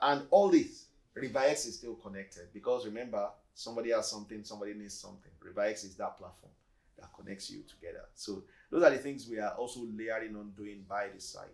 And 0.00 0.22
all 0.30 0.48
this, 0.48 0.86
Revirex 1.20 1.66
is 1.66 1.76
still 1.76 1.94
connected 1.94 2.52
because 2.52 2.86
remember, 2.86 3.28
somebody 3.54 3.90
has 3.90 4.10
something, 4.10 4.44
somebody 4.44 4.74
needs 4.74 4.94
something. 4.94 5.32
Revirex 5.44 5.84
is 5.84 5.94
that 5.96 6.18
platform 6.18 6.52
that 6.98 7.10
connects 7.14 7.50
you 7.50 7.62
together. 7.68 8.04
So 8.14 8.44
those 8.70 8.82
are 8.82 8.90
the 8.90 8.98
things 8.98 9.28
we 9.28 9.38
are 9.38 9.52
also 9.52 9.80
layering 9.96 10.36
on 10.36 10.52
doing 10.56 10.84
by 10.88 11.08
the 11.14 11.20
side. 11.20 11.46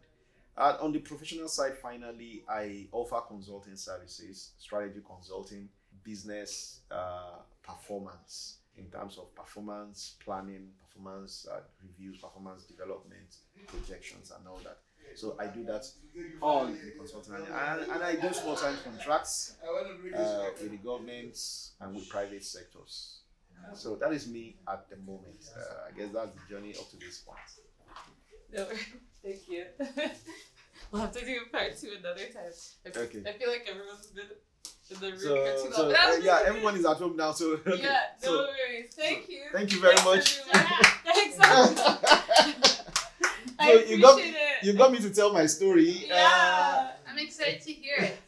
And 0.56 0.78
on 0.78 0.92
the 0.92 1.00
professional 1.00 1.48
side, 1.48 1.76
finally, 1.78 2.44
I 2.48 2.86
offer 2.92 3.20
consulting 3.26 3.76
services, 3.76 4.50
strategy 4.58 5.00
consulting, 5.04 5.68
business 6.04 6.80
uh, 6.90 7.38
performance. 7.62 8.58
In 8.76 8.86
terms 8.86 9.18
of 9.18 9.34
performance 9.34 10.16
planning, 10.24 10.68
performance 10.86 11.46
uh, 11.50 11.60
reviews, 11.82 12.18
performance 12.18 12.64
development, 12.64 13.36
projections, 13.66 14.32
and 14.36 14.46
all 14.48 14.60
that. 14.64 14.78
So 15.14 15.36
I 15.38 15.46
do 15.46 15.64
that 15.64 15.84
on 16.40 16.72
the 16.72 16.92
consulting 16.98 17.34
and, 17.34 17.46
and, 17.46 18.02
I 18.02 18.16
do 18.16 18.32
small 18.32 18.56
time 18.56 18.74
contracts 18.82 19.56
uh, 19.62 20.50
with 20.60 20.70
the 20.70 20.76
government 20.78 21.38
and 21.80 21.94
with 21.94 22.08
private 22.08 22.42
sectors. 22.42 23.20
So 23.74 23.96
that 23.96 24.12
is 24.12 24.28
me 24.28 24.56
at 24.68 24.88
the 24.90 24.96
moment. 24.96 25.44
Uh, 25.56 25.88
I 25.88 25.96
guess 25.96 26.12
that's 26.12 26.30
the 26.34 26.54
journey 26.54 26.74
up 26.74 26.90
to 26.90 26.96
this 26.96 27.18
point. 27.18 27.38
No, 28.52 28.66
thank 29.22 29.48
you. 29.48 29.64
we'll 30.90 31.02
have 31.02 31.12
to 31.12 31.24
do 31.24 31.40
part 31.52 31.76
two 31.78 31.90
another 31.98 32.26
time. 32.32 32.52
I, 32.84 32.98
Okay. 32.98 33.22
I 33.26 33.32
feel 33.32 33.48
like 33.48 33.66
everyone's 33.68 34.06
been 34.08 34.24
in 34.24 34.36
the 34.88 34.94
room 35.06 35.12
for 35.12 35.18
So, 35.18 35.34
too 35.34 35.34
long. 35.34 35.72
so 35.72 35.82
but 35.84 35.92
that 35.92 36.04
uh, 36.12 36.16
was 36.16 36.24
yeah, 36.24 36.34
really 36.36 36.48
everyone 36.48 36.76
is 36.76 36.84
at 36.86 36.96
home 36.96 37.16
now. 37.16 37.32
So 37.32 37.52
okay. 37.52 37.82
Yeah, 37.82 37.98
no 38.24 38.28
So- 38.28 38.36
worries. 38.38 38.90
Thank 38.94 39.28
you. 39.28 39.42
thank 39.52 39.72
you 39.72 39.80
very 39.80 39.96
Thanks, 39.96 40.40
much. 40.44 40.54
everyone. 40.54 40.84
Thanks. 41.04 41.36
I 43.58 43.72
So 43.72 43.72
you 43.86 44.00
got 44.00 44.12
appreciate 44.14 44.34
it. 44.34 44.64
you 44.66 44.72
got 44.74 44.92
me 44.92 44.98
to 44.98 45.10
tell 45.10 45.32
my 45.32 45.46
story. 45.46 46.04
Uh, 46.10 46.14
Yeah, 46.16 46.90
I'm 47.08 47.18
excited 47.18 47.60
to 47.62 47.72
hear 47.72 47.94
it. 47.98 48.18